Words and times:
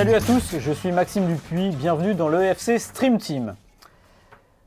Salut 0.00 0.14
à 0.14 0.20
tous, 0.22 0.56
je 0.58 0.72
suis 0.72 0.92
Maxime 0.92 1.26
Dupuis, 1.26 1.76
bienvenue 1.76 2.14
dans 2.14 2.30
l'EFC 2.30 2.78
Stream 2.78 3.18
Team. 3.18 3.54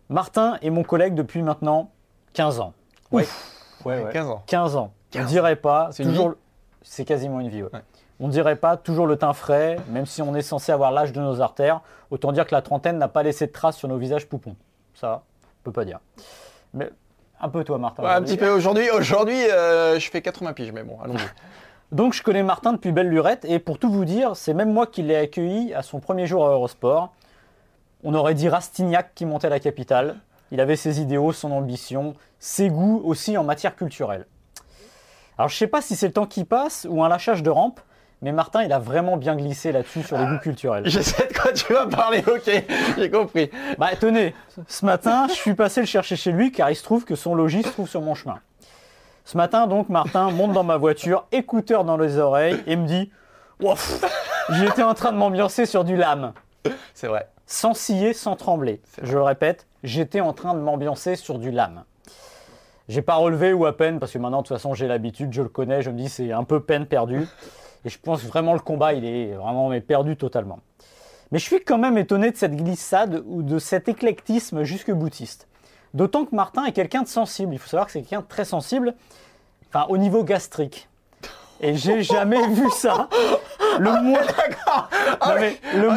Martin 0.07 0.59
est 0.61 0.69
mon 0.69 0.83
collègue 0.83 1.15
depuis 1.15 1.41
maintenant 1.41 1.89
15 2.35 2.59
ans. 2.59 2.73
Ouais. 3.11 3.25
Ouais, 3.83 4.03
ouais. 4.03 4.13
15 4.13 4.27
ans. 4.27 4.43
15 4.45 4.75
ans. 4.75 4.93
15 5.09 5.23
On 5.23 5.27
dirait 5.27 5.55
pas, 5.55 5.89
C'est 5.91 6.03
toujours. 6.03 6.35
C'est 6.83 7.03
quasiment 7.03 7.39
une 7.39 7.49
vie, 7.49 7.63
ouais. 7.63 7.69
Ouais. 7.73 7.81
On 8.19 8.27
dirait 8.27 8.57
pas 8.57 8.77
toujours 8.77 9.07
le 9.07 9.15
teint 9.15 9.33
frais, 9.33 9.77
même 9.89 10.05
si 10.05 10.21
on 10.21 10.35
est 10.35 10.43
censé 10.43 10.71
avoir 10.71 10.91
l'âge 10.91 11.13
de 11.13 11.19
nos 11.19 11.41
artères. 11.41 11.81
Autant 12.11 12.31
dire 12.31 12.45
que 12.45 12.53
la 12.53 12.61
trentaine 12.61 12.99
n'a 12.99 13.07
pas 13.07 13.23
laissé 13.23 13.47
de 13.47 13.51
traces 13.51 13.77
sur 13.77 13.87
nos 13.87 13.97
visages 13.97 14.27
poupons. 14.27 14.55
Ça, 14.93 15.23
on 15.43 15.63
peut 15.63 15.71
pas 15.71 15.83
dire. 15.83 15.99
Mais 16.75 16.91
un 17.41 17.49
peu 17.49 17.63
toi, 17.63 17.79
Martin. 17.79 18.03
Ouais, 18.03 18.11
un 18.11 18.21
petit 18.21 18.37
peu 18.37 18.51
aujourd'hui. 18.51 18.87
Aujourd'hui, 18.91 19.49
euh, 19.49 19.97
je 19.97 20.11
fais 20.11 20.21
80 20.21 20.53
piges, 20.53 20.71
mais 20.71 20.83
bon, 20.83 20.99
allons-y. 21.03 21.25
Donc 21.93 22.13
je 22.13 22.23
connais 22.23 22.41
Martin 22.41 22.73
depuis 22.73 22.91
belle 22.91 23.07
lurette 23.07 23.45
et 23.45 23.59
pour 23.59 23.77
tout 23.77 23.91
vous 23.91 24.03
dire, 24.03 24.35
c'est 24.35 24.55
même 24.55 24.73
moi 24.73 24.87
qui 24.87 25.03
l'ai 25.03 25.15
accueilli 25.15 25.75
à 25.75 25.83
son 25.83 25.99
premier 25.99 26.25
jour 26.25 26.43
à 26.43 26.49
Eurosport. 26.49 27.13
On 28.03 28.15
aurait 28.15 28.33
dit 28.33 28.49
Rastignac 28.49 29.13
qui 29.13 29.27
montait 29.27 29.45
à 29.45 29.51
la 29.51 29.59
capitale. 29.59 30.15
Il 30.51 30.59
avait 30.59 30.75
ses 30.75 31.01
idéaux, 31.01 31.33
son 31.33 31.51
ambition, 31.51 32.15
ses 32.39 32.69
goûts 32.69 32.99
aussi 33.05 33.37
en 33.37 33.43
matière 33.43 33.75
culturelle. 33.75 34.25
Alors 35.37 35.49
je 35.49 35.55
sais 35.55 35.67
pas 35.67 35.83
si 35.83 35.95
c'est 35.95 36.07
le 36.07 36.13
temps 36.13 36.25
qui 36.25 36.45
passe 36.45 36.87
ou 36.89 37.03
un 37.03 37.09
lâchage 37.09 37.43
de 37.43 37.51
rampe, 37.51 37.79
mais 38.23 38.31
Martin 38.31 38.63
il 38.63 38.73
a 38.73 38.79
vraiment 38.79 39.15
bien 39.15 39.35
glissé 39.35 39.71
là-dessus 39.71 40.01
sur 40.01 40.17
les 40.17 40.25
goûts 40.25 40.39
culturels. 40.39 40.89
Je 40.89 40.99
sais 40.99 41.27
de 41.27 41.33
quoi 41.37 41.51
tu 41.53 41.73
vas 41.73 41.85
parler, 41.85 42.23
ok, 42.25 42.63
j'ai 42.97 43.11
compris. 43.11 43.51
Bah 43.77 43.89
tenez, 43.99 44.33
ce 44.67 44.83
matin, 44.83 45.27
je 45.27 45.35
suis 45.35 45.53
passé 45.53 45.81
le 45.81 45.85
chercher 45.85 46.15
chez 46.15 46.31
lui 46.31 46.51
car 46.51 46.71
il 46.71 46.75
se 46.75 46.83
trouve 46.83 47.05
que 47.05 47.13
son 47.13 47.35
logis 47.35 47.61
se 47.61 47.69
trouve 47.69 47.87
sur 47.87 48.01
mon 48.01 48.15
chemin. 48.15 48.39
Ce 49.25 49.37
matin 49.37 49.67
donc, 49.67 49.89
Martin 49.89 50.31
monte 50.31 50.51
dans 50.51 50.63
ma 50.63 50.77
voiture, 50.77 51.25
écouteur 51.31 51.85
dans 51.85 51.95
les 51.95 52.17
oreilles 52.17 52.61
et 52.67 52.75
me 52.75 52.85
dit 52.85 53.09
Ouf, 53.61 54.03
j'étais 54.49 54.83
en 54.83 54.93
train 54.93 55.13
de 55.13 55.17
m'ambiancer 55.17 55.65
sur 55.65 55.85
du 55.85 55.95
lame. 55.95 56.33
C'est 56.93 57.07
vrai. 57.07 57.29
Sans 57.45 57.73
scier, 57.73 58.13
sans 58.13 58.35
trembler. 58.35 58.81
Je 59.01 59.13
le 59.13 59.23
répète, 59.23 59.65
j'étais 59.83 60.19
en 60.19 60.33
train 60.33 60.53
de 60.53 60.59
m'ambiancer 60.59 61.15
sur 61.15 61.39
du 61.39 61.51
lame. 61.51 61.83
J'ai 62.89 63.01
pas 63.01 63.15
relevé 63.15 63.53
ou 63.53 63.65
à 63.65 63.77
peine 63.77 63.99
parce 63.99 64.11
que 64.11 64.17
maintenant 64.17 64.41
de 64.41 64.47
toute 64.47 64.57
façon 64.57 64.73
j'ai 64.73 64.87
l'habitude, 64.87 65.31
je 65.31 65.41
le 65.41 65.47
connais, 65.47 65.81
je 65.81 65.89
me 65.89 65.97
dis 65.97 66.09
c'est 66.09 66.33
un 66.33 66.43
peu 66.43 66.59
peine 66.59 66.85
perdue. 66.85 67.25
Et 67.85 67.89
je 67.89 67.99
pense 67.99 68.23
vraiment 68.23 68.53
le 68.53 68.59
combat 68.59 68.93
il 68.93 69.05
est 69.05 69.33
vraiment 69.35 69.69
mais 69.69 69.79
perdu 69.79 70.17
totalement. 70.17 70.59
Mais 71.31 71.39
je 71.39 71.45
suis 71.45 71.63
quand 71.63 71.77
même 71.77 71.97
étonné 71.97 72.29
de 72.31 72.35
cette 72.35 72.55
glissade 72.55 73.23
ou 73.25 73.41
de 73.41 73.57
cet 73.57 73.87
éclectisme 73.87 74.63
jusque 74.63 74.91
boutiste. 74.91 75.47
D'autant 75.93 76.25
que 76.25 76.35
Martin 76.35 76.65
est 76.65 76.71
quelqu'un 76.71 77.03
de 77.03 77.07
sensible. 77.07 77.53
Il 77.53 77.59
faut 77.59 77.69
savoir 77.69 77.85
que 77.85 77.91
c'est 77.91 78.01
quelqu'un 78.01 78.21
de 78.21 78.27
très 78.27 78.45
sensible, 78.45 78.93
enfin 79.69 79.85
au 79.89 79.97
niveau 79.97 80.23
gastrique. 80.23 80.89
Et 81.61 81.75
j'ai 81.75 82.01
jamais 82.03 82.45
vu 82.47 82.69
ça. 82.71 83.07
Le, 83.79 83.89
Ah 85.21 85.35
oui, 85.39 85.57
mo- 85.85 85.91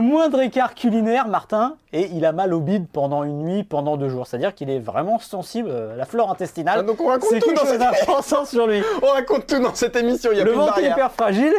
moindre 0.00 0.40
écart 0.40 0.74
culinaire, 0.74 1.28
Martin, 1.28 1.76
et 1.92 2.08
il 2.12 2.24
a 2.24 2.32
mal 2.32 2.52
au 2.52 2.60
bide 2.60 2.86
pendant 2.88 3.24
une 3.24 3.44
nuit, 3.44 3.62
pendant 3.64 3.96
deux 3.96 4.08
jours. 4.08 4.26
C'est-à-dire 4.26 4.54
qu'il 4.54 4.68
est 4.70 4.80
vraiment 4.80 5.18
sensible 5.18 5.68
euh, 5.70 5.92
à 5.94 5.96
la 5.96 6.04
flore 6.06 6.30
intestinale. 6.30 6.78
Ah, 6.80 6.82
donc 6.82 7.00
on 7.00 7.06
raconte 7.06 7.38
tout 7.40 7.52
dans 7.54 7.64
cette- 7.64 8.46
sur 8.48 8.66
lui. 8.66 8.82
On 9.02 9.06
raconte 9.08 9.46
tout 9.46 9.60
dans 9.60 9.74
cette 9.74 9.96
émission, 9.96 10.30
il 10.32 10.38
y 10.38 10.40
a 10.40 10.44
Le 10.44 10.52
ventre 10.52 10.78
hyper 10.80 11.12
fragile. 11.12 11.54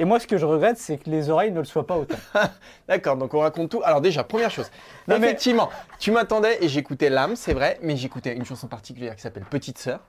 Et 0.00 0.06
moi, 0.06 0.18
ce 0.18 0.26
que 0.26 0.38
je 0.38 0.46
regrette, 0.46 0.78
c'est 0.78 0.96
que 0.96 1.10
les 1.10 1.28
oreilles 1.28 1.52
ne 1.52 1.58
le 1.58 1.66
soient 1.66 1.86
pas 1.86 1.96
autant. 1.96 2.16
D'accord, 2.88 3.18
donc 3.18 3.34
on 3.34 3.40
raconte 3.40 3.70
tout. 3.70 3.82
Alors 3.84 4.00
déjà, 4.00 4.24
première 4.24 4.50
chose. 4.50 4.70
Non, 5.08 5.18
mais- 5.18 5.26
Effectivement, 5.28 5.68
tu 5.98 6.10
m'attendais 6.10 6.58
et 6.64 6.68
j'écoutais 6.68 7.10
l'âme, 7.10 7.36
c'est 7.36 7.52
vrai, 7.52 7.78
mais 7.82 7.96
j'écoutais 7.96 8.34
une 8.34 8.46
chanson 8.46 8.66
particulière 8.66 9.14
qui 9.14 9.20
s'appelle 9.20 9.44
Petite 9.44 9.78
Sœur 9.78 10.00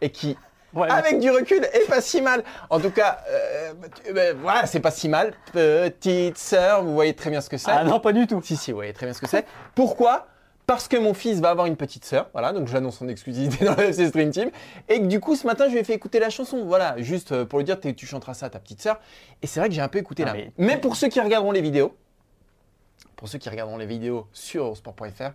et 0.00 0.10
qui, 0.10 0.36
Ouais, 0.72 0.90
avec 0.90 1.20
du 1.20 1.30
recul, 1.30 1.62
est 1.72 1.86
pas 1.86 2.00
si 2.00 2.20
mal. 2.22 2.42
En 2.68 2.80
tout 2.80 2.90
cas, 2.90 3.18
euh, 3.30 3.72
ben, 4.12 4.36
voilà, 4.40 4.66
c'est 4.66 4.80
pas 4.80 4.90
si 4.90 5.08
mal. 5.08 5.34
Petite 5.52 6.36
Sœur, 6.38 6.82
vous 6.82 6.94
voyez 6.94 7.14
très 7.14 7.30
bien 7.30 7.40
ce 7.40 7.48
que 7.48 7.58
c'est. 7.58 7.70
Ah 7.70 7.84
non, 7.84 8.00
pas 8.00 8.12
du 8.12 8.26
tout. 8.26 8.40
Si, 8.42 8.56
si, 8.56 8.72
vous 8.72 8.78
voyez 8.78 8.92
très 8.92 9.06
bien 9.06 9.12
ce 9.12 9.20
que 9.20 9.28
c'est. 9.28 9.44
Pourquoi 9.74 10.26
Parce 10.66 10.88
que 10.88 10.96
mon 10.96 11.12
fils 11.12 11.40
va 11.40 11.50
avoir 11.50 11.66
une 11.66 11.76
petite 11.76 12.06
sœur, 12.06 12.30
voilà, 12.32 12.52
donc 12.54 12.68
j'annonce 12.68 12.96
son 12.98 13.08
exclusivité 13.08 13.64
dans 13.66 13.74
le 13.76 13.82
FC 13.84 14.08
Stream 14.08 14.30
Team, 14.30 14.50
et 14.88 14.98
que 15.00 15.06
du 15.06 15.20
coup 15.20 15.36
ce 15.36 15.46
matin 15.46 15.66
je 15.66 15.72
lui 15.72 15.78
ai 15.80 15.84
fait 15.84 15.92
écouter 15.92 16.18
la 16.18 16.30
chanson, 16.30 16.64
voilà, 16.64 16.94
juste 17.02 17.32
euh, 17.32 17.44
pour 17.44 17.58
lui 17.58 17.66
dire 17.66 17.78
tu 17.80 18.06
chanteras 18.06 18.32
ça 18.32 18.46
à 18.46 18.50
ta 18.50 18.58
petite 18.60 18.80
sœur, 18.80 18.98
et 19.42 19.46
c'est 19.46 19.60
vrai 19.60 19.68
que 19.68 19.74
j'ai 19.74 19.82
un 19.82 19.88
peu 19.88 19.98
écouté 19.98 20.22
Ah, 20.22 20.28
là. 20.28 20.32
mais- 20.32 20.52
Mais... 20.56 20.78
pour 20.78 20.96
ceux 20.96 21.08
qui 21.08 21.20
regarderont 21.20 21.52
les 21.52 21.60
vidéos, 21.60 21.94
pour 23.16 23.28
ceux 23.28 23.38
qui 23.38 23.48
regarderont 23.50 23.76
les 23.76 23.84
vidéos 23.86 24.26
sur 24.32 24.64
eurosport.fr, 24.64 25.32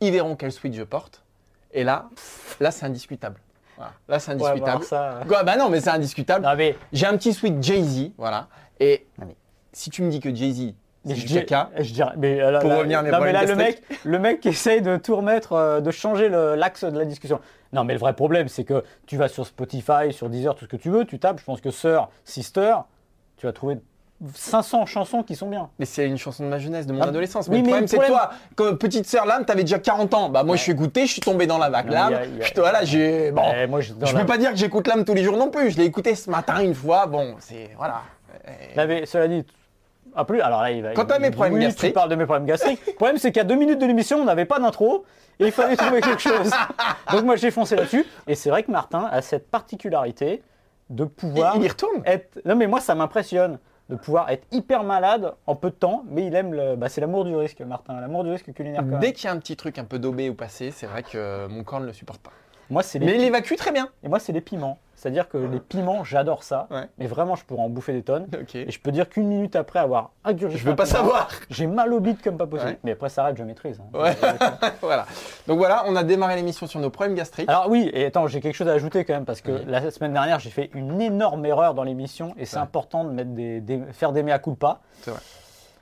ils 0.00 0.10
verront 0.12 0.34
quelle 0.34 0.52
suite 0.52 0.72
je 0.74 0.82
porte, 0.82 1.22
et 1.72 1.84
là, 1.84 2.08
là 2.60 2.70
c'est 2.70 2.86
indiscutable. 2.86 3.40
Voilà. 3.76 3.92
Là 4.08 4.18
c'est 4.18 4.30
Ouais, 4.30 4.34
indiscutable. 4.48 4.70
alors 4.70 4.84
ça... 4.84 5.20
Quoi, 5.28 5.42
bah 5.42 5.56
non, 5.56 5.68
mais 5.68 5.80
c'est 5.80 5.90
indiscutable. 5.90 6.48
Mais, 6.56 6.76
J'ai 6.92 7.06
un 7.06 7.16
petit 7.18 7.34
sweat 7.34 7.62
Jay-Z, 7.62 8.12
voilà, 8.16 8.48
et 8.80 9.06
mais- 9.18 9.36
si 9.72 9.90
tu 9.90 10.00
me 10.02 10.10
dis 10.10 10.20
que 10.20 10.34
Jay-Z 10.34 10.72
mais 11.04 11.14
je, 11.14 11.26
du 11.26 11.34
caca, 11.34 11.70
je 11.78 11.92
dirais- 11.92 12.12
mais 12.16 12.40
euh, 12.40 12.50
là, 12.50 12.58
Pour 12.60 12.70
là- 12.70 12.76
revenir 12.78 12.98
à 12.98 13.02
mes 13.02 13.10
non, 13.10 13.20
mais 13.20 13.32
là, 13.32 13.44
le 13.44 13.54
mec, 13.56 13.82
le 14.04 14.18
mec 14.18 14.40
qui 14.40 14.48
essaye 14.48 14.82
de 14.82 14.96
tout 14.96 15.16
remettre, 15.16 15.52
euh, 15.52 15.80
de 15.80 15.90
changer 15.90 16.28
l'axe 16.28 16.84
de 16.84 16.98
la 16.98 17.04
discussion. 17.04 17.40
Non, 17.72 17.84
mais 17.84 17.92
le 17.94 17.98
vrai 17.98 18.14
problème, 18.14 18.48
c'est 18.48 18.64
que 18.64 18.84
tu 19.06 19.16
vas 19.16 19.28
sur 19.28 19.46
Spotify, 19.46 20.12
sur 20.12 20.28
Deezer, 20.30 20.54
tout 20.54 20.64
ce 20.64 20.70
que 20.70 20.76
tu 20.76 20.90
veux, 20.90 21.04
tu 21.04 21.18
tapes, 21.18 21.40
je 21.40 21.44
pense 21.44 21.60
que 21.60 21.70
Sœur, 21.70 22.08
Sister, 22.24 22.76
tu 23.36 23.46
vas 23.46 23.52
trouver 23.52 23.78
500 24.32 24.86
chansons 24.86 25.22
qui 25.22 25.34
sont 25.34 25.48
bien. 25.50 25.68
Mais 25.78 25.84
c'est 25.84 26.06
une 26.06 26.16
chanson 26.16 26.44
de 26.44 26.48
ma 26.48 26.58
jeunesse, 26.58 26.86
de 26.86 26.92
mon 26.92 27.02
Ah, 27.02 27.08
adolescence. 27.08 27.46
oui, 27.48 27.56
Mais 27.56 27.58
le 27.58 27.64
problème, 27.64 27.88
c'est 27.88 27.98
toi, 27.98 28.30
comme 28.54 28.78
petite 28.78 29.06
sœur 29.06 29.26
Lame, 29.26 29.44
t'avais 29.44 29.62
déjà 29.64 29.78
40 29.80 30.14
ans. 30.14 30.28
Bah, 30.30 30.44
moi, 30.44 30.56
je 30.56 30.62
suis 30.62 30.74
goûté, 30.74 31.04
je 31.06 31.12
suis 31.12 31.20
tombé 31.20 31.46
dans 31.46 31.58
la 31.58 31.68
vague 31.68 31.90
Lame. 31.90 32.12
y 32.12 32.14
a- 32.14 32.24
y 32.26 32.40
a- 32.42 32.44
Je 32.44 32.52
te- 32.52 32.60
Voilà, 32.60 32.84
j'ai. 32.84 33.32
Bon. 33.32 33.42
Moi, 33.68 33.80
je, 33.80 33.92
la- 34.00 34.20
peux 34.20 34.24
pas 34.26 34.38
dire 34.38 34.50
que 34.52 34.56
j'écoute 34.56 34.86
Lame 34.86 35.04
tous 35.04 35.14
les 35.14 35.24
jours 35.24 35.36
non 35.36 35.50
plus. 35.50 35.72
Je 35.72 35.76
l'ai 35.76 35.84
écouté 35.84 36.14
ce 36.14 36.30
matin 36.30 36.60
une 36.62 36.74
fois. 36.74 37.06
Bon, 37.06 37.34
c'est. 37.40 37.70
Voilà. 37.76 38.02
Là, 38.76 38.86
mais 38.86 39.04
cela 39.04 39.26
dit, 39.28 39.44
ah, 40.16 40.24
plus, 40.24 40.40
alors 40.40 40.62
là, 40.62 40.70
il 40.70 40.82
va. 40.82 40.92
Quant 40.94 41.06
il- 41.06 41.12
à 41.12 41.18
mes 41.18 41.30
problèmes 41.30 41.54
oui, 41.54 41.60
gastriques- 41.60 41.90
Tu 41.90 41.94
parles 41.94 42.10
de 42.10 42.14
mes 42.14 42.24
problèmes 42.24 42.46
gastriques. 42.46 42.80
Le 42.86 42.92
problème, 42.94 43.18
c'est 43.18 43.32
qu'à 43.32 43.44
deux 43.44 43.56
minutes 43.56 43.80
de 43.80 43.86
l'émission, 43.86 44.18
on 44.18 44.24
n'avait 44.24 44.44
pas 44.44 44.58
d'intro 44.58 45.04
et 45.40 45.46
il 45.46 45.52
fallait 45.52 45.76
trouver 45.76 46.00
quelque 46.00 46.22
chose. 46.22 46.50
Donc, 47.12 47.24
moi, 47.24 47.36
j'ai 47.36 47.50
foncé 47.50 47.76
là-dessus. 47.76 48.04
Et 48.26 48.34
c'est 48.34 48.50
vrai 48.50 48.62
que 48.62 48.70
Martin 48.70 49.08
a 49.10 49.22
cette 49.22 49.50
particularité 49.50 50.42
de 50.90 51.04
pouvoir 51.04 51.54
Il, 51.56 51.62
il 51.62 51.64
y 51.64 51.68
retourne. 51.68 52.02
être. 52.04 52.40
Non, 52.44 52.56
mais 52.56 52.66
moi, 52.66 52.80
ça 52.80 52.94
m'impressionne 52.94 53.58
de 53.90 53.96
pouvoir 53.96 54.30
être 54.30 54.46
hyper 54.50 54.82
malade 54.82 55.34
en 55.46 55.56
peu 55.56 55.68
de 55.70 55.74
temps, 55.74 56.04
mais 56.08 56.26
il 56.26 56.34
aime 56.34 56.54
le. 56.54 56.76
Bah, 56.76 56.88
c'est 56.88 57.00
l'amour 57.00 57.24
du 57.24 57.34
risque, 57.34 57.60
Martin, 57.60 58.00
l'amour 58.00 58.24
du 58.24 58.30
risque 58.30 58.52
culinaire. 58.52 58.80
Quand 58.80 58.86
même. 58.86 59.00
Dès 59.00 59.12
qu'il 59.12 59.26
y 59.26 59.28
a 59.28 59.32
un 59.32 59.38
petit 59.38 59.56
truc 59.56 59.78
un 59.78 59.84
peu 59.84 59.98
daubé 59.98 60.30
ou 60.30 60.34
passé, 60.34 60.70
c'est 60.70 60.86
vrai 60.86 61.02
que 61.02 61.46
mon 61.48 61.64
corps 61.64 61.80
ne 61.80 61.86
le 61.86 61.92
supporte 61.92 62.20
pas. 62.22 62.30
Moi, 62.70 62.82
c'est 62.82 62.98
les 62.98 63.06
Mais 63.06 63.16
il 63.16 63.22
évacue 63.24 63.54
très 63.56 63.72
bien. 63.72 63.88
Et 64.02 64.08
moi, 64.08 64.18
c'est 64.18 64.32
les 64.32 64.40
piments. 64.40 64.78
C'est-à-dire 65.04 65.28
que 65.28 65.36
les 65.36 65.60
piments, 65.60 66.02
j'adore 66.02 66.42
ça. 66.44 66.66
Ouais. 66.70 66.88
Mais 66.96 67.06
vraiment, 67.06 67.34
je 67.36 67.44
pourrais 67.44 67.60
en 67.62 67.68
bouffer 67.68 67.92
des 67.92 68.02
tonnes. 68.02 68.26
Et 68.54 68.70
je 68.70 68.80
peux 68.80 68.90
dire 68.90 69.06
qu'une 69.10 69.26
minute 69.26 69.54
après 69.54 69.78
avoir 69.78 70.12
ingurgité. 70.24 70.62
Je 70.62 70.66
veux 70.66 70.74
pas 70.74 70.86
savoir. 70.86 71.28
J'ai 71.50 71.66
mal 71.66 71.92
au 71.92 72.00
bide 72.00 72.22
comme 72.22 72.38
pas 72.38 72.46
possible. 72.46 72.70
Ouais. 72.70 72.78
Mais 72.84 72.92
après, 72.92 73.10
ça 73.10 73.22
arrête, 73.24 73.36
je 73.36 73.42
maîtrise. 73.44 73.78
hein. 73.82 73.98
Ouais. 73.98 74.16
voilà. 74.80 75.04
Donc 75.46 75.58
voilà, 75.58 75.84
on 75.88 75.94
a 75.94 76.04
démarré 76.04 76.36
l'émission 76.36 76.66
sur 76.66 76.80
nos 76.80 76.88
problèmes 76.88 77.14
gastriques. 77.14 77.50
Alors 77.50 77.68
oui, 77.68 77.90
et 77.92 78.06
attends, 78.06 78.26
j'ai 78.28 78.40
quelque 78.40 78.54
chose 78.54 78.68
à 78.68 78.72
ajouter 78.72 79.04
quand 79.04 79.12
même, 79.12 79.26
parce 79.26 79.42
que 79.42 79.52
Oui. 79.52 79.64
la 79.66 79.90
semaine 79.90 80.14
dernière, 80.14 80.38
j'ai 80.38 80.48
fait 80.48 80.70
une 80.72 80.98
énorme 81.02 81.44
erreur 81.44 81.74
dans 81.74 81.82
l'émission, 81.84 82.32
et 82.38 82.46
c'est 82.46 82.56
important 82.56 83.04
de 83.04 83.10
mettre 83.10 83.32
des, 83.32 83.60
des- 83.60 83.82
faire 83.92 84.12
des 84.12 84.22
mea 84.22 84.38
culpa. 84.38 84.80
C'est 85.02 85.10
vrai. 85.10 85.20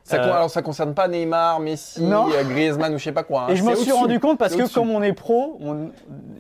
Ça, 0.05 0.17
Euh, 0.17 0.33
Alors 0.33 0.51
ça 0.51 0.63
concerne 0.63 0.95
pas 0.95 1.07
Neymar, 1.09 1.61
Messi, 1.61 2.03
Non. 2.03 2.29
euh, 2.33 2.43
Griezmann 2.45 2.93
ou 2.95 2.99
je 2.99 3.05
sais 3.05 3.13
pas 3.13 3.23
quoi. 3.23 3.43
hein. 3.45 3.49
et 3.51 3.57
je 3.57 3.63
m'en 3.65 3.77
suis 3.77 3.93
rendu 3.93 4.19
compte 4.19 4.39
parce 4.39 4.57
que 4.57 4.73
comme 4.73 4.91
on 4.91 5.01
est 5.03 5.13
pro, 5.13 5.59
on- 5.61 5.91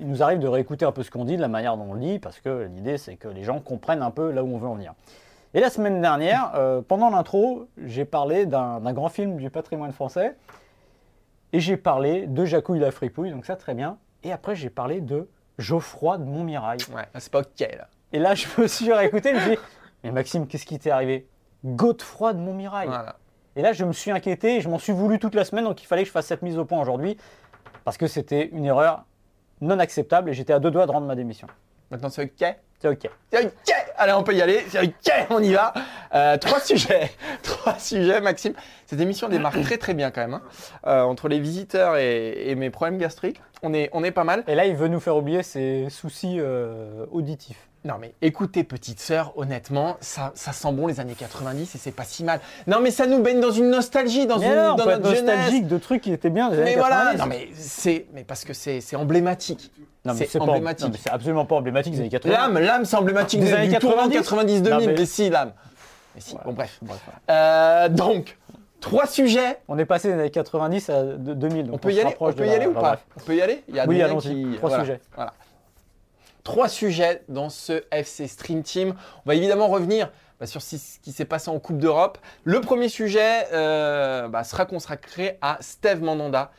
il 0.00 0.09
nous 0.09 0.23
arrive 0.23 0.41
de 0.41 0.49
réécouter 0.49 0.84
un 0.84 0.91
peu 0.93 1.03
ce 1.05 1.11
qu'on 1.11 1.25
dit, 1.25 1.37
de 1.37 1.41
la 1.41 1.49
manière 1.49 1.77
dont 1.77 1.87
on 1.91 1.95
le 1.95 2.01
dit, 2.01 2.19
parce 2.19 2.41
que 2.41 2.69
l'idée 2.75 2.99
c'est 2.99 3.15
que 3.17 3.28
les 3.28 3.45
gens 3.45 3.61
comprennent 3.61 4.03
un 4.03 4.11
peu 4.11 4.31
là 4.33 4.43
où 4.43 4.53
on 4.53 4.59
veut 4.59 4.67
en 4.69 4.75
venir. 4.75 4.95
Et 5.55 5.61
la 5.61 5.71
semaine 5.71 6.01
dernière, 6.01 6.53
euh, 6.56 6.81
pendant 6.81 7.11
l'intro, 7.11 7.67
j'ai 7.84 8.05
parlé 8.05 8.47
d'un 8.47 8.81
grand 8.93 9.09
film 9.11 9.37
du 9.37 9.49
patrimoine 9.51 9.93
français, 9.93 10.34
et 11.53 11.60
j'ai 11.60 11.77
parlé 11.77 12.27
de 12.27 12.45
Jacouille 12.45 12.81
la 12.81 12.91
fripouille, 12.91 13.31
donc 13.31 13.45
ça 13.47 13.57
très 13.57 13.75
bien. 13.75 13.98
Et 14.25 14.33
après 14.33 14.57
j'ai 14.57 14.71
parlé 14.71 15.01
de 15.01 15.28
Geoffroy 15.59 16.19
de 16.19 16.25
Montmirail. 16.25 16.78
Ouais, 16.95 17.04
c'est 17.19 17.31
pas 17.31 17.41
ok 17.41 17.60
là. 17.60 17.86
Et 18.13 18.19
là 18.19 18.34
je 18.34 18.47
me 18.60 18.66
suis 18.66 18.92
réécouté, 18.92 19.34
je 19.39 19.51
me 19.51 19.54
dit, 19.54 19.60
mais 20.03 20.10
Maxime, 20.10 20.47
qu'est-ce 20.48 20.66
qui 20.66 20.78
t'est 20.78 20.91
arrivé? 20.91 21.28
Godefroy 21.65 22.33
de 22.33 22.39
Montmirail. 22.39 22.89
Voilà. 22.89 23.16
Et 23.57 23.63
là, 23.63 23.72
je 23.72 23.84
me 23.84 23.93
suis 23.93 24.10
inquiété 24.10 24.57
et 24.57 24.60
je 24.60 24.69
m'en 24.69 24.78
suis 24.78 24.93
voulu 24.93 25.19
toute 25.19 25.34
la 25.34 25.45
semaine, 25.45 25.65
donc 25.65 25.83
il 25.83 25.87
fallait 25.87 26.03
que 26.03 26.09
je 26.09 26.13
fasse 26.13 26.27
cette 26.27 26.43
mise 26.43 26.59
au 26.59 26.65
point 26.65 26.81
aujourd'hui, 26.81 27.16
parce 27.84 27.97
que 27.97 28.07
c'était 28.07 28.49
une 28.53 28.65
erreur 28.65 29.04
non 29.60 29.78
acceptable 29.78 30.31
et 30.31 30.34
j'étais 30.34 30.53
à 30.53 30.59
deux 30.59 30.71
doigts 30.71 30.87
de 30.87 30.93
rendre 30.93 31.07
ma 31.07 31.15
démission. 31.15 31.47
Maintenant 31.91 32.09
c'est 32.09 32.25
ok. 32.25 32.57
C'est 32.81 32.89
ok. 32.89 33.10
C'est 33.31 33.47
ok. 33.47 33.75
Allez, 33.97 34.13
on 34.13 34.25
peut 34.25 34.34
y 34.34 34.43
aller. 34.43 34.65
C'est 34.69 34.81
ok, 34.81 35.27
on 35.31 35.41
y 35.41 35.53
va. 35.53 35.72
Euh, 36.15 36.37
trois 36.39 36.59
sujets. 36.65 37.13
trois 37.43 37.78
sujets, 37.78 38.21
Maxime. 38.21 38.54
Cette 38.92 39.00
émission 39.00 39.30
démarre 39.30 39.59
très 39.62 39.78
très 39.78 39.94
bien 39.94 40.10
quand 40.10 40.21
même. 40.21 40.34
hein. 40.34 40.42
Euh, 40.86 41.00
entre 41.00 41.28
les 41.28 41.41
visiteurs 41.41 41.97
et, 41.97 42.50
et 42.50 42.54
mes 42.56 42.68
problèmes 42.68 42.98
gastriques, 42.98 43.41
on 43.62 43.72
est, 43.72 43.89
on 43.94 44.04
est 44.04 44.10
pas 44.10 44.24
mal. 44.24 44.44
Et 44.48 44.54
là, 44.54 44.66
il 44.66 44.77
veut 44.77 44.89
nous 44.89 45.00
faire 45.00 45.16
oublier 45.16 45.42
ses 45.42 45.86
soucis 45.89 46.36
euh, 46.39 47.06
auditifs. 47.10 47.68
Non 47.86 47.94
mais 47.98 48.12
écoutez 48.21 48.62
petite 48.65 49.00
sœur, 49.00 49.33
honnêtement, 49.36 49.97
ça, 50.00 50.30
ça 50.36 50.53
sent 50.53 50.71
bon 50.72 50.86
les 50.89 51.00
années 51.00 51.16
90 51.18 51.74
et 51.74 51.78
c'est 51.78 51.91
pas 51.91 52.04
si 52.04 52.22
mal. 52.22 52.41
Non 52.66 52.80
mais 52.80 52.91
ça 52.91 53.06
nous 53.06 53.21
baigne 53.22 53.41
dans 53.41 53.50
une 53.50 53.71
nostalgie, 53.71 54.27
dans, 54.27 54.39
Mais 54.39 54.47
une, 54.47 54.53
alors, 54.53 54.74
on 54.74 54.84
dans 54.84 54.91
être 54.91 55.15
jeunesse. 55.16 55.65
de 55.65 55.78
trucs 55.78 56.03
qui 56.03 56.12
étaient 56.12 56.28
bien 56.30 56.50
des 56.50 56.59
Mais 56.59 56.62
années 56.62 56.77
voilà, 56.77 56.97
90. 57.12 57.18
non 57.21 57.27
mais 57.27 57.48
c'est, 57.56 58.06
mais 58.12 58.24
parce 58.24 58.45
que 58.45 58.53
c'est, 58.53 58.83
c'est 58.83 58.95
emblématique. 58.95 59.72
Non, 60.04 60.12
mais 60.15 60.27
c'est 60.27 60.38
pas- 60.38 60.45
emblématique. 60.45 60.86
non, 60.86 60.92
mais 60.92 60.98
c'est 61.03 61.10
absolument 61.10 61.47
pas 61.47 61.56
emblématique 61.56 61.95
des 61.95 62.00
années 62.00 62.09
80. 62.10 62.30
L'âme, 62.33 62.59
l'âme, 62.59 62.84
c'est 62.84 62.97
emblématique 62.97 63.41
Des 63.41 63.53
années 63.54 63.68
du 63.68 63.78
tournant 63.78 64.09
90. 64.09 64.16
90 64.18 64.62
Non, 64.62 64.77
2000. 64.77 64.88
mais- 64.88 64.95
mais 64.98 65.06
si 65.06 65.30
l'âme. 65.30 65.53
Mais 66.15 66.21
si, 66.21 66.34
Ouais. 66.34 66.41
bon 66.45 66.53
bref. 66.53 66.78
Bref, 66.83 67.00
ouais. 67.09 67.34
Euh, 67.34 67.88
donc, 67.88 68.36
trois 68.83 69.07
sujets. 69.07 69.61
On 69.69 69.79
est 69.79 69.87
passé 69.87 70.09
des 70.09 70.15
années 70.15 70.31
90 70.31 70.91
à 70.91 71.03
de- 71.05 71.33
2000. 71.33 71.67
donc 71.69 71.75
On 71.77 71.79
peut 71.79 71.93
y 71.93 72.01
aller, 72.01 72.15
on 72.21 72.33
peut 72.33 72.45
y 72.45 72.49
la- 72.49 72.55
aller 72.57 72.67
ou 72.67 72.75
pas. 72.75 72.99
On 73.17 73.21
peut 73.21 73.34
y 73.34 73.41
aller 73.41 73.65
Il 73.69 73.75
y 73.77 73.81
a 73.81 73.87
Oui, 73.87 74.03
allons-y. 74.03 74.34
qui- 74.34 74.57
Trois 74.59 74.69
voilà, 74.69 74.84
sujets. 74.84 75.01
Voilà. 75.15 75.33
Trois 76.45 76.69
sujets 76.69 77.23
dans 77.29 77.49
ce 77.49 77.84
FC 77.91 78.27
Stream 78.29 78.63
Team. 78.63 78.95
On 79.25 79.29
va 79.31 79.34
évidemment 79.37 79.69
revenir 79.69 80.11
bah, 80.41 80.47
sur 80.47 80.61
ce 80.61 80.77
qui 81.01 81.13
s'est 81.13 81.25
passé 81.25 81.51
en 81.51 81.59
Coupe 81.61 81.79
d'Europe. 81.79 82.19
Le 82.45 82.61
premier 82.61 82.89
sujet 82.89 83.47
euh, 83.53 84.27
bah, 84.29 84.43
sera 84.45 84.67
consacré 84.67 85.39
à 85.41 85.57
Steve 85.61 86.03
Mandanda. 86.03 86.51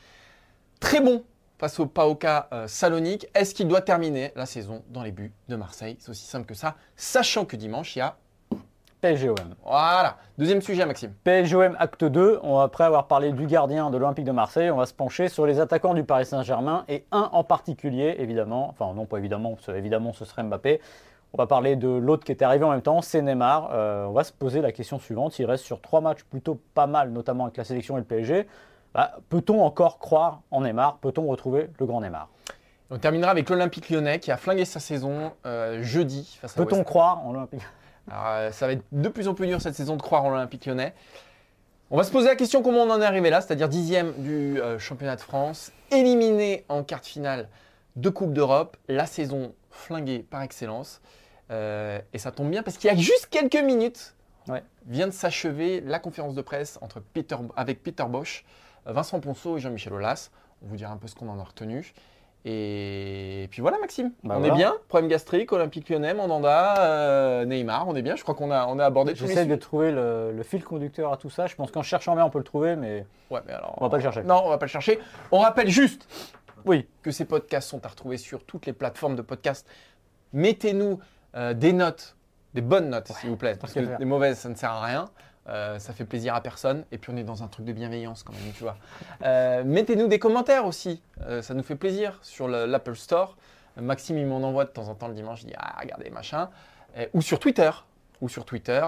Très 0.79 1.01
bon 1.01 1.23
face 1.59 1.79
au 1.79 1.85
Paoka 1.85 2.47
euh, 2.53 2.67
Salonique. 2.67 3.27
Est-ce 3.35 3.53
qu'il 3.53 3.67
doit 3.67 3.81
terminer 3.81 4.31
la 4.37 4.45
saison 4.45 4.83
dans 4.89 5.03
les 5.03 5.11
buts 5.11 5.33
de 5.49 5.55
Marseille? 5.57 5.97
C'est 5.99 6.09
aussi 6.09 6.25
simple 6.25 6.45
que 6.45 6.55
ça, 6.55 6.75
sachant 6.95 7.43
que 7.45 7.55
dimanche, 7.57 7.95
il 7.95 7.99
y 7.99 8.01
a... 8.01 8.15
PSGOM. 9.03 9.35
Voilà. 9.65 10.15
Deuxième 10.37 10.61
sujet, 10.61 10.85
Maxime. 10.85 11.13
PSGOM 11.25 11.75
acte 11.77 12.05
2, 12.05 12.39
on, 12.41 12.59
après 12.59 12.85
avoir 12.85 13.07
parlé 13.07 13.33
du 13.33 13.47
gardien 13.47 13.89
de 13.89 13.97
l'Olympique 13.97 14.23
de 14.23 14.31
Marseille, 14.31 14.71
on 14.71 14.77
va 14.77 14.85
se 14.85 14.93
pencher 14.93 15.27
sur 15.27 15.45
les 15.45 15.59
attaquants 15.59 15.93
du 15.93 16.05
Paris 16.05 16.25
Saint-Germain 16.25 16.85
et 16.87 17.03
un 17.11 17.29
en 17.33 17.43
particulier, 17.43 18.15
évidemment, 18.19 18.69
enfin 18.69 18.93
non 18.93 19.05
pas 19.05 19.17
évidemment, 19.17 19.55
parce 19.55 19.65
que 19.65 19.71
évidemment 19.73 20.13
ce 20.13 20.23
serait 20.23 20.43
Mbappé. 20.43 20.79
On 21.33 21.37
va 21.37 21.47
parler 21.47 21.75
de 21.75 21.89
l'autre 21.89 22.23
qui 22.23 22.31
est 22.31 22.41
arrivé 22.43 22.63
en 22.63 22.71
même 22.71 22.81
temps, 22.81 23.01
c'est 23.01 23.21
Neymar. 23.21 23.71
Euh, 23.73 24.05
on 24.05 24.13
va 24.13 24.23
se 24.23 24.31
poser 24.31 24.61
la 24.61 24.71
question 24.71 24.99
suivante, 24.99 25.37
il 25.37 25.45
reste 25.45 25.65
sur 25.65 25.81
trois 25.81 25.99
matchs 25.99 26.23
plutôt 26.23 26.61
pas 26.73 26.87
mal, 26.87 27.11
notamment 27.11 27.43
avec 27.43 27.57
la 27.57 27.65
sélection 27.65 27.97
et 27.97 27.99
le 27.99 28.05
PSG. 28.05 28.47
Bah, 28.93 29.17
Peut-on 29.27 29.63
encore 29.63 29.99
croire 29.99 30.43
en 30.49 30.61
Neymar? 30.61 30.99
Peut-on 30.99 31.27
retrouver 31.27 31.69
le 31.77 31.85
grand 31.85 31.99
Neymar? 31.99 32.29
On 32.89 32.99
terminera 32.99 33.31
avec 33.31 33.49
l'Olympique 33.49 33.89
lyonnais 33.89 34.19
qui 34.19 34.31
a 34.31 34.37
flingué 34.37 34.63
sa 34.63 34.79
saison 34.79 35.33
euh, 35.45 35.83
jeudi 35.83 36.39
Peut-on 36.55 36.85
croire 36.85 37.25
en 37.25 37.33
l'Olympique? 37.33 37.63
Alors, 38.09 38.25
euh, 38.27 38.51
ça 38.51 38.67
va 38.67 38.73
être 38.73 38.83
de 38.91 39.09
plus 39.09 39.27
en 39.27 39.33
plus 39.33 39.47
dur 39.47 39.61
cette 39.61 39.75
saison 39.75 39.95
de 39.95 40.01
croire 40.01 40.23
en 40.25 40.29
l'Olympique 40.29 40.65
lyonnais. 40.65 40.93
On 41.91 41.97
va 41.97 42.03
se 42.03 42.11
poser 42.11 42.27
la 42.27 42.35
question 42.35 42.61
comment 42.63 42.79
on 42.83 42.89
en 42.89 43.01
est 43.01 43.05
arrivé 43.05 43.29
là, 43.29 43.41
c'est-à-dire 43.41 43.69
dixième 43.69 44.13
du 44.17 44.59
euh, 44.59 44.79
championnat 44.79 45.15
de 45.15 45.21
France, 45.21 45.71
éliminé 45.91 46.65
en 46.69 46.83
quart 46.83 47.01
de 47.01 47.05
finale 47.05 47.49
de 47.95 48.09
Coupe 48.09 48.33
d'Europe, 48.33 48.77
la 48.87 49.05
saison 49.05 49.53
flinguée 49.69 50.19
par 50.19 50.41
excellence. 50.41 51.01
Euh, 51.51 51.99
et 52.13 52.17
ça 52.17 52.31
tombe 52.31 52.49
bien 52.49 52.63
parce 52.63 52.77
qu'il 52.77 52.89
y 52.89 52.93
a 52.93 52.95
juste 52.97 53.27
quelques 53.29 53.61
minutes, 53.63 54.15
Ouais. 54.49 54.63
vient 54.87 55.07
de 55.07 55.11
s'achever 55.13 55.79
la 55.81 55.99
conférence 55.99 56.33
de 56.35 56.41
presse 56.41 56.77
entre 56.81 56.99
Peter, 56.99 57.37
avec 57.55 57.83
Peter 57.83 58.03
Bosch, 58.09 58.43
Vincent 58.85 59.19
Ponceau 59.21 59.57
et 59.57 59.59
Jean-Michel 59.61 59.93
Aulas. 59.93 60.31
On 60.61 60.67
vous 60.67 60.75
dira 60.75 60.91
un 60.91 60.97
peu 60.97 61.07
ce 61.07 61.15
qu'on 61.15 61.29
en 61.29 61.39
a 61.39 61.43
retenu. 61.43 61.93
Et 62.45 63.47
puis 63.51 63.61
voilà 63.61 63.77
Maxime, 63.79 64.11
Bah 64.23 64.35
on 64.35 64.39
voilà. 64.39 64.53
est 64.53 64.57
bien, 64.57 64.73
problème 64.89 65.09
gastrique, 65.09 65.51
Olympique 65.53 65.89
lyonnais, 65.89 66.13
Mandanda, 66.13 66.77
euh, 66.83 67.45
Neymar, 67.45 67.87
on 67.87 67.95
est 67.95 68.01
bien, 68.01 68.17
je 68.17 68.23
crois 68.23 68.35
qu'on 68.35 68.51
a, 68.51 68.65
on 68.67 68.79
a 68.79 68.85
abordé 68.85 69.13
tous 69.13 69.25
J'essaie 69.27 69.45
de 69.45 69.55
trouver 69.55 69.91
le, 69.93 70.33
le 70.33 70.43
fil 70.43 70.61
conducteur 70.63 71.13
à 71.13 71.17
tout 71.17 71.29
ça. 71.29 71.47
Je 71.47 71.55
pense 71.55 71.71
qu'en 71.71 71.83
cherchant 71.83 72.15
bien, 72.15 72.25
on 72.25 72.29
peut 72.29 72.39
le 72.39 72.43
trouver, 72.43 72.75
mais 72.75 73.05
Ouais, 73.29 73.39
mais 73.47 73.53
alors, 73.53 73.75
on 73.77 73.85
va 73.85 73.89
pas 73.89 73.95
le 73.97 74.03
chercher. 74.03 74.23
Non, 74.23 74.41
on 74.45 74.49
va 74.49 74.57
pas 74.57 74.65
le 74.65 74.71
chercher. 74.71 74.99
On 75.31 75.39
rappelle 75.39 75.69
juste 75.69 76.05
Oui, 76.65 76.85
que 77.01 77.11
ces 77.11 77.23
podcasts 77.23 77.69
sont 77.69 77.85
à 77.85 77.87
retrouver 77.89 78.17
sur 78.17 78.43
toutes 78.43 78.65
les 78.65 78.73
plateformes 78.73 79.15
de 79.15 79.21
podcasts. 79.21 79.65
Mettez-nous 80.33 80.99
euh, 81.35 81.53
des 81.53 81.71
notes, 81.71 82.17
des 82.53 82.61
bonnes 82.61 82.89
notes, 82.89 83.07
s'il 83.13 83.29
vous 83.29 83.37
plaît, 83.37 83.55
parce 83.59 83.71
que 83.73 83.79
les 83.79 84.05
mauvaises, 84.05 84.39
ça 84.39 84.49
ne 84.49 84.55
sert 84.55 84.71
à 84.71 84.81
rien. 84.81 85.05
Euh, 85.49 85.77
ça 85.77 85.91
fait 85.93 86.05
plaisir 86.05 86.35
à 86.35 86.41
personne. 86.41 86.85
Et 86.91 86.97
puis 86.97 87.11
on 87.13 87.17
est 87.17 87.23
dans 87.23 87.43
un 87.43 87.47
truc 87.47 87.65
de 87.65 87.73
bienveillance 87.73 88.23
quand 88.23 88.33
même, 88.33 88.53
tu 88.55 88.63
vois. 88.63 88.77
Euh, 89.23 89.63
Mettez-nous 89.65 90.07
des 90.07 90.19
commentaires 90.19 90.65
aussi. 90.65 91.01
Euh, 91.27 91.41
ça 91.41 91.53
nous 91.53 91.63
fait 91.63 91.75
plaisir 91.75 92.17
sur 92.21 92.47
le- 92.47 92.65
l'Apple 92.65 92.95
Store. 92.95 93.35
Maxime, 93.75 94.17
il 94.17 94.25
m'en 94.27 94.37
envoie 94.37 94.65
de 94.65 94.69
temps 94.69 94.87
en 94.87 94.95
temps 94.95 95.07
le 95.07 95.15
dimanche. 95.15 95.41
Il 95.43 95.47
dit 95.47 95.53
Ah, 95.57 95.75
regardez, 95.81 96.09
machin. 96.11 96.49
Ou 97.13 97.21
sur 97.21 97.39
Twitter. 97.39 97.71
Ou 98.21 98.29
sur 98.29 98.45
Twitter. 98.45 98.87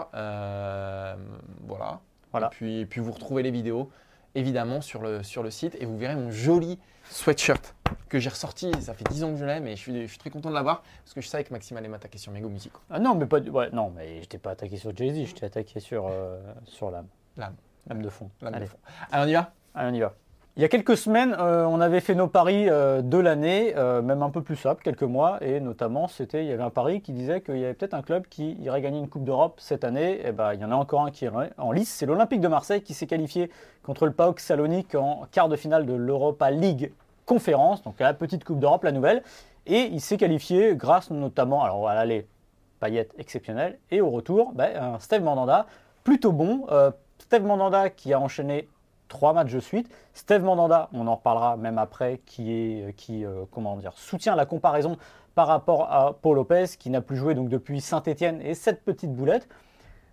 Voilà. 1.68 2.00
Voilà. 2.32 2.48
Et 2.48 2.50
puis, 2.52 2.80
et 2.82 2.86
puis 2.86 3.02
vous 3.02 3.12
retrouvez 3.12 3.44
les 3.44 3.52
vidéos, 3.52 3.90
évidemment, 4.36 4.82
sur 4.82 5.02
le, 5.02 5.24
sur 5.24 5.42
le 5.44 5.50
site. 5.52 5.76
Et 5.80 5.86
vous 5.86 5.98
verrez 5.98 6.16
mon 6.16 6.30
joli 6.32 6.78
sweatshirt 7.10 7.74
que 8.10 8.20
j'ai 8.20 8.30
ressorti. 8.30 8.72
Ça 8.82 8.94
fait 8.94 9.04
10 9.10 9.24
ans 9.24 9.32
que 9.32 9.38
je 9.38 9.46
l'ai, 9.46 9.60
mais 9.60 9.72
je 9.72 9.82
suis, 9.82 10.02
je 10.04 10.08
suis 10.08 10.18
très 10.18 10.30
content 10.30 10.50
de 10.50 10.56
l'avoir. 10.56 10.84
Parce 11.04 11.14
que 11.14 11.22
je 11.22 11.28
savais 11.28 11.44
que 11.44 11.54
Maxime 11.54 11.78
allait 11.78 11.88
m'attaquer 11.88 12.18
sur 12.18 12.32
Mego 12.32 12.50
Music. 12.50 12.72
Ah 12.90 13.00
non, 13.00 13.16
mais 13.16 13.26
pas 13.26 13.40
du- 13.40 13.50
ouais, 13.50 13.70
non, 13.72 13.92
mais 13.96 14.22
je 14.22 14.28
t'ai 14.28 14.38
pas 14.38 14.52
attaqué 14.52 14.78
sur 14.78 14.96
Jay-Z, 14.96 15.28
je 15.30 15.34
t'ai 15.36 15.46
attaqué 15.46 15.80
sur, 15.80 16.08
euh, 16.08 16.40
sur 16.66 16.92
l'âme. 16.92 17.08
L'âme. 17.38 17.56
L'âme 17.88 18.10
fond. 18.10 18.30
De 18.42 18.66
fond. 18.66 18.78
Allez, 19.12 19.26
on 19.26 19.28
y 19.30 19.34
va? 19.34 19.54
Allez, 19.74 19.92
on 19.92 19.94
y 19.94 20.00
va. 20.02 20.14
Il 20.58 20.62
y 20.62 20.64
a 20.64 20.70
quelques 20.70 20.96
semaines, 20.96 21.36
euh, 21.38 21.66
on 21.66 21.82
avait 21.82 22.00
fait 22.00 22.16
nos 22.16 22.30
paris 22.30 22.70
euh, 22.70 23.02
de 23.02 23.18
l'année, 23.18 23.74
euh, 23.76 24.02
même 24.02 24.24
un 24.24 24.30
peu 24.30 24.42
plus 24.42 24.56
simple, 24.56 24.82
quelques 24.84 25.04
mois, 25.04 25.38
et 25.42 25.60
notamment, 25.60 26.08
c'était, 26.08 26.46
il 26.46 26.48
y 26.48 26.54
avait 26.54 26.64
un 26.64 26.70
pari 26.70 27.02
qui 27.02 27.12
disait 27.12 27.42
qu'il 27.42 27.58
y 27.58 27.66
avait 27.66 27.74
peut-être 27.74 27.94
un 27.94 28.02
club 28.02 28.26
qui 28.30 28.54
irait 28.62 28.80
gagner 28.80 29.00
une 29.00 29.10
Coupe 29.10 29.26
d'Europe 29.26 29.56
cette 29.58 29.84
année. 29.84 30.26
Et 30.26 30.32
ben, 30.32 30.54
il 30.54 30.62
y 30.62 30.64
en 30.64 30.72
a 30.72 30.76
encore 30.76 31.02
un 31.02 31.12
qui 31.12 31.26
est 31.26 31.32
en 31.58 31.72
lice, 31.74 31.92
c'est 31.92 32.06
l'Olympique 32.06 32.40
de 32.40 32.48
Marseille 32.48 32.82
qui 32.82 32.94
s'est 32.94 33.06
qualifié 33.06 33.52
contre 33.84 34.06
le 34.06 34.14
PAOK 34.14 34.40
Salonique 34.40 34.96
en 34.96 35.26
quart 35.30 35.50
de 35.50 35.58
finale 35.58 35.86
de 35.86 35.94
l'Europa 35.94 36.52
League 36.52 36.94
Conférence, 37.26 37.84
donc 37.84 38.00
la 38.00 38.14
petite 38.14 38.46
Coupe 38.46 38.60
d'Europe, 38.60 38.86
la 38.86 38.94
nouvelle, 38.94 39.24
et 39.66 39.82
il 39.92 40.00
s'est 40.00 40.16
qualifié 40.16 40.78
grâce 40.78 41.10
notamment, 41.12 41.66
alors 41.66 41.90
à 41.90 41.96
l'aller, 41.96 42.28
paillettes 42.80 43.12
exceptionnelles, 43.18 43.78
et 43.92 44.00
au 44.00 44.10
retour, 44.10 44.54
ben, 44.54 44.72
un 44.82 45.00
Steve 45.00 45.22
Mandanda 45.22 45.66
plutôt 46.06 46.32
bon. 46.32 46.66
Steve 47.18 47.44
Mandanda 47.44 47.90
qui 47.90 48.14
a 48.14 48.22
enchaîné 48.22 48.70
trois 49.08 49.34
matchs 49.34 49.54
de 49.54 49.60
suite. 49.60 49.90
Steve 50.14 50.44
Mandanda, 50.44 50.90
on 50.94 51.08
en 51.08 51.16
reparlera 51.16 51.58
même 51.58 51.78
après, 51.78 52.22
qui, 52.26 52.52
est, 52.52 52.96
qui 52.96 53.26
euh, 53.26 53.46
comment 53.52 53.76
dire, 53.78 53.94
soutient 53.96 54.36
la 54.36 54.46
comparaison 54.46 54.98
par 55.36 55.48
rapport 55.48 55.92
à 55.92 56.14
Paul 56.14 56.36
Lopez, 56.36 56.66
qui 56.80 56.90
n'a 56.90 57.02
plus 57.02 57.18
joué 57.18 57.36
donc 57.36 57.50
depuis 57.50 57.82
Saint-Etienne 57.82 58.42
et 58.42 58.54
cette 58.54 58.84
petite 58.84 59.14
boulette. 59.14 59.48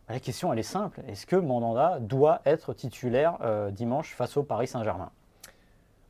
La 0.08 0.18
question, 0.18 0.52
elle 0.52 0.58
est 0.58 0.64
simple. 0.64 1.00
Est-ce 1.08 1.26
que 1.26 1.36
Mandanda 1.36 1.98
doit 2.00 2.40
être 2.44 2.74
titulaire 2.74 3.38
euh, 3.42 3.70
dimanche 3.70 4.14
face 4.14 4.36
au 4.36 4.42
Paris 4.42 4.66
Saint-Germain? 4.66 5.10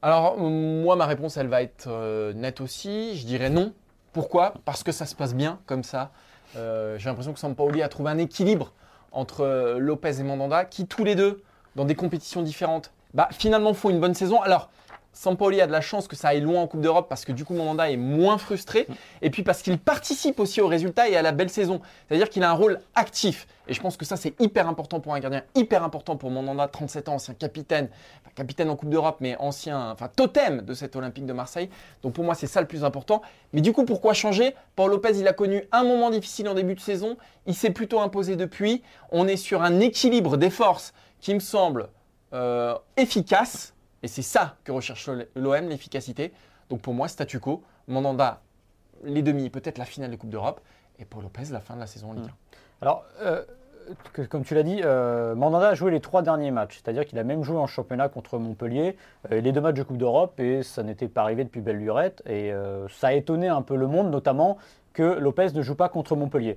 Alors, 0.00 0.37
euh, 0.38 0.49
moi, 0.49 0.96
ma 0.96 1.06
réponse, 1.06 1.37
elle 1.37 1.46
va 1.46 1.62
être 1.62 1.87
euh, 1.88 2.32
nette 2.32 2.61
aussi. 2.61 3.17
Je 3.17 3.26
dirais 3.26 3.50
non. 3.50 3.73
Pourquoi? 4.12 4.55
Parce 4.64 4.82
que 4.82 4.93
ça 4.93 5.06
se 5.06 5.14
passe 5.14 5.35
bien 5.35 5.61
comme 5.67 5.85
ça. 5.85 6.11
Euh, 6.56 6.99
J'ai 6.99 7.08
l'impression 7.08 7.32
que 7.32 7.38
Sampaoli 7.38 7.82
a 7.82 7.88
trouvé 7.88 8.11
un 8.11 8.19
équilibre 8.19 8.73
entre 9.12 9.43
euh, 9.43 9.78
Lopez 9.78 10.20
et 10.20 10.23
Mandanda, 10.23 10.64
qui 10.64 10.87
tous 10.87 11.05
les 11.05 11.14
deux, 11.14 11.43
dans 11.76 11.84
des 11.84 11.94
compétitions 11.94 12.42
différentes, 12.42 12.92
bah, 13.14 13.28
finalement 13.32 13.74
font 13.74 13.90
une 13.90 14.00
bonne 14.00 14.14
saison. 14.14 14.40
Alors, 14.42 14.70
Sampaoli 15.12 15.61
a 15.61 15.66
de 15.66 15.73
la 15.73 15.82
chance 15.82 16.08
que 16.08 16.16
ça 16.16 16.28
aille 16.28 16.40
loin 16.40 16.62
en 16.62 16.66
Coupe 16.66 16.80
d'Europe 16.80 17.06
parce 17.08 17.25
que 17.25 17.32
du 17.32 17.44
coup 17.44 17.52
Mandanda 17.54 17.90
est 17.90 17.99
moins 17.99 18.38
frustré 18.38 18.87
et 19.20 19.28
puis 19.28 19.42
parce 19.42 19.61
qu'il 19.61 19.78
participe 19.78 20.40
aussi 20.40 20.61
au 20.61 20.66
résultat 20.66 21.08
et 21.08 21.16
à 21.16 21.23
la 21.23 21.32
belle 21.32 21.50
saison. 21.50 21.82
C'est-à-dire 22.08 22.30
qu'il 22.30 22.42
a 22.42 22.50
un 22.50 22.54
rôle 22.54 22.80
actif 22.94 23.47
et 23.68 23.75
je 23.75 23.80
pense 23.80 23.99
que 23.99 24.06
ça 24.06 24.16
c'est 24.16 24.40
hyper 24.40 24.68
important 24.68 25.00
pour 25.00 25.14
un 25.14 25.20
gardien, 25.20 25.42
hyper 25.54 25.85
important 25.85 26.16
pour 26.16 26.30
Mandanda, 26.30 26.66
37 26.66 27.11
ans, 27.11 27.14
ancien 27.14 27.35
capitaine, 27.35 27.90
enfin, 28.23 28.30
capitaine 28.35 28.70
en 28.70 28.76
Coupe 28.76 28.88
d'Europe 28.88 29.18
mais 29.20 29.37
ancien, 29.38 29.90
enfin 29.90 30.08
totem 30.08 30.62
de 30.62 30.73
cet 30.73 30.97
Olympique 30.97 31.26
de 31.26 31.35
Marseille. 31.35 31.68
Donc 32.02 32.14
pour 32.14 32.25
moi 32.25 32.35
c'est 32.35 32.47
ça 32.47 32.62
le 32.62 32.66
plus 32.66 32.82
important. 32.82 33.20
Mais 33.52 33.61
du 33.61 33.75
coup 33.75 33.85
pourquoi 33.85 34.14
changer? 34.14 34.54
Paul 34.76 34.90
Lopez 34.90 35.18
il 35.18 35.28
a 35.28 35.35
connu 35.35 35.62
un 35.73 35.85
moment 35.85 36.08
difficile 36.08 36.49
en 36.49 36.54
début 36.54 36.75
de 36.75 36.80
saison, 36.80 37.18
il 37.47 37.54
s'est 37.54 37.70
plutôt 37.70 38.00
imposé 38.00 38.37
depuis. 38.37 38.82
On 39.11 39.28
est 39.28 39.37
sur 39.37 39.62
un 39.62 39.78
équilibre 39.80 40.38
des 40.38 40.50
forces 40.50 40.94
qui 41.23 41.33
me 41.35 41.41
semble 41.41 41.88
euh, 42.35 42.76
efficace. 42.99 43.75
Et 44.02 44.09
c'est 44.09 44.23
ça 44.23 44.57
que 44.64 44.73
recherche 44.73 45.09
l'OM, 45.35 45.69
l'efficacité. 45.69 46.33
Donc 46.69 46.83
pour 46.83 46.93
moi, 46.93 47.09
statu 47.09 47.41
quo, 47.41 47.62
Mandanda, 47.88 48.43
les 49.05 49.23
demi, 49.23 49.49
peut-être 49.49 49.79
la 49.79 49.87
finale 49.87 50.11
de 50.11 50.17
Coupe 50.17 50.31
d'Europe, 50.31 50.61
et 50.99 51.05
Paul 51.07 51.23
Lopez, 51.23 51.45
la 51.50 51.61
fin 51.61 51.75
de 51.75 51.81
la 51.81 51.87
saison 51.87 52.11
en 52.11 52.12
Ligue 52.14 52.25
1. 52.25 52.29
Alors, 52.83 53.05
euh, 53.21 53.43
comme 54.29 54.45
tu 54.45 54.55
l'as 54.55 54.64
dit, 54.64 54.81
euh, 54.85 55.35
Mandanda 55.37 55.69
a 55.69 55.75
joué 55.75 55.93
les 55.93 56.00
trois 56.00 56.23
derniers 56.23 56.50
matchs, 56.50 56.81
c'est-à-dire 56.83 57.07
qu'il 57.07 57.19
a 57.19 57.25
même 57.25 57.45
joué 57.45 57.57
en 57.57 57.69
championnat 57.69 58.09
contre 58.09 58.38
Montpellier, 58.38 58.97
les 59.31 59.52
deux 59.52 59.61
matchs 59.61 59.76
de 59.76 59.83
Coupe 59.85 59.99
d'Europe, 59.99 60.38
et 60.41 60.62
ça 60.64 60.83
n'était 60.83 61.09
pas 61.09 61.23
arrivé 61.23 61.45
depuis 61.45 61.61
belle 61.61 61.79
lurette, 61.79 62.23
et 62.26 62.52
ça 62.88 63.09
a 63.09 63.12
étonné 63.12 63.49
un 63.49 63.62
peu 63.62 63.76
le 63.76 63.87
monde, 63.87 64.11
notamment 64.11 64.59
que 64.93 65.02
Lopez 65.02 65.52
ne 65.55 65.62
joue 65.62 65.75
pas 65.75 65.88
contre 65.88 66.17
Montpellier. 66.17 66.57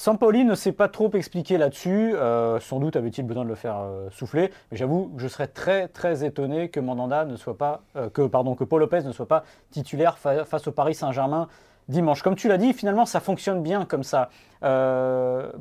Sampaoli 0.00 0.46
ne 0.46 0.54
s'est 0.54 0.72
pas 0.72 0.88
trop 0.88 1.10
expliqué 1.12 1.58
là-dessus, 1.58 2.14
euh, 2.14 2.58
sans 2.58 2.80
doute 2.80 2.96
avait-il 2.96 3.26
besoin 3.26 3.44
de 3.44 3.50
le 3.50 3.54
faire 3.54 3.80
euh, 3.80 4.08
souffler, 4.10 4.50
mais 4.70 4.78
j'avoue 4.78 5.12
je 5.18 5.28
serais 5.28 5.46
très 5.46 5.88
très 5.88 6.24
étonné 6.24 6.70
que 6.70 6.80
Mandanda 6.80 7.26
ne 7.26 7.36
soit 7.36 7.58
pas, 7.58 7.82
euh, 7.96 8.08
que, 8.08 8.22
Paul 8.22 8.80
Lopez 8.80 9.02
ne 9.02 9.12
soit 9.12 9.28
pas 9.28 9.44
titulaire 9.70 10.16
fa- 10.16 10.46
face 10.46 10.66
au 10.68 10.72
Paris 10.72 10.94
Saint-Germain 10.94 11.48
dimanche. 11.88 12.22
Comme 12.22 12.34
tu 12.34 12.48
l'as 12.48 12.56
dit, 12.56 12.72
finalement, 12.72 13.04
ça 13.04 13.20
fonctionne 13.20 13.62
bien 13.62 13.84
comme 13.84 14.02
ça. 14.02 14.30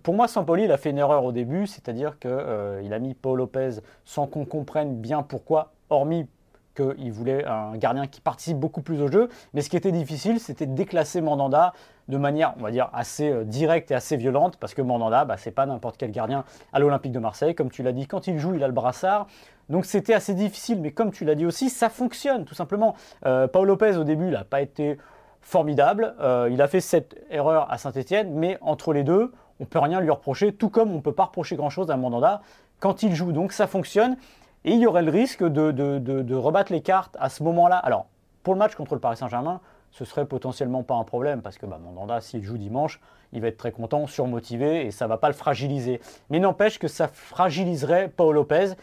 Pour 0.03 0.13
moi, 0.13 0.29
Sampaoli, 0.29 0.63
il 0.63 0.71
a 0.71 0.77
fait 0.77 0.91
une 0.91 0.99
erreur 0.99 1.25
au 1.25 1.33
début, 1.33 1.67
c'est-à-dire 1.67 2.17
qu'il 2.17 2.93
a 2.93 2.99
mis 2.99 3.15
Paul 3.15 3.39
Lopez 3.39 3.81
sans 4.05 4.25
qu'on 4.25 4.45
comprenne 4.45 4.95
bien 5.01 5.21
pourquoi, 5.21 5.73
hormis 5.89 6.27
qu'il 6.75 7.11
voulait 7.11 7.43
un 7.45 7.75
gardien 7.75 8.07
qui 8.07 8.21
participe 8.21 8.57
beaucoup 8.57 8.81
plus 8.81 9.01
au 9.01 9.11
jeu. 9.11 9.27
Mais 9.53 9.61
ce 9.61 9.69
qui 9.69 9.75
était 9.75 9.91
difficile, 9.91 10.39
c'était 10.39 10.65
de 10.65 10.75
déclasser 10.75 11.19
Mandanda 11.19 11.73
de 12.09 12.17
manière, 12.17 12.53
on 12.59 12.63
va 12.63 12.71
dire, 12.71 12.89
assez 12.91 13.29
euh, 13.29 13.43
directe 13.45 13.91
et 13.91 13.95
assez 13.95 14.17
violente, 14.17 14.57
parce 14.57 14.73
que 14.73 14.81
Mandanda, 14.81 15.23
bah, 15.25 15.37
c'est 15.37 15.51
pas 15.51 15.65
n'importe 15.65 15.95
quel 15.97 16.11
gardien 16.11 16.43
à 16.73 16.79
l'Olympique 16.79 17.11
de 17.11 17.19
Marseille. 17.19 17.55
Comme 17.55 17.69
tu 17.69 17.83
l'as 17.83 17.93
dit, 17.93 18.07
quand 18.07 18.27
il 18.27 18.39
joue, 18.39 18.55
il 18.55 18.63
a 18.63 18.67
le 18.67 18.73
brassard. 18.73 19.27
Donc 19.69 19.85
c'était 19.85 20.15
assez 20.15 20.33
difficile, 20.33 20.81
mais 20.81 20.91
comme 20.91 21.11
tu 21.11 21.23
l'as 21.23 21.35
dit 21.35 21.45
aussi, 21.45 21.69
ça 21.69 21.89
fonctionne 21.89 22.43
tout 22.43 22.55
simplement. 22.55 22.95
Euh, 23.25 23.47
Paul 23.47 23.67
Lopez, 23.67 23.95
au 23.97 24.03
début, 24.03 24.31
n'a 24.31 24.43
pas 24.43 24.61
été 24.61 24.97
formidable. 25.41 26.15
Euh, 26.19 26.49
il 26.51 26.61
a 26.61 26.67
fait 26.67 26.81
cette 26.81 27.15
erreur 27.29 27.71
à 27.71 27.77
Saint-Etienne, 27.77 28.33
mais 28.33 28.57
entre 28.61 28.91
les 28.91 29.03
deux, 29.03 29.31
on 29.59 29.65
peut 29.65 29.79
rien 29.79 30.01
lui 30.01 30.09
reprocher, 30.09 30.51
tout 30.51 30.69
comme 30.69 30.91
on 30.93 31.01
peut 31.01 31.13
pas 31.13 31.25
reprocher 31.25 31.55
grand-chose 31.55 31.91
à 31.91 31.97
Mandanda 31.97 32.41
quand 32.79 33.03
il 33.03 33.13
joue. 33.13 33.31
Donc 33.31 33.51
ça 33.51 33.67
fonctionne, 33.67 34.17
et 34.65 34.71
il 34.71 34.79
y 34.79 34.87
aurait 34.87 35.03
le 35.03 35.11
risque 35.11 35.43
de, 35.43 35.71
de, 35.71 35.99
de 35.99 36.35
rebattre 36.35 36.71
les 36.71 36.81
cartes 36.81 37.15
à 37.19 37.29
ce 37.29 37.43
moment-là. 37.43 37.77
Alors, 37.77 38.07
pour 38.41 38.55
le 38.55 38.59
match 38.59 38.73
contre 38.73 38.95
le 38.95 38.99
Paris 38.99 39.17
Saint-Germain, 39.17 39.61
ce 39.91 40.05
serait 40.05 40.25
potentiellement 40.25 40.83
pas 40.83 40.95
un 40.95 41.03
problème 41.03 41.41
parce 41.41 41.57
que 41.57 41.65
bah, 41.65 41.79
Mandanda, 41.83 42.21
s'il 42.21 42.43
joue 42.43 42.57
dimanche, 42.57 42.99
il 43.33 43.41
va 43.41 43.47
être 43.47 43.57
très 43.57 43.71
content, 43.71 44.07
surmotivé 44.07 44.85
et 44.85 44.91
ça 44.91 45.07
va 45.07 45.17
pas 45.17 45.27
le 45.27 45.33
fragiliser. 45.33 46.01
Mais 46.29 46.39
n'empêche 46.39 46.79
que 46.79 46.87
ça 46.87 47.07
fragiliserait 47.07 48.09
Paul 48.09 48.35
Lopez. 48.35 48.73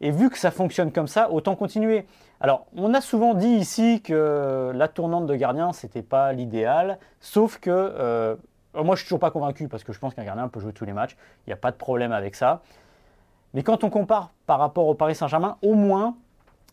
Et 0.00 0.10
vu 0.10 0.28
que 0.28 0.38
ça 0.38 0.50
fonctionne 0.50 0.92
comme 0.92 1.06
ça, 1.06 1.30
autant 1.30 1.54
continuer. 1.54 2.04
Alors, 2.40 2.66
on 2.76 2.92
a 2.94 3.00
souvent 3.00 3.32
dit 3.32 3.46
ici 3.48 4.02
que 4.02 4.72
la 4.74 4.88
tournante 4.88 5.26
de 5.26 5.34
gardien, 5.36 5.72
c'était 5.72 6.02
pas 6.02 6.32
l'idéal, 6.32 6.98
sauf 7.20 7.58
que 7.58 7.70
euh, 7.70 8.34
moi, 8.74 8.96
je 8.96 9.00
suis 9.00 9.06
toujours 9.06 9.20
pas 9.20 9.30
convaincu 9.30 9.68
parce 9.68 9.84
que 9.84 9.92
je 9.92 9.98
pense 9.98 10.14
qu'un 10.14 10.24
gardien 10.24 10.48
peut 10.48 10.60
jouer 10.60 10.72
tous 10.72 10.84
les 10.84 10.92
matchs. 10.92 11.16
Il 11.46 11.50
n'y 11.50 11.52
a 11.54 11.56
pas 11.56 11.70
de 11.70 11.76
problème 11.76 12.12
avec 12.12 12.34
ça. 12.34 12.62
Mais 13.54 13.62
quand 13.62 13.84
on 13.84 13.90
compare 13.90 14.32
par 14.46 14.58
rapport 14.58 14.88
au 14.88 14.94
Paris 14.94 15.14
Saint-Germain, 15.14 15.56
au 15.62 15.74
moins, 15.74 16.16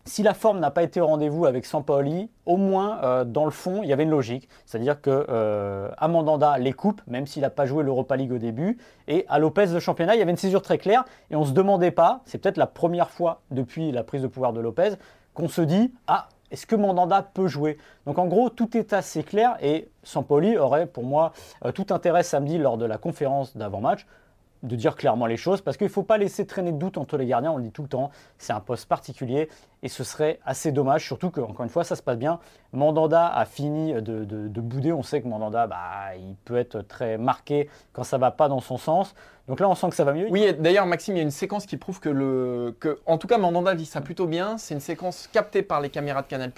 si 0.05 0.23
la 0.23 0.33
forme 0.33 0.59
n'a 0.59 0.71
pas 0.71 0.83
été 0.83 0.99
au 1.01 1.07
rendez-vous 1.07 1.45
avec 1.45 1.65
Sampaoli, 1.65 2.29
au 2.45 2.57
moins 2.57 2.99
euh, 3.03 3.23
dans 3.23 3.45
le 3.45 3.51
fond, 3.51 3.81
il 3.83 3.89
y 3.89 3.93
avait 3.93 4.03
une 4.03 4.09
logique. 4.09 4.49
C'est-à-dire 4.65 5.01
que 5.01 5.25
euh, 5.29 5.89
Amandanda 5.97 6.57
les 6.57 6.73
coupe, 6.73 7.01
même 7.07 7.27
s'il 7.27 7.43
n'a 7.43 7.49
pas 7.49 7.65
joué 7.65 7.83
l'Europa 7.83 8.15
League 8.15 8.31
au 8.31 8.37
début, 8.37 8.77
et 9.07 9.25
à 9.29 9.39
Lopez 9.39 9.67
de 9.67 9.79
championnat, 9.79 10.15
il 10.15 10.19
y 10.19 10.21
avait 10.21 10.31
une 10.31 10.37
césure 10.37 10.61
très 10.61 10.77
claire, 10.77 11.05
et 11.29 11.35
on 11.35 11.41
ne 11.41 11.45
se 11.45 11.51
demandait 11.51 11.91
pas, 11.91 12.21
c'est 12.25 12.37
peut-être 12.37 12.57
la 12.57 12.67
première 12.67 13.09
fois 13.09 13.41
depuis 13.51 13.91
la 13.91 14.03
prise 14.03 14.21
de 14.21 14.27
pouvoir 14.27 14.53
de 14.53 14.59
Lopez, 14.59 14.91
qu'on 15.33 15.47
se 15.47 15.61
dit 15.61 15.93
Ah, 16.07 16.29
est-ce 16.51 16.65
que 16.65 16.75
Mandanda 16.75 17.21
peut 17.21 17.47
jouer? 17.47 17.77
Donc 18.05 18.17
en 18.17 18.27
gros, 18.27 18.49
tout 18.49 18.75
est 18.75 18.93
assez 18.93 19.23
clair, 19.23 19.55
et 19.61 19.89
Sampaoli 20.03 20.57
aurait 20.57 20.87
pour 20.87 21.03
moi 21.03 21.31
euh, 21.65 21.71
tout 21.71 21.87
intérêt 21.91 22.23
samedi 22.23 22.57
lors 22.57 22.77
de 22.77 22.85
la 22.85 22.97
conférence 22.97 23.55
d'avant-match 23.55 24.05
de 24.63 24.75
dire 24.75 24.95
clairement 24.95 25.25
les 25.25 25.37
choses, 25.37 25.61
parce 25.61 25.77
qu'il 25.77 25.87
ne 25.87 25.91
faut 25.91 26.03
pas 26.03 26.17
laisser 26.17 26.45
traîner 26.45 26.71
de 26.71 26.77
doute 26.77 26.97
entre 26.97 27.17
les 27.17 27.25
gardiens, 27.25 27.51
on 27.51 27.57
le 27.57 27.63
dit 27.63 27.71
tout 27.71 27.81
le 27.81 27.87
temps, 27.87 28.11
c'est 28.37 28.53
un 28.53 28.59
poste 28.59 28.87
particulier, 28.87 29.49
et 29.83 29.87
ce 29.87 30.03
serait 30.03 30.39
assez 30.45 30.71
dommage, 30.71 31.05
surtout 31.05 31.31
que, 31.31 31.41
encore 31.41 31.63
une 31.63 31.69
fois, 31.69 31.83
ça 31.83 31.95
se 31.95 32.03
passe 32.03 32.17
bien. 32.17 32.39
Mandanda 32.71 33.27
a 33.27 33.45
fini 33.45 33.93
de, 33.93 34.61
bouder, 34.61 34.93
on 34.93 35.03
sait 35.03 35.21
que 35.21 35.27
Mandanda, 35.27 35.67
bah, 35.67 36.15
il 36.17 36.35
peut 36.45 36.57
être 36.57 36.81
très 36.81 37.17
marqué 37.17 37.69
quand 37.93 38.03
ça 38.03 38.17
ne 38.17 38.21
va 38.21 38.31
pas 38.31 38.47
dans 38.47 38.59
son 38.59 38.77
sens, 38.77 39.15
donc 39.47 39.59
là 39.59 39.67
on 39.67 39.75
sent 39.75 39.89
que 39.89 39.95
ça 39.95 40.03
va 40.03 40.13
mieux. 40.13 40.27
Oui, 40.29 40.53
d'ailleurs 40.59 40.85
Maxime, 40.85 41.15
il 41.15 41.17
y 41.17 41.21
a 41.21 41.23
une 41.23 41.31
séquence 41.31 41.65
qui 41.65 41.75
prouve 41.77 41.99
que, 41.99 42.09
le, 42.09 42.75
que 42.79 42.99
en 43.05 43.17
tout 43.17 43.27
cas 43.27 43.37
Mandanda 43.37 43.73
vit 43.73 43.85
ça 43.85 43.99
plutôt 43.99 44.27
bien, 44.27 44.57
c'est 44.57 44.73
une 44.73 44.79
séquence 44.79 45.27
captée 45.27 45.63
par 45.63 45.81
les 45.81 45.89
caméras 45.89 46.21
de 46.21 46.27
Canal+, 46.27 46.51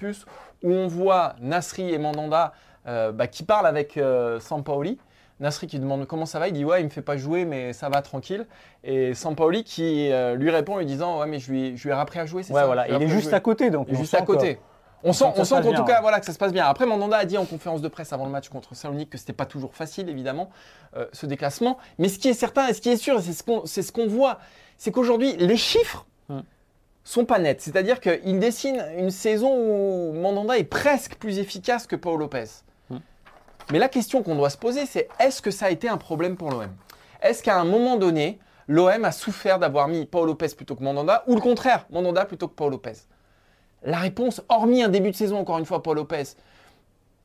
où 0.64 0.72
on 0.72 0.88
voit 0.88 1.36
Nasri 1.40 1.92
et 1.92 1.98
Mandanda 1.98 2.54
euh, 2.86 3.12
bah, 3.12 3.28
qui 3.28 3.44
parlent 3.44 3.66
avec 3.66 3.96
euh, 3.96 4.40
Sampaoli, 4.42 5.00
Nasri 5.44 5.68
qui 5.68 5.78
demande 5.78 6.08
comment 6.08 6.26
ça 6.26 6.40
va, 6.40 6.48
il 6.48 6.54
dit 6.54 6.64
ouais, 6.64 6.82
il 6.82 6.86
me 6.86 6.90
fait 6.90 7.02
pas 7.02 7.18
jouer, 7.18 7.44
mais 7.44 7.74
ça 7.74 7.90
va 7.90 8.02
tranquille. 8.02 8.48
Et 8.86 9.14
Sampaoli 9.14 9.66
qui 9.66 10.10
euh, 10.10 10.36
lui 10.36 10.50
répond 10.50 10.76
en 10.76 10.78
lui 10.78 10.86
disant 10.86 11.20
ouais, 11.20 11.28
mais 11.28 11.40
je 11.40 11.52
lui, 11.52 11.78
je 11.78 11.84
lui 11.84 11.90
ai 11.90 11.98
appris 11.98 12.20
à 12.20 12.26
jouer, 12.26 12.44
c'est 12.44 12.54
ouais, 12.54 12.66
Voilà. 12.66 12.88
Il 12.88 13.02
est 13.04 13.10
juste 13.10 13.34
à 13.34 13.42
côté, 13.42 13.70
donc. 13.70 13.88
Il 13.90 13.96
est 13.96 13.98
juste 13.98 14.16
à 14.16 14.22
côté. 14.22 14.58
On 15.06 15.12
sent, 15.12 15.26
on 15.36 15.44
sent 15.44 15.62
qu'en 15.62 15.74
tout 15.74 15.84
cas, 15.84 16.00
voilà, 16.00 16.22
que 16.22 16.26
ça 16.26 16.32
se 16.32 16.38
passe 16.38 16.54
bien. 16.54 16.66
Après, 16.66 16.86
Mandanda 16.86 17.18
a 17.18 17.26
dit 17.26 17.38
en 17.38 17.44
conférence 17.44 17.82
de 17.82 17.90
presse 17.90 18.14
avant 18.14 18.24
le 18.24 18.32
match 18.32 18.48
contre 18.48 18.74
Salonique 18.74 19.10
que 19.10 19.18
c'était 19.18 19.34
pas 19.34 19.46
toujours 19.46 19.76
facile, 19.76 20.08
évidemment, 20.08 20.50
euh, 20.96 21.08
ce 21.12 21.26
déclassement. 21.26 21.78
Mais 22.00 22.08
ce 22.08 22.20
qui 22.20 22.30
est 22.30 22.34
certain 22.34 22.70
et 22.70 22.74
ce 22.74 22.80
qui 22.80 22.88
est 22.88 22.96
sûr, 22.96 23.22
c'est 23.22 23.34
ce 23.34 23.44
qu'on 23.44 23.66
ce 23.66 23.92
qu'on 23.92 24.08
voit, 24.08 24.40
c'est 24.78 24.92
qu'aujourd'hui, 24.92 25.36
les 25.36 25.58
chiffres 25.58 26.06
hmm. 26.30 26.40
sont 27.04 27.26
pas 27.26 27.38
nets. 27.38 27.60
C'est-à-dire 27.60 28.00
qu'il 28.00 28.40
dessine 28.40 28.82
une 28.98 29.12
saison 29.12 29.54
où 29.54 30.14
Mandanda 30.14 30.58
est 30.58 30.64
presque 30.64 31.16
plus 31.16 31.38
efficace 31.38 31.86
que 31.86 31.98
Paul 31.98 32.18
Lopez. 32.18 32.46
Mais 33.72 33.80
la 33.80 33.90
question 33.90 34.24
qu'on 34.24 34.36
doit 34.36 34.50
se 34.50 34.58
poser, 34.58 34.86
c'est 34.86 35.08
est-ce 35.20 35.42
que 35.42 35.52
ça 35.52 35.68
a 35.68 35.70
été 35.70 35.88
un 35.88 35.98
problème 35.98 36.36
pour 36.36 36.52
l'OM 36.52 36.70
Est-ce 37.22 37.42
qu'à 37.42 37.60
un 37.60 37.66
moment 37.66 37.98
donné, 37.98 38.40
l'OM 38.68 39.06
a 39.06 39.12
souffert 39.12 39.60
d'avoir 39.60 39.88
mis 39.88 40.06
Paul 40.06 40.28
Lopez 40.28 40.50
plutôt 40.56 40.76
que 40.76 40.84
Mandanda 40.84 41.24
ou 41.28 41.36
le 41.36 41.42
contraire, 41.42 41.86
Mandanda 41.90 42.26
plutôt 42.26 42.48
que 42.48 42.54
Paul 42.54 42.72
Lopez? 42.72 42.94
La 43.84 43.98
réponse, 43.98 44.42
hormis 44.50 44.84
un 44.84 44.90
début 44.90 45.12
de 45.12 45.16
saison, 45.16 45.38
encore 45.38 45.58
une 45.58 45.66
fois, 45.66 45.84
Paul 45.84 45.98
Lopez, 45.98 46.24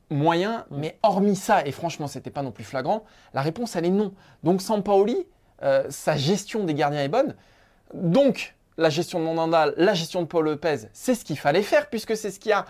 moyen, 0.09 0.65
mais 0.71 0.97
hormis 1.03 1.35
ça, 1.35 1.65
et 1.65 1.71
franchement, 1.71 2.07
c'était 2.07 2.31
pas 2.31 2.41
non 2.41 2.51
plus 2.51 2.63
flagrant, 2.63 3.05
la 3.33 3.41
réponse, 3.41 3.75
elle 3.75 3.85
est 3.85 3.91
non. 3.91 4.13
Donc, 4.43 4.61
sans 4.61 4.81
Paoli, 4.81 5.25
euh, 5.61 5.85
sa 5.89 6.17
gestion 6.17 6.63
des 6.63 6.73
gardiens 6.73 7.03
est 7.03 7.09
bonne. 7.09 7.35
Donc, 7.93 8.55
la 8.77 8.89
gestion 8.89 9.19
de 9.19 9.25
Mandanda, 9.25 9.67
la 9.77 9.93
gestion 9.93 10.21
de 10.21 10.27
Paul 10.27 10.45
Lopez, 10.45 10.87
c'est 10.93 11.15
ce 11.15 11.23
qu'il 11.23 11.37
fallait 11.37 11.63
faire, 11.63 11.89
puisque 11.89 12.15
c'est 12.15 12.31
ce 12.31 12.39
qui 12.39 12.51
a 12.51 12.65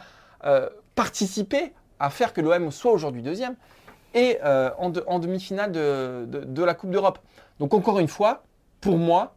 euh, 0.45 0.69
participé 0.95 1.73
à 1.99 2.09
faire 2.09 2.33
que 2.33 2.41
l'OM 2.41 2.71
soit 2.71 2.91
aujourd'hui 2.91 3.21
deuxième 3.21 3.55
et 4.13 4.39
euh, 4.43 4.71
en, 4.77 5.19
demi-finale 5.19 5.71
de, 5.71 6.63
la 6.63 6.73
Coupe 6.73 6.89
d'Europe. 6.89 7.19
Donc 7.59 7.73
encore 7.73 7.99
une 7.99 8.07
fois, 8.07 8.43
pour 8.81 8.97
moi, 8.97 9.35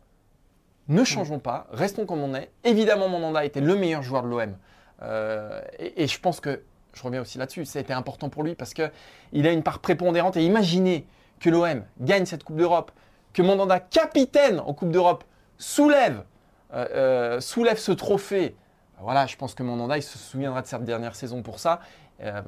ne 0.88 1.04
changeons 1.04 1.38
pas, 1.38 1.66
restons 1.72 2.06
comme 2.06 2.22
on 2.22 2.34
est. 2.34 2.50
Évidemment, 2.64 3.08
Mandanda 3.08 3.44
était 3.44 3.60
le 3.60 3.76
meilleur 3.76 4.02
joueur 4.02 4.22
de 4.22 4.28
l'OM. 4.28 4.56
Euh, 5.02 5.60
et, 5.78 6.06
je 6.06 6.20
pense 6.20 6.40
que, 6.40 6.62
je 6.92 7.02
reviens 7.02 7.20
aussi 7.22 7.38
là-dessus, 7.38 7.64
ça 7.64 7.78
a 7.78 7.82
été 7.82 7.92
important 7.92 8.28
pour 8.28 8.42
lui 8.42 8.54
parce 8.54 8.74
qu'il 8.74 9.46
a 9.46 9.52
une 9.52 9.62
part 9.62 9.80
prépondérante. 9.80 10.36
Et 10.36 10.44
imaginez 10.44 11.06
que 11.40 11.50
l'OM 11.50 11.84
gagne 12.00 12.26
cette 12.26 12.44
Coupe 12.44 12.56
d'Europe, 12.56 12.92
que 13.32 13.42
Mandanda, 13.42 13.80
capitaine 13.80 14.60
en 14.60 14.74
Coupe 14.74 14.90
d'Europe, 14.90 15.24
soulève, 15.58 16.24
euh, 16.72 17.40
soulève 17.40 17.78
ce 17.78 17.92
trophée. 17.92 18.56
Voilà, 19.00 19.26
je 19.26 19.36
pense 19.36 19.54
que 19.54 19.62
Mandanda, 19.62 19.96
il 19.96 20.02
se 20.02 20.18
souviendra 20.18 20.62
de 20.62 20.66
cette 20.66 20.84
dernière 20.84 21.16
saison 21.16 21.42
pour 21.42 21.58
ça. 21.58 21.80
Euh, 22.22 22.42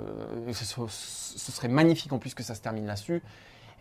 ce, 0.53 0.89
serait 1.53 1.69
magnifique 1.69 2.13
en 2.13 2.19
plus 2.19 2.35
que 2.35 2.43
ça 2.43 2.55
se 2.55 2.61
termine 2.61 2.87
là-dessus. 2.87 3.23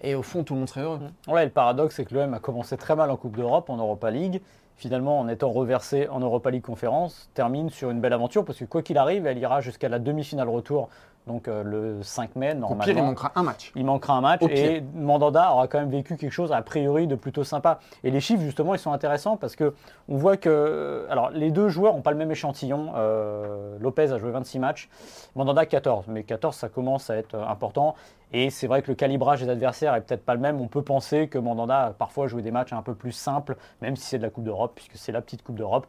Et 0.02 0.16
au 0.16 0.24
fond, 0.24 0.44
tout 0.44 0.54
le 0.54 0.60
monde 0.60 0.70
serait 0.70 0.82
heureux. 0.82 1.00
Ouais, 1.28 1.46
le 1.46 1.52
paradoxe, 1.52 1.96
c'est 1.96 2.06
que 2.06 2.14
l'OM 2.14 2.34
a 2.34 2.40
commencé 2.40 2.76
très 2.78 2.96
mal 2.96 3.10
en 3.12 3.18
Coupe 3.18 3.38
d'Europe, 3.38 3.70
en 3.70 3.78
Europa 3.78 4.12
League. 4.12 4.42
Finalement, 4.76 5.20
en 5.20 5.28
étant 5.28 5.52
reversé 5.52 6.08
en 6.10 6.20
Europa 6.20 6.50
League 6.50 6.64
Conférence, 6.64 7.30
termine 7.36 7.70
sur 7.70 7.92
une 7.92 8.02
belle 8.02 8.14
aventure 8.14 8.44
parce 8.44 8.58
que 8.58 8.66
quoi 8.66 8.82
qu'il 8.82 8.98
arrive, 8.98 9.28
elle 9.28 9.38
ira 9.38 9.62
jusqu'à 9.62 9.88
la 9.88 10.00
demi-finale 10.00 10.50
retour 10.50 10.90
donc 11.28 11.48
euh, 11.48 11.64
le 11.64 12.04
5 12.04 12.36
mai, 12.36 12.54
normalement. 12.54 12.84
Au 12.84 12.86
pire, 12.86 12.98
il 12.98 13.04
manquera 13.04 13.32
un 13.36 13.44
match. 13.44 13.72
Il 13.76 13.86
manquera 13.86 14.16
un 14.16 14.22
match 14.22 14.42
et 14.50 14.84
Mandanda 14.94 15.52
aura 15.54 15.68
quand 15.68 15.80
même 15.80 15.90
vécu 15.90 16.18
quelque 16.18 16.32
chose 16.32 16.52
a 16.52 16.62
priori 16.62 17.08
de 17.08 17.16
plutôt 17.16 17.44
sympa. 17.44 17.80
Et 18.04 18.12
les 18.12 18.20
chiffres, 18.20 18.42
justement, 18.42 18.76
ils 18.76 18.80
sont 18.80 18.92
intéressants 18.92 19.38
parce 19.38 19.56
que 19.56 19.74
on 20.10 20.18
voit 20.18 20.38
que 20.38 21.06
alors 21.10 21.30
les 21.30 21.52
deux 21.52 21.70
joueurs 21.70 21.94
n'ont 21.94 22.02
pas 22.02 22.12
le 22.12 22.18
même 22.18 22.32
échantillon. 22.32 22.92
Euh, 22.96 23.78
Lopez 23.80 24.12
a 24.12 24.18
joué 24.18 24.32
26 24.32 24.60
matchs, 24.60 24.90
Mandanda 25.36 25.66
14. 25.66 26.06
Mais 26.10 26.24
14, 26.24 26.56
ça 26.56 26.68
commence 26.68 27.10
à 27.10 27.16
être 27.16 27.36
important. 27.36 27.96
Et 28.34 28.50
c'est 28.50 28.68
vrai 28.68 28.82
que 28.82 28.90
le 28.90 28.96
calibrage 28.96 29.44
des 29.44 29.50
adversaires 29.50 29.94
est 29.96 30.02
peut-être 30.02 30.26
pas 30.26 30.34
le 30.34 30.42
même. 30.42 30.60
On 30.60 30.68
peut 30.68 30.82
penser 30.82 31.28
que 31.28 31.38
Mandanda 31.38 31.84
a 31.86 31.90
parfois 31.92 32.28
joué 32.28 32.42
des 32.42 32.52
matchs 32.52 32.74
un 32.74 32.82
peu 32.82 32.96
plus 32.96 33.12
simples, 33.12 33.56
même 33.82 33.96
si 33.96 34.06
c'est 34.06 34.18
de 34.18 34.24
la 34.24 34.32
Coupe 34.32 34.44
d'Europe, 34.44 34.74
puisque 34.76 34.96
c'est 34.96 35.12
la 35.12 35.22
petite 35.22 35.44
Coupe 35.44 35.56
d'Europe 35.56 35.86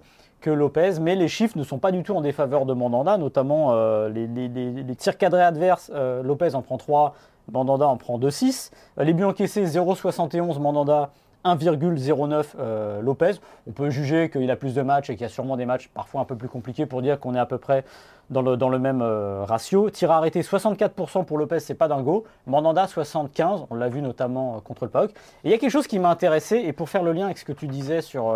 Lopez, 0.51 1.01
mais 1.01 1.17
les 1.17 1.29
chiffres 1.29 1.59
ne 1.59 1.65
sont 1.65 1.79
pas 1.79 1.93
du 1.93 2.03
tout 2.03 2.15
en 2.15 2.21
défaveur 2.21 2.67
de 2.67 2.73
Mandanda, 2.73 3.19
notamment 3.19 3.69
euh, 3.73 4.09
les, 4.09 4.97
tirs 4.97 5.17
cadrés 5.17 5.43
adverses. 5.43 5.91
Euh, 5.95 6.23
Lopez 6.23 6.55
en 6.55 6.63
prend 6.63 6.79
3, 6.79 7.15
Mandanda 7.53 7.87
en 7.87 7.97
prend 7.97 8.19
2-6. 8.19 8.71
Euh, 8.99 9.05
les 9.05 9.13
buts 9.13 9.25
encaissés 9.25 9.65
0,71, 9.65 10.59
Mandanda 10.61 11.11
1,09 11.45 13.01
Lopez. 13.03 13.33
On 13.67 13.73
peut 13.73 13.91
juger 13.91 14.31
qu'il 14.31 14.51
a 14.51 14.57
plus 14.57 14.75
de 14.75 14.81
matchs 14.81 15.11
et 15.11 15.15
qu'il 15.15 15.23
y 15.23 15.27
a 15.27 15.29
sûrement 15.29 15.59
des 15.59 15.67
matchs 15.67 15.91
parfois 15.93 16.23
un 16.23 16.25
peu 16.25 16.37
plus 16.37 16.49
compliqués 16.49 16.87
pour 16.87 17.03
dire 17.03 17.21
qu'on 17.21 17.35
est 17.35 17.39
à 17.39 17.45
peu 17.45 17.59
près 17.59 17.85
dans 18.31 18.41
le, 18.41 18.79
même 18.79 19.03
ratio. 19.03 19.91
Tir 19.91 20.11
arrêté 20.11 20.41
64% 20.41 21.27
pour 21.27 21.37
Lopez, 21.37 21.61
c'est 21.61 21.75
pas 21.75 21.87
dingo. 21.87 22.25
Mandanda 22.47 22.87
75, 22.87 23.67
on 23.69 23.75
l'a 23.75 23.91
vu 23.91 24.01
notamment 24.01 24.61
contre 24.61 24.87
le 24.87 24.91
PAOK. 24.91 25.11
Et 25.11 25.15
il 25.45 25.51
y 25.51 25.55
a 25.55 25.59
quelque 25.59 25.71
chose 25.71 25.87
qui 25.87 25.99
m'a 25.99 26.09
intéressé, 26.09 26.57
et 26.57 26.73
pour 26.73 26.89
faire 26.89 27.03
le 27.03 27.13
lien 27.13 27.27
avec 27.27 27.37
ce 27.37 27.45
que 27.45 27.53
tu 27.53 27.67
disais 27.67 28.01
sur 28.01 28.35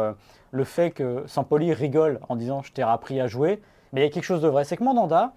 le 0.51 0.65
fait 0.65 0.91
que 0.91 1.25
Sampoli 1.27 1.73
rigole 1.73 2.21
en 2.29 2.37
disant 2.37 2.63
je 2.63 2.73
t'ai 2.73 2.83
appris 2.83 3.21
à 3.21 3.27
jouer. 3.27 3.61
Mais 3.93 4.03
il 4.03 4.05
y 4.05 4.07
a 4.07 4.11
quelque 4.11 4.25
chose 4.25 4.43
de 4.43 4.49
vrai, 4.49 4.65
c'est 4.65 4.77
que 4.77 4.85
Mandanda, 4.85 5.33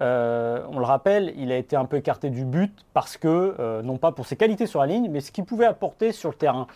euh, 0.00 0.64
on 0.70 0.78
le 0.78 0.84
rappelle, 0.84 1.32
il 1.36 1.50
a 1.50 1.56
été 1.56 1.74
un 1.74 1.84
peu 1.84 1.96
écarté 1.96 2.30
du 2.30 2.44
but 2.44 2.84
parce 2.94 3.16
que, 3.16 3.56
euh, 3.58 3.82
non 3.82 3.98
pas 3.98 4.12
pour 4.12 4.26
ses 4.26 4.36
qualités 4.36 4.66
sur 4.66 4.80
la 4.80 4.86
ligne, 4.86 5.08
mais 5.10 5.20
ce 5.20 5.32
qu'il 5.32 5.44
pouvait 5.44 5.66
apporter 5.66 6.12
sur 6.12 6.30
le 6.30 6.36
terrain. 6.36 6.66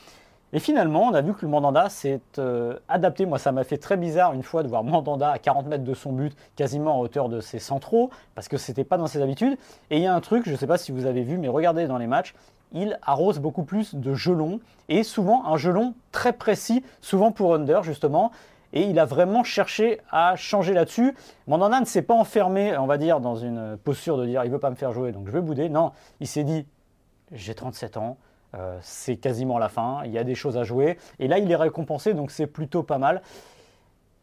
Et 0.55 0.59
finalement, 0.59 1.05
on 1.05 1.15
a 1.15 1.23
vu 1.23 1.33
que 1.33 1.43
le 1.43 1.49
Mandanda 1.49 1.89
s'est 1.89 2.21
euh, 2.39 2.79
adapté. 2.89 3.25
Moi, 3.25 3.39
ça 3.39 3.53
m'a 3.53 3.65
fait 3.65 3.79
très 3.79 3.97
bizarre 3.97 4.35
une 4.35 4.43
fois 4.43 4.63
de 4.63 4.69
voir 4.69 4.85
Mandanda 4.85 5.31
à 5.31 5.39
40 5.39 5.67
mètres 5.67 5.85
de 5.85 5.95
son 5.95 6.13
but, 6.13 6.37
quasiment 6.57 6.99
en 6.99 7.01
hauteur 7.01 7.31
de 7.31 7.41
ses 7.41 7.59
centraux, 7.59 8.11
parce 8.35 8.49
que 8.49 8.59
ce 8.59 8.71
n'était 8.71 8.85
pas 8.85 8.99
dans 8.99 9.07
ses 9.07 9.23
habitudes. 9.23 9.57
Et 9.91 9.97
il 9.97 10.03
y 10.03 10.07
a 10.07 10.15
un 10.15 10.21
truc, 10.21 10.45
je 10.45 10.51
ne 10.51 10.57
sais 10.57 10.67
pas 10.67 10.77
si 10.77 10.93
vous 10.93 11.07
avez 11.07 11.23
vu, 11.23 11.39
mais 11.39 11.49
regardez 11.49 11.87
dans 11.87 11.97
les 11.97 12.07
matchs, 12.07 12.35
il 12.73 12.99
arrose 13.03 13.39
beaucoup 13.39 13.65
plus 13.65 13.95
de 13.95 14.15
gelons 14.15 14.61
et 14.89 15.03
souvent 15.03 15.47
un 15.47 15.57
gelon 15.57 15.95
très 16.11 16.33
précis, 16.33 16.85
souvent 17.01 17.33
pour 17.33 17.55
under 17.55 17.83
justement. 17.83 18.33
Et 18.75 18.83
il 18.85 18.99
a 18.99 19.05
vraiment 19.05 19.45
cherché 19.45 20.01
à 20.11 20.35
changer 20.37 20.73
là-dessus. 20.73 21.15
Mandanda 21.47 21.79
ne 21.81 21.85
s'est 21.85 22.03
pas 22.03 22.15
enfermé, 22.15 22.77
on 22.79 22.87
va 22.87 22.97
dire, 22.97 23.21
dans 23.21 23.37
une 23.37 23.77
posture 23.77 24.17
de 24.17 24.25
dire 24.25 24.45
il 24.45 24.51
veut 24.51 24.59
pas 24.59 24.71
me 24.71 24.77
faire 24.77 24.93
jouer, 24.93 25.13
donc 25.13 25.27
je 25.27 25.33
vais 25.33 25.43
bouder. 25.43 25.69
Non, 25.69 25.93
il 26.21 26.27
s'est 26.27 26.45
dit 26.45 26.67
j'ai 27.33 27.55
37 27.55 27.97
ans, 27.97 28.17
euh, 28.55 28.79
c'est 28.83 29.17
quasiment 29.17 29.59
la 29.59 29.69
fin, 29.69 30.03
il 30.05 30.13
y 30.13 30.19
a 30.19 30.25
des 30.25 30.35
choses 30.35 30.57
à 30.57 30.65
jouer. 30.65 30.99
Et 31.19 31.29
là, 31.29 31.39
il 31.39 31.51
est 31.51 31.57
récompensé, 31.57 32.15
donc 32.15 32.31
c'est 32.31 32.47
plutôt 32.47 32.83
pas 32.83 32.99
mal. 32.99 33.23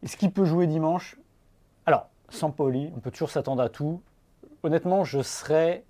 Est-ce 0.02 0.16
qu'il 0.16 0.32
peut 0.32 0.44
jouer 0.44 0.66
dimanche? 0.66 1.16
Alors, 1.86 2.08
sans 2.28 2.50
poli, 2.50 2.90
on 2.96 3.00
peut 3.00 3.10
toujours 3.10 3.30
s'attendre 3.30 3.62
à 3.62 3.68
tout. 3.68 4.00
Honnêtement, 4.62 5.04
je 5.04 5.22
serais 5.22 5.84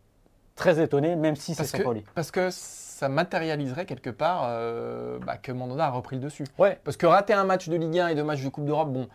très 0.61 0.83
étonné, 0.83 1.17
même 1.17 1.37
si 1.37 1.55
c'est 1.55 1.65
Sampoli. 1.65 2.05
Parce 2.15 2.31
que 2.31 2.49
ça 2.51 3.09
matérialiserait 3.09 3.87
quelque 3.87 4.11
part 4.11 4.43
euh, 4.45 5.19
bah, 5.25 5.39
que 5.39 5.53
Mandanda 5.53 5.87
a 5.87 5.91
repris 5.91 6.17
le 6.17 6.23
dessus. 6.23 6.45
Ouais. 6.59 6.79
Parce 6.85 6.97
que 6.99 7.07
rater 7.07 7.33
un 7.33 7.45
match 7.45 7.69
de 7.69 7.77
Ligue 7.77 7.99
1 7.99 8.09
et 8.09 8.15
deux 8.15 8.23
matchs 8.25 8.43
de 8.45 8.49
Coupe 8.51 8.67
d'Europe, 8.67 8.93
bon, 8.93 9.09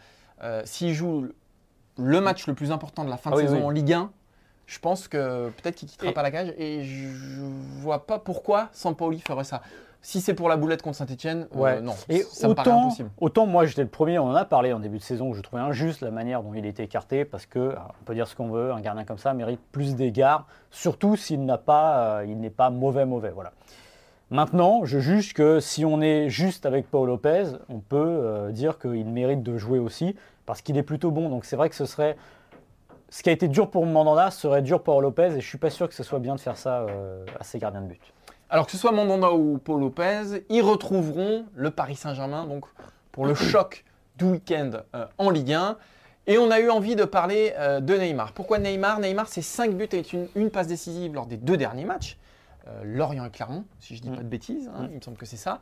euh, 0.44 0.62
s'il 0.66 0.94
joue 0.94 1.28
le 1.98 2.20
match 2.22 2.48
le 2.48 2.56
plus 2.56 2.72
important 2.72 3.06
de 3.06 3.10
la 3.10 3.18
fin 3.18 3.30
de 3.30 3.36
Ah 3.38 3.42
saison 3.42 3.58
oui. 3.58 3.64
en 3.64 3.70
Ligue 3.70 3.94
1, 3.94 4.12
je 4.66 4.80
pense 4.80 5.08
que 5.08 5.50
peut-être 5.52 5.75
qu'il 5.75 5.88
quittera 5.88 6.10
Et- 6.10 6.14
pas 6.14 6.24
la 6.24 6.32
cage 6.32 6.54
et 6.58 6.84
je 6.84 7.08
vois 7.80 8.08
pas 8.08 8.18
pourquoi 8.18 8.70
Sampaoli 8.72 9.20
ferait 9.22 9.44
ça. 9.44 9.62
Si 10.05 10.21
c'est 10.21 10.35
pour 10.35 10.50
la 10.50 10.55
boulette 10.55 10.83
contre 10.83 10.97
Saint-Etienne, 10.97 11.47
Ouais. 11.55 11.81
non, 11.81 11.95
Et 12.09 12.21
ça 12.21 12.47
me 12.47 12.53
paraît 12.53 12.69
autant, 12.69 12.81
impossible. 12.83 13.09
autant 13.19 13.47
moi 13.47 13.65
j'étais 13.65 13.81
le 13.81 13.88
premier, 13.88 14.19
on 14.19 14.25
en 14.27 14.35
a 14.35 14.45
parlé 14.45 14.71
en 14.71 14.77
début 14.79 15.00
de 15.00 15.03
saison, 15.03 15.29
où 15.29 15.33
je 15.33 15.41
trouvais 15.41 15.63
injuste 15.63 16.01
la 16.01 16.12
manière 16.12 16.43
dont 16.43 16.53
il 16.53 16.67
était 16.67 16.83
écarté, 16.83 17.25
parce 17.25 17.47
que, 17.47 17.74
on 17.75 18.03
peut 18.05 18.13
dire 18.13 18.27
ce 18.27 18.35
qu'on 18.35 18.50
veut, 18.50 18.71
un 18.71 18.81
gardien 18.81 19.03
comme 19.03 19.17
ça 19.17 19.33
mérite 19.33 19.59
plus 19.71 19.95
d'égards, 19.95 20.45
surtout 20.69 21.15
s'il 21.15 21.43
n'a 21.43 21.57
pas, 21.57 22.19
euh, 22.19 22.25
il 22.27 22.39
n'est 22.39 22.51
pas 22.51 22.69
mauvais 22.69 23.05
mauvais, 23.05 23.31
voilà. 23.31 23.51
Maintenant, 24.29 24.85
je 24.85 25.00
juge 25.00 25.33
que 25.33 25.59
si 25.59 25.85
on 25.85 26.01
est 26.01 26.29
juste 26.29 26.67
avec 26.67 26.88
Paul 26.89 27.07
Lopez, 27.07 27.45
on 27.69 27.79
peut 27.79 27.97
euh, 27.97 28.51
dire 28.51 28.77
qu'il 28.77 29.07
mérite 29.07 29.41
de 29.41 29.57
jouer 29.57 29.79
aussi, 29.79 30.15
parce 30.45 30.62
qu'il 30.62 30.77
est 30.77 30.83
plutôt 30.83 31.09
bon. 31.09 31.29
Donc 31.29 31.45
c'est 31.45 31.55
vrai 31.55 31.67
que 31.69 31.75
ce 31.75 31.85
serait, 31.85 32.15
ce 33.09 33.24
qui 33.24 33.29
a 33.29 33.33
été 33.33 33.47
dur 33.47 33.71
pour 33.71 33.88
Mandanda 33.88 34.29
serait 34.29 34.62
dur 34.62 34.83
pour 34.83 35.01
Lopez, 35.01 35.33
et 35.35 35.41
je 35.41 35.47
suis 35.47 35.57
pas 35.57 35.71
sûr 35.71 35.88
que 35.89 35.95
ce 35.95 36.03
soit 36.03 36.19
bien 36.19 36.35
de 36.35 36.39
faire 36.39 36.57
ça 36.57 36.81
euh, 36.81 37.25
à 37.39 37.43
ses 37.43 37.57
gardiens 37.57 37.81
de 37.81 37.88
but. 37.88 38.01
Alors 38.50 38.66
que 38.68 38.72
ce 38.72 38.78
soit 38.78 38.92
Mandanda 38.92 39.32
ou 39.32 39.58
Paul 39.58 39.82
Lopez, 39.82 40.44
ils 40.50 40.62
retrouveront 40.62 41.46
le 41.56 41.72
Paris 41.72 41.96
Saint-Germain 41.96 42.46
donc 42.46 42.66
pour 43.12 43.25
le 43.25 43.34
choc 43.34 43.84
du 44.18 44.25
week-end 44.25 44.72
euh, 44.94 45.06
en 45.18 45.30
Ligue 45.30 45.54
1. 45.54 45.78
Et 46.28 46.38
on 46.38 46.50
a 46.52 46.60
eu 46.60 46.70
envie 46.70 46.96
de 46.96 47.04
parler 47.06 47.54
euh, 47.58 47.80
de 47.80 47.96
Neymar. 47.96 48.34
Pourquoi 48.34 48.58
Neymar? 48.60 49.00
Neymar, 49.00 49.28
c'est 49.28 49.42
5 49.42 49.74
buts 49.75 49.88
et 49.92 50.04
une, 50.14 50.28
une 50.36 50.50
passe 50.50 50.68
décisive 50.68 51.14
lors 51.14 51.25
des 51.28 51.38
deux 51.38 51.58
derniers 51.58 51.86
matchs. 51.86 52.18
Euh, 52.68 52.82
Lorient 52.84 53.25
et 53.25 53.30
Clermont, 53.30 53.64
si 53.80 53.96
je 53.96 54.02
dis 54.02 54.10
Mm. 54.10 54.16
pas 54.16 54.24
de 54.24 54.28
bêtises, 54.28 54.70
hein, 54.75 54.84
Mm. 54.84 54.88
il 54.92 54.96
me 54.98 55.02
semble 55.02 55.18
que 55.18 55.25
c'est 55.25 55.38
ça. 55.38 55.60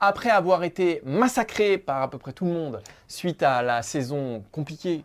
Après 0.00 0.30
avoir 0.30 0.64
été 0.64 1.00
massacré 1.04 1.78
par 1.78 2.02
à 2.02 2.10
peu 2.10 2.18
près 2.18 2.32
tout 2.32 2.44
le 2.44 2.52
monde 2.52 2.82
suite 3.08 3.42
à 3.42 3.62
la 3.62 3.82
saison 3.82 4.42
compliquée 4.52 5.04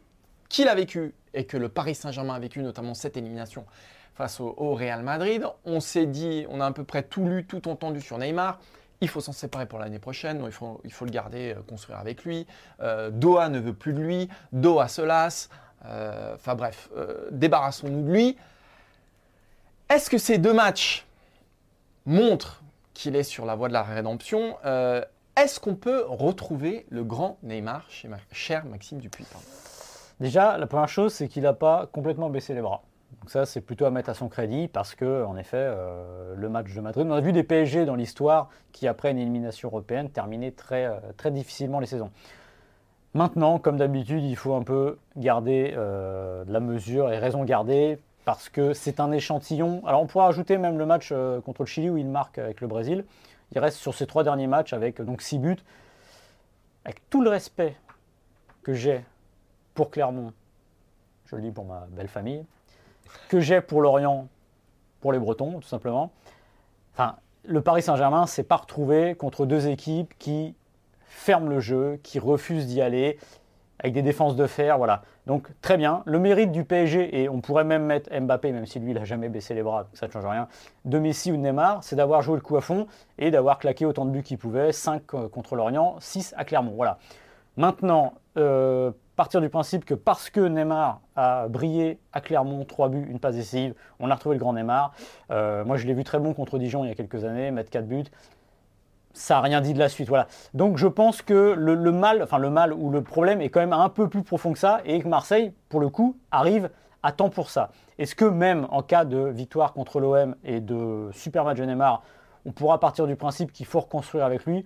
qu'il 0.49 0.67
a 0.67 0.75
vécue 0.75 1.13
et 1.35 1.45
que 1.45 1.57
le 1.57 1.67
Paris 1.69 1.93
Saint-Germain 1.93 2.33
a 2.35 2.39
vécu, 2.39 2.61
notamment 2.63 2.93
cette 2.95 3.15
élimination 3.17 3.65
face 4.15 4.39
au, 4.39 4.73
Real 4.73 5.03
Madrid. 5.03 5.45
On 5.65 5.79
s'est 5.79 6.05
dit, 6.05 6.45
on 6.49 6.61
a 6.61 6.65
à 6.65 6.71
peu 6.71 6.83
près 6.83 7.03
tout 7.03 7.25
lu, 7.25 7.45
tout 7.45 7.67
entendu 7.67 8.01
sur 8.01 8.17
Neymar. 8.17 8.59
Il 9.01 9.09
faut 9.09 9.19
s'en 9.19 9.33
séparer 9.33 9.65
pour 9.65 9.77
l'année 9.77 9.99
prochaine, 9.99 10.41
il 10.45 10.51
faut, 10.51 10.79
il 10.85 10.91
faut 10.91 11.05
le 11.05 11.11
garder, 11.11 11.53
euh, 11.53 11.61
construire 11.67 11.99
avec 11.99 12.23
lui. 12.23 12.47
Euh, 12.79 13.09
Doha 13.11 13.49
ne 13.49 13.59
veut 13.59 13.73
plus 13.73 13.93
de 13.93 13.99
lui, 13.99 14.29
Doha 14.53 14.87
se 14.87 15.01
lasse. 15.01 15.49
Euh, 15.85 16.33
Enfin 16.33 16.55
bref, 16.55 16.89
débarrassons-nous 17.31 18.03
de 18.03 18.11
lui. 18.11 18.37
Est-ce 19.89 20.09
que 20.09 20.17
ces 20.17 20.39
deux 20.39 20.53
matchs 20.53 21.05
montrent 22.05 22.63
qu'il 22.93 23.15
est 23.15 23.23
sur 23.23 23.45
la 23.45 23.53
voie 23.55 23.67
de 23.67 23.73
la 23.73 23.83
rédemption 23.83 24.57
Est-ce 24.63 25.59
qu'on 25.59 25.75
peut 25.75 26.05
retrouver 26.07 26.87
le 26.89 27.03
grand 27.03 27.37
Neymar 27.43 27.85
chez 27.89 28.07
ma 28.07 28.17
cher 28.31 28.65
Maxime 28.65 28.97
Dupuis 28.97 29.27
Déjà, 30.19 30.57
la 30.57 30.65
première 30.65 30.87
chose, 30.87 31.13
c'est 31.13 31.27
qu'il 31.27 31.43
n'a 31.43 31.53
pas 31.53 31.87
complètement 31.91 32.29
baissé 32.29 32.55
les 32.55 32.61
bras. 32.61 32.81
Donc 33.25 33.31
ça, 33.31 33.47
c'est 33.47 33.61
plutôt 33.61 33.85
à 33.85 33.89
mettre 33.89 34.11
à 34.11 34.13
son 34.13 34.29
crédit 34.29 34.67
parce 34.67 34.93
que, 34.93 35.23
en 35.25 35.35
effet, 35.35 35.57
euh, 35.57 36.35
le 36.37 36.47
match 36.47 36.71
de 36.75 36.79
Madrid, 36.79 37.07
on 37.09 37.13
a 37.13 37.21
vu 37.21 37.31
des 37.31 37.41
PSG 37.41 37.83
dans 37.85 37.95
l'histoire 37.95 38.51
qui, 38.71 38.87
après 38.87 39.09
une 39.09 39.17
élimination 39.17 39.69
européenne, 39.69 40.11
terminaient 40.11 40.51
très, 40.51 40.85
euh, 40.85 40.99
très 41.17 41.31
difficilement 41.31 41.79
les 41.79 41.87
saisons. 41.87 42.11
Maintenant, 43.15 43.57
comme 43.57 43.77
d'habitude, 43.77 44.23
il 44.23 44.35
faut 44.35 44.53
un 44.53 44.61
peu 44.61 44.99
garder 45.15 45.73
euh, 45.75 46.45
de 46.45 46.53
la 46.53 46.59
mesure 46.59 47.11
et 47.11 47.17
raison 47.17 47.43
garder 47.45 47.97
parce 48.25 48.47
que 48.47 48.73
c'est 48.73 48.99
un 48.99 49.11
échantillon. 49.11 49.81
Alors, 49.87 50.03
on 50.03 50.05
pourra 50.05 50.27
ajouter 50.27 50.59
même 50.59 50.77
le 50.77 50.85
match 50.85 51.11
contre 51.45 51.63
le 51.63 51.65
Chili 51.65 51.89
où 51.89 51.97
il 51.97 52.07
marque 52.07 52.37
avec 52.37 52.61
le 52.61 52.67
Brésil. 52.67 53.05
Il 53.53 53.57
reste 53.57 53.77
sur 53.77 53.95
ses 53.95 54.05
trois 54.05 54.23
derniers 54.23 54.45
matchs 54.45 54.73
avec 54.73 55.01
donc 55.01 55.23
six 55.23 55.39
buts. 55.39 55.57
Avec 56.83 57.09
tout 57.09 57.23
le 57.23 57.31
respect 57.31 57.75
que 58.61 58.75
j'ai 58.75 59.03
pour 59.73 59.89
Clermont, 59.89 60.31
je 61.25 61.35
le 61.35 61.41
dis 61.41 61.51
pour 61.51 61.65
ma 61.65 61.87
belle 61.89 62.07
famille, 62.07 62.45
que 63.29 63.39
j'ai 63.39 63.61
pour 63.61 63.81
Lorient, 63.81 64.27
pour 65.01 65.11
les 65.11 65.19
Bretons, 65.19 65.59
tout 65.59 65.67
simplement. 65.67 66.11
Le 67.47 67.61
Paris 67.61 67.83
Saint-Germain 67.83 68.25
s'est 68.25 68.43
pas 68.43 68.55
retrouvé 68.55 69.13
contre 69.13 69.45
deux 69.45 69.67
équipes 69.67 70.13
qui 70.17 70.55
ferment 71.05 71.47
le 71.47 71.59
jeu, 71.59 71.99
qui 72.01 72.17
refusent 72.17 72.65
d'y 72.65 72.81
aller, 72.81 73.19
avec 73.79 73.93
des 73.93 74.01
défenses 74.01 74.35
de 74.35 74.47
fer, 74.47 74.77
voilà. 74.77 75.03
Donc 75.27 75.49
très 75.61 75.77
bien. 75.77 76.01
Le 76.05 76.17
mérite 76.17 76.51
du 76.51 76.63
PSG, 76.63 77.21
et 77.21 77.29
on 77.29 77.41
pourrait 77.41 77.63
même 77.63 77.83
mettre 77.83 78.09
Mbappé, 78.11 78.51
même 78.51 78.65
si 78.65 78.79
lui, 78.79 78.91
il 78.91 78.95
n'a 78.95 79.05
jamais 79.05 79.29
baissé 79.29 79.53
les 79.53 79.61
bras, 79.61 79.87
ça 79.93 80.07
ne 80.07 80.11
change 80.11 80.25
rien, 80.25 80.47
de 80.85 80.97
Messi 80.97 81.31
ou 81.31 81.37
de 81.37 81.41
Neymar, 81.41 81.83
c'est 81.83 81.95
d'avoir 81.95 82.21
joué 82.21 82.35
le 82.35 82.41
coup 82.41 82.57
à 82.57 82.61
fond 82.61 82.87
et 83.19 83.29
d'avoir 83.31 83.59
claqué 83.59 83.85
autant 83.85 84.05
de 84.05 84.11
buts 84.11 84.23
qu'il 84.23 84.37
pouvait, 84.37 84.71
5 84.71 85.05
contre 85.05 85.55
Lorient, 85.55 85.97
6 85.99 86.33
à 86.37 86.45
Clermont. 86.45 86.73
Voilà. 86.75 86.97
Maintenant, 87.57 88.13
euh, 88.37 88.91
partir 89.15 89.39
du 89.39 89.49
principe 89.49 89.85
que 89.85 89.93
parce 89.93 90.29
que 90.29 90.41
Neymar 90.41 90.99
a 91.15 91.47
brillé 91.47 91.99
à 92.11 92.21
Clermont, 92.21 92.65
3 92.65 92.89
buts, 92.89 93.07
une 93.09 93.19
passe 93.19 93.35
décisive, 93.35 93.73
on 93.99 94.11
a 94.11 94.15
retrouvé 94.15 94.35
le 94.35 94.39
grand 94.39 94.53
Neymar. 94.53 94.93
Euh, 95.31 95.63
moi, 95.63 95.77
je 95.77 95.87
l'ai 95.87 95.93
vu 95.93 96.03
très 96.03 96.19
bon 96.19 96.33
contre 96.33 96.57
Dijon 96.57 96.83
il 96.83 96.89
y 96.89 96.91
a 96.91 96.95
quelques 96.95 97.23
années, 97.23 97.51
mettre 97.51 97.69
4 97.69 97.87
buts. 97.87 98.03
Ça 99.13 99.35
n'a 99.35 99.41
rien 99.41 99.61
dit 99.61 99.73
de 99.73 99.79
la 99.79 99.87
suite. 99.87 100.09
Voilà. 100.09 100.27
Donc 100.53 100.77
je 100.77 100.87
pense 100.87 101.21
que 101.21 101.53
le, 101.57 101.73
le 101.75 101.91
mal, 101.93 102.21
enfin 102.21 102.37
le 102.37 102.49
mal 102.49 102.73
ou 102.73 102.89
le 102.89 103.01
problème 103.01 103.39
est 103.39 103.49
quand 103.49 103.61
même 103.61 103.71
un 103.71 103.87
peu 103.87 104.09
plus 104.09 104.23
profond 104.23 104.51
que 104.51 104.59
ça 104.59 104.81
et 104.83 105.01
que 105.01 105.07
Marseille, 105.07 105.53
pour 105.69 105.79
le 105.79 105.87
coup, 105.87 106.17
arrive 106.31 106.69
à 107.01 107.13
temps 107.13 107.29
pour 107.29 107.49
ça. 107.49 107.69
Est-ce 107.97 108.15
que 108.15 108.25
même 108.25 108.67
en 108.71 108.81
cas 108.81 109.05
de 109.05 109.19
victoire 109.19 109.71
contre 109.71 110.01
l'OM 110.01 110.35
et 110.43 110.59
de 110.59 111.09
super 111.13 111.45
match 111.45 111.57
de 111.57 111.63
Neymar, 111.63 112.03
on 112.45 112.51
pourra 112.51 112.79
partir 112.81 113.07
du 113.07 113.15
principe 113.15 113.53
qu'il 113.53 113.65
faut 113.65 113.79
reconstruire 113.79 114.25
avec 114.25 114.45
lui? 114.45 114.65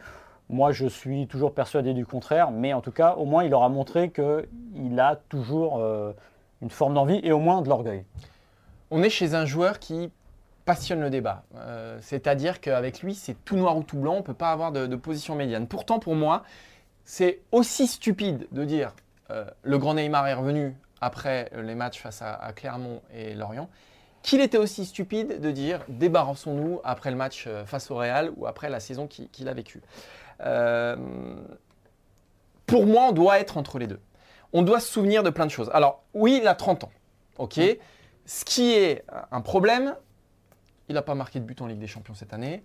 Moi, 0.49 0.71
je 0.71 0.88
suis 0.88 1.27
toujours 1.27 1.53
persuadé 1.53 1.93
du 1.93 2.05
contraire, 2.05 2.49
mais 2.49 2.73
en 2.73 2.81
tout 2.81 2.91
cas, 2.91 3.13
au 3.13 3.25
moins, 3.25 3.43
il 3.43 3.53
aura 3.53 3.69
montré 3.69 4.09
qu'il 4.09 4.99
a 4.99 5.15
toujours 5.29 5.77
euh, 5.77 6.12
une 6.63 6.71
forme 6.71 6.95
d'envie 6.95 7.19
et 7.23 7.31
au 7.31 7.38
moins 7.38 7.62
de 7.62 7.69
l'orgueil. 7.69 8.03
On 8.89 9.03
est 9.03 9.12
chez 9.12 9.35
un 9.35 9.45
joueur 9.45 9.77
qui 9.77 10.12
passionne 10.65 11.01
le 11.01 11.12
débat. 11.12 11.43
Euh, 11.55 11.99
C'est-à-dire 12.01 12.62
qu'avec 12.62 13.03
lui, 13.03 13.13
c'est 13.13 13.35
tout 13.45 13.57
noir 13.57 13.77
ou 13.77 13.83
tout 13.83 13.97
blanc, 13.97 14.15
on 14.15 14.17
ne 14.17 14.23
peut 14.23 14.33
pas 14.33 14.51
avoir 14.51 14.71
de, 14.71 14.95
position 14.95 15.35
médiane. 15.35 15.67
Pourtant, 15.67 15.99
pour 15.99 16.15
moi, 16.15 16.43
c'est 17.05 17.41
aussi 17.51 17.85
stupide 17.85 18.47
de 18.51 18.65
dire 18.65 18.93
euh, 19.29 19.45
le 19.62 19.77
grand 19.77 19.93
Neymar 19.93 20.27
est 20.27 20.33
revenu 20.33 20.75
après 20.99 21.51
les 21.55 21.75
matchs 21.75 22.01
face 22.01 22.23
à, 22.23 22.51
Clermont 22.55 23.01
et 23.13 23.35
Lorient, 23.35 23.69
qu'il 24.23 24.41
était 24.41 24.57
aussi 24.57 24.83
stupide 24.83 25.39
de 25.39 25.51
dire 25.51 25.81
débarrassons-nous 25.88 26.81
après 26.83 27.09
le 27.09 27.15
match 27.15 27.47
face 27.65 27.89
au 27.89 27.95
Real 27.95 28.31
ou 28.35 28.47
après 28.47 28.69
la 28.69 28.81
saison 28.81 29.07
qu'il 29.07 29.47
a 29.47 29.53
vécue. 29.53 29.81
Euh, 30.41 30.95
pour 32.65 32.86
moi, 32.86 33.08
on 33.10 33.12
doit 33.12 33.39
être 33.39 33.58
entre 33.58 33.80
les 33.80 33.88
deux. 33.88 33.99
On 34.54 34.62
doit 34.62 34.80
se 34.80 34.91
souvenir 34.91 35.23
de 35.23 35.30
plein 35.30 35.45
de 35.45 35.52
choses. 35.52 35.69
Alors, 35.73 36.04
oui, 36.13 36.39
il 36.41 36.47
a 36.47 36.56
30 36.56 36.86
ans. 36.86 36.91
OK? 37.38 37.60
Ce 38.25 38.45
qui 38.45 38.73
est 38.73 39.04
un 39.32 39.41
problème, 39.41 39.95
il 40.88 40.95
n'a 40.95 41.02
pas 41.02 41.15
marqué 41.15 41.39
de 41.39 41.45
but 41.45 41.62
en 41.62 41.67
Ligue 41.67 41.80
des 41.80 41.88
Champions 41.88 42.13
cette 42.13 42.34
année. 42.34 42.63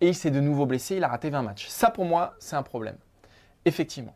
Et 0.00 0.08
il 0.08 0.14
s'est 0.14 0.30
de 0.30 0.40
nouveau 0.40 0.66
blessé, 0.66 0.96
il 0.96 1.04
a 1.04 1.08
raté 1.08 1.30
20 1.30 1.42
matchs. 1.42 1.68
Ça, 1.68 1.90
pour 1.90 2.04
moi, 2.04 2.34
c'est 2.38 2.56
un 2.56 2.62
problème. 2.62 2.96
Effectivement. 3.64 4.14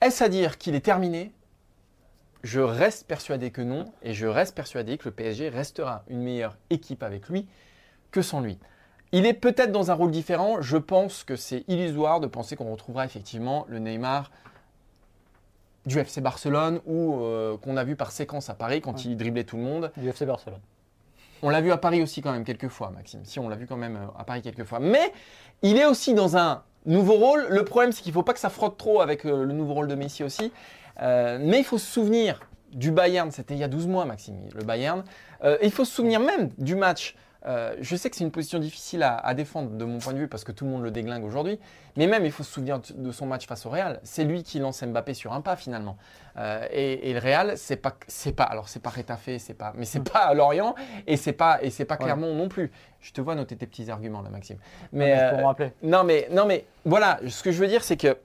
Est-ce 0.00 0.22
à 0.22 0.28
dire 0.28 0.58
qu'il 0.58 0.74
est 0.74 0.84
terminé? 0.84 1.32
Je 2.42 2.60
reste 2.60 3.06
persuadé 3.06 3.50
que 3.50 3.62
non. 3.62 3.86
Et 4.02 4.14
je 4.14 4.26
reste 4.26 4.54
persuadé 4.54 4.98
que 4.98 5.08
le 5.08 5.14
PSG 5.14 5.48
restera 5.48 6.04
une 6.08 6.22
meilleure 6.22 6.56
équipe 6.70 7.02
avec 7.02 7.28
lui 7.28 7.48
que 8.10 8.22
sans 8.22 8.40
lui. 8.40 8.58
Il 9.12 9.26
est 9.26 9.34
peut-être 9.34 9.72
dans 9.72 9.90
un 9.90 9.94
rôle 9.94 10.10
différent. 10.10 10.60
Je 10.60 10.76
pense 10.76 11.24
que 11.24 11.36
c'est 11.36 11.64
illusoire 11.68 12.20
de 12.20 12.26
penser 12.26 12.56
qu'on 12.56 12.70
retrouvera 12.70 13.04
effectivement 13.04 13.64
le 13.68 13.78
Neymar 13.78 14.30
du 15.86 15.98
FC 15.98 16.20
Barcelone 16.20 16.80
ou 16.86 17.20
euh, 17.20 17.56
qu'on 17.56 17.76
a 17.76 17.84
vu 17.84 17.96
par 17.96 18.12
séquence 18.12 18.50
à 18.50 18.54
Paris 18.54 18.80
quand 18.82 19.04
il 19.04 19.16
driblait 19.16 19.44
tout 19.44 19.56
le 19.56 19.62
monde. 19.62 19.90
Du 19.96 20.08
FC 20.08 20.26
Barcelone. 20.26 20.60
On 21.42 21.50
l'a 21.50 21.60
vu 21.60 21.70
à 21.70 21.76
Paris 21.76 22.02
aussi 22.02 22.20
quand 22.20 22.32
même 22.32 22.44
quelques 22.44 22.68
fois, 22.68 22.90
Maxime. 22.90 23.20
Si, 23.24 23.38
on 23.38 23.48
l'a 23.48 23.56
vu 23.56 23.66
quand 23.66 23.76
même 23.76 23.96
euh, 23.96 24.18
à 24.18 24.24
Paris 24.24 24.42
quelques 24.42 24.64
fois. 24.64 24.80
Mais 24.80 25.12
il 25.62 25.76
est 25.76 25.86
aussi 25.86 26.14
dans 26.14 26.36
un 26.36 26.62
nouveau 26.84 27.14
rôle. 27.14 27.46
Le 27.48 27.64
problème, 27.64 27.92
c'est 27.92 28.02
qu'il 28.02 28.10
ne 28.10 28.14
faut 28.14 28.22
pas 28.22 28.34
que 28.34 28.40
ça 28.40 28.50
frotte 28.50 28.76
trop 28.76 29.00
avec 29.00 29.24
euh, 29.24 29.44
le 29.44 29.52
nouveau 29.52 29.74
rôle 29.74 29.88
de 29.88 29.94
Messi 29.94 30.24
aussi. 30.24 30.52
Euh, 31.00 31.38
mais 31.40 31.58
il 31.58 31.64
faut 31.64 31.78
se 31.78 31.86
souvenir 31.86 32.40
du 32.72 32.90
Bayern, 32.90 33.30
c'était 33.30 33.54
il 33.54 33.60
y 33.60 33.64
a 33.64 33.68
12 33.68 33.86
mois, 33.86 34.04
Maxime, 34.04 34.36
le 34.54 34.62
Bayern. 34.62 35.02
Il 35.62 35.70
faut 35.70 35.86
se 35.86 35.94
souvenir 35.94 36.20
même 36.20 36.50
du 36.58 36.74
match. 36.74 37.16
Euh, 37.46 37.76
je 37.80 37.94
sais 37.94 38.10
que 38.10 38.16
c'est 38.16 38.24
une 38.24 38.32
position 38.32 38.58
difficile 38.58 39.02
à, 39.04 39.16
à 39.16 39.32
défendre 39.32 39.70
de 39.70 39.84
mon 39.84 39.98
point 39.98 40.12
de 40.12 40.18
vue 40.18 40.26
parce 40.26 40.42
que 40.42 40.50
tout 40.50 40.64
le 40.64 40.72
monde 40.72 40.82
le 40.82 40.90
déglingue 40.90 41.24
aujourd'hui. 41.24 41.60
Mais 41.96 42.08
même, 42.08 42.24
il 42.24 42.32
faut 42.32 42.42
se 42.42 42.50
souvenir 42.52 42.80
de- 42.80 42.92
de 42.92 43.12
son 43.12 43.26
match 43.26 43.46
face 43.46 43.64
au 43.64 43.70
Real. 43.70 44.00
C'est 44.02 44.24
lui 44.24 44.42
qui 44.42 44.58
lance 44.58 44.82
Mbappé 44.82 45.14
sur 45.14 45.32
un 45.32 45.40
pas 45.40 45.54
finalement. 45.54 45.96
Euh, 46.36 46.66
et, 46.72 47.08
et 47.10 47.12
le 47.14 47.20
Real, 47.20 47.56
c'est 47.56 47.76
pas, 47.76 47.94
c'est 48.08 48.32
pas, 48.32 48.42
alors 48.42 48.68
c'est 48.68 48.80
pas 48.80 48.90
Rétafé, 48.90 49.38
c'est 49.38 49.54
pas, 49.54 49.72
mais 49.76 49.84
c'est 49.84 50.02
pas 50.02 50.34
Lorient 50.34 50.74
et 51.06 51.16
c'est 51.16 51.32
pas, 51.32 51.62
et 51.62 51.70
c'est 51.70 51.84
pas 51.84 51.94
Ouais. 51.94 52.04
Clermont 52.04 52.34
non 52.34 52.48
plus. 52.48 52.72
Je 53.00 53.12
te 53.12 53.20
vois 53.20 53.36
noter 53.36 53.56
tes 53.56 53.66
petits 53.68 53.88
arguments 53.88 54.20
là, 54.22 54.30
Maxime. 54.30 54.58
Mais 54.92 55.14
Mais 55.14 55.28
pour 55.30 55.38
euh, 55.38 55.42
me 55.42 55.46
rappeler. 55.46 55.72
non, 55.84 56.02
mais 56.02 56.26
non, 56.32 56.44
mais 56.44 56.66
voilà. 56.84 57.20
Ce 57.28 57.44
que 57.44 57.52
je 57.52 57.58
veux 57.60 57.68
dire, 57.68 57.84
c'est 57.84 57.96
que 57.96 58.18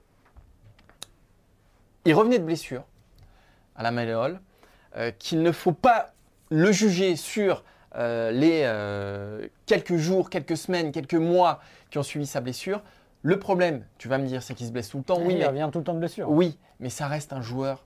il 2.04 2.14
revenait 2.14 2.38
de 2.38 2.44
blessure 2.44 2.82
à 3.76 3.82
la 3.82 3.90
malléole, 3.90 4.40
euh, 4.96 5.10
qu'il 5.18 5.42
ne 5.42 5.52
faut 5.52 5.72
pas 5.72 6.12
le 6.50 6.70
juger 6.72 7.16
sur 7.16 7.64
euh, 7.96 8.30
les 8.30 8.62
euh, 8.64 9.46
quelques 9.66 9.96
jours, 9.96 10.30
quelques 10.30 10.56
semaines, 10.56 10.92
quelques 10.92 11.14
mois 11.14 11.60
qui 11.90 11.98
ont 11.98 12.02
suivi 12.02 12.26
sa 12.26 12.40
blessure. 12.40 12.82
Le 13.22 13.38
problème, 13.38 13.84
tu 13.98 14.08
vas 14.08 14.18
me 14.18 14.26
dire, 14.26 14.42
c'est 14.42 14.54
qu'il 14.54 14.66
se 14.66 14.72
blesse 14.72 14.88
tout 14.90 14.98
le 14.98 15.04
temps. 15.04 15.18
Oui, 15.20 15.34
il 15.34 15.38
mais, 15.38 15.46
revient 15.46 15.68
tout 15.72 15.78
le 15.78 15.84
temps 15.84 15.94
de 15.94 15.98
blessure. 15.98 16.30
oui, 16.30 16.58
mais 16.80 16.90
ça 16.90 17.06
reste 17.06 17.32
un 17.32 17.40
joueur. 17.40 17.84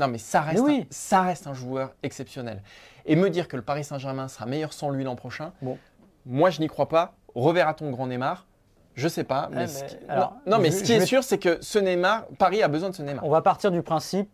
Non, 0.00 0.08
mais 0.08 0.18
ça 0.18 0.40
reste, 0.40 0.62
Mais 0.62 0.70
oui. 0.70 0.80
un, 0.82 0.86
ça 0.90 1.22
reste 1.22 1.46
un 1.46 1.54
joueur 1.54 1.94
exceptionnel. 2.02 2.62
Et 3.04 3.16
me 3.16 3.30
dire 3.30 3.48
que 3.48 3.56
le 3.56 3.62
Paris 3.62 3.84
Saint-Germain 3.84 4.28
sera 4.28 4.46
meilleur 4.46 4.72
sans 4.72 4.90
lui 4.90 5.02
l'an 5.04 5.16
prochain, 5.16 5.52
Bon. 5.62 5.76
moi 6.26 6.50
je 6.50 6.60
n'y 6.60 6.68
crois 6.68 6.88
pas. 6.88 7.14
Reverra 7.34 7.74
ton 7.74 7.90
grand 7.90 8.06
Neymar? 8.06 8.46
Je 8.94 9.06
sais 9.08 9.24
pas. 9.24 9.48
Mais 9.52 9.58
Ouais, 9.58 9.66
ce 9.68 9.80
mais 9.82 9.86
qui- 9.88 9.96
alors, 10.08 10.32
non, 10.46 10.56
non, 10.56 10.62
mais 10.62 10.70
je- 10.70 10.76
ce 10.78 10.82
qui 10.82 10.92
est 10.92 10.98
vais- 11.00 11.06
sûr, 11.06 11.22
c'est 11.22 11.38
que 11.38 11.58
ce 11.60 11.78
Neymar, 11.78 12.26
Paris 12.38 12.62
a 12.62 12.68
besoin 12.68 12.90
de 12.90 12.94
ce 12.94 13.02
Neymar. 13.02 13.24
On 13.24 13.30
va 13.30 13.42
partir 13.42 13.70
du 13.70 13.82
principe, 13.82 14.28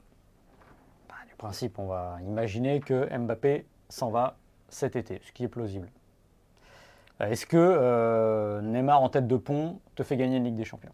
bah, 1.08 1.14
du 1.28 1.34
principe, 1.36 1.78
on 1.78 1.86
va 1.86 2.16
imaginer 2.26 2.80
que 2.80 3.08
Mbappé 3.16 3.66
s'en 3.90 4.10
va 4.10 4.36
cet 4.68 4.96
été, 4.96 5.20
ce 5.26 5.32
qui 5.32 5.44
est 5.44 5.48
plausible. 5.48 5.88
Euh, 7.20 7.30
Est-ce 7.30 7.46
que 7.46 7.56
euh, 7.56 8.60
Neymar 8.60 9.00
en 9.02 9.08
tête 9.08 9.26
de 9.28 9.36
pont 9.36 9.78
te 9.94 10.02
fait 10.02 10.16
gagner 10.16 10.36
une 10.38 10.44
Ligue 10.44 10.56
des 10.56 10.64
Champions? 10.64 10.90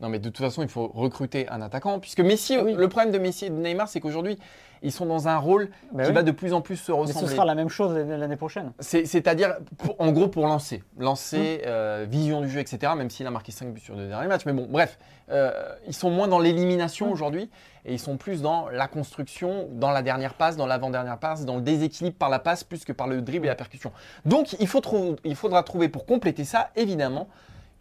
Non, 0.00 0.08
mais 0.08 0.18
de 0.18 0.28
toute 0.28 0.38
façon, 0.44 0.62
il 0.62 0.68
faut 0.68 0.88
recruter 0.88 1.48
un 1.48 1.62
attaquant. 1.62 2.00
Puisque 2.00 2.20
Messi, 2.20 2.58
Oui. 2.58 2.74
le 2.74 2.88
problème 2.88 3.12
de 3.12 3.18
Messi 3.18 3.46
et 3.46 3.50
de 3.50 3.54
Neymar, 3.54 3.88
c'est 3.88 4.00
qu'aujourd'hui, 4.00 4.38
ils 4.82 4.90
sont 4.92 5.06
dans 5.06 5.28
un 5.28 5.38
rôle 5.38 5.70
Bah 5.92 6.02
qui 6.02 6.08
oui. 6.08 6.14
va 6.14 6.22
de 6.24 6.32
plus 6.32 6.52
en 6.52 6.60
plus 6.60 6.76
se 6.76 6.90
Mais 6.92 6.98
ressembler. 6.98 7.28
ce 7.28 7.32
sera 7.34 7.44
la 7.46 7.54
même 7.54 7.68
chose 7.68 7.96
l'année 7.96 8.36
prochaine. 8.36 8.72
C'est- 8.80 9.06
C'est-à-dire, 9.06 9.54
en 10.00 10.10
gros, 10.12 10.26
pour 10.28 10.46
lancer. 10.46 10.82
Lancer, 10.98 11.60
Hum. 11.62 11.68
euh, 11.68 12.06
vision 12.10 12.40
du 12.42 12.50
jeu, 12.50 12.58
etc. 12.58 12.92
Même 12.96 13.08
s'il 13.08 13.26
a 13.26 13.30
marqué 13.30 13.52
5 13.52 13.72
buts 13.72 13.80
sur 13.80 13.94
deux 13.96 14.08
derniers 14.08 14.26
matchs. 14.28 14.44
Mais 14.46 14.52
bon, 14.52 14.66
bref, 14.68 14.98
euh, 15.30 15.52
ils 15.86 15.94
sont 15.94 16.10
moins 16.10 16.28
dans 16.28 16.40
l'élimination 16.40 17.06
Hum. 17.06 17.12
aujourd'hui 17.12 17.48
et 17.84 17.92
ils 17.92 17.98
sont 17.98 18.16
plus 18.16 18.40
dans 18.40 18.68
la 18.68 18.88
construction, 18.88 19.68
dans 19.72 19.90
la 19.90 20.02
dernière 20.02 20.34
passe, 20.34 20.56
dans 20.56 20.66
l'avant-dernière 20.66 21.18
passe, 21.18 21.44
dans 21.44 21.56
le 21.56 21.62
déséquilibre 21.62 22.16
par 22.16 22.30
la 22.30 22.38
passe 22.38 22.64
plus 22.64 22.84
que 22.84 22.92
par 22.92 23.06
le 23.06 23.20
dribble 23.20 23.46
et 23.46 23.48
la 23.48 23.54
percussion. 23.54 23.92
Donc, 24.24 24.56
il, 24.58 24.66
faut 24.66 24.82
il 25.24 25.36
faudra 25.36 25.62
trouver 25.62 25.88
pour 25.88 26.06
compléter 26.06 26.44
ça, 26.44 26.70
évidemment, 26.76 27.28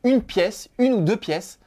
une 0.03 0.21
pièce, 0.21 0.69
une 0.77 0.93
ou 0.93 1.01
deux 1.01 1.17
pièces 1.17 1.59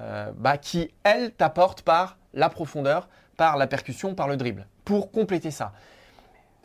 euh, 0.00 0.32
bah, 0.36 0.58
qui, 0.58 0.90
elles, 1.04 1.30
t'apportent 1.32 1.82
par 1.82 2.18
la 2.32 2.48
profondeur, 2.48 3.08
par 3.36 3.56
la 3.56 3.66
percussion, 3.66 4.14
par 4.14 4.26
le 4.26 4.36
dribble. 4.36 4.66
Pour 4.84 5.12
compléter 5.12 5.50
ça. 5.52 5.72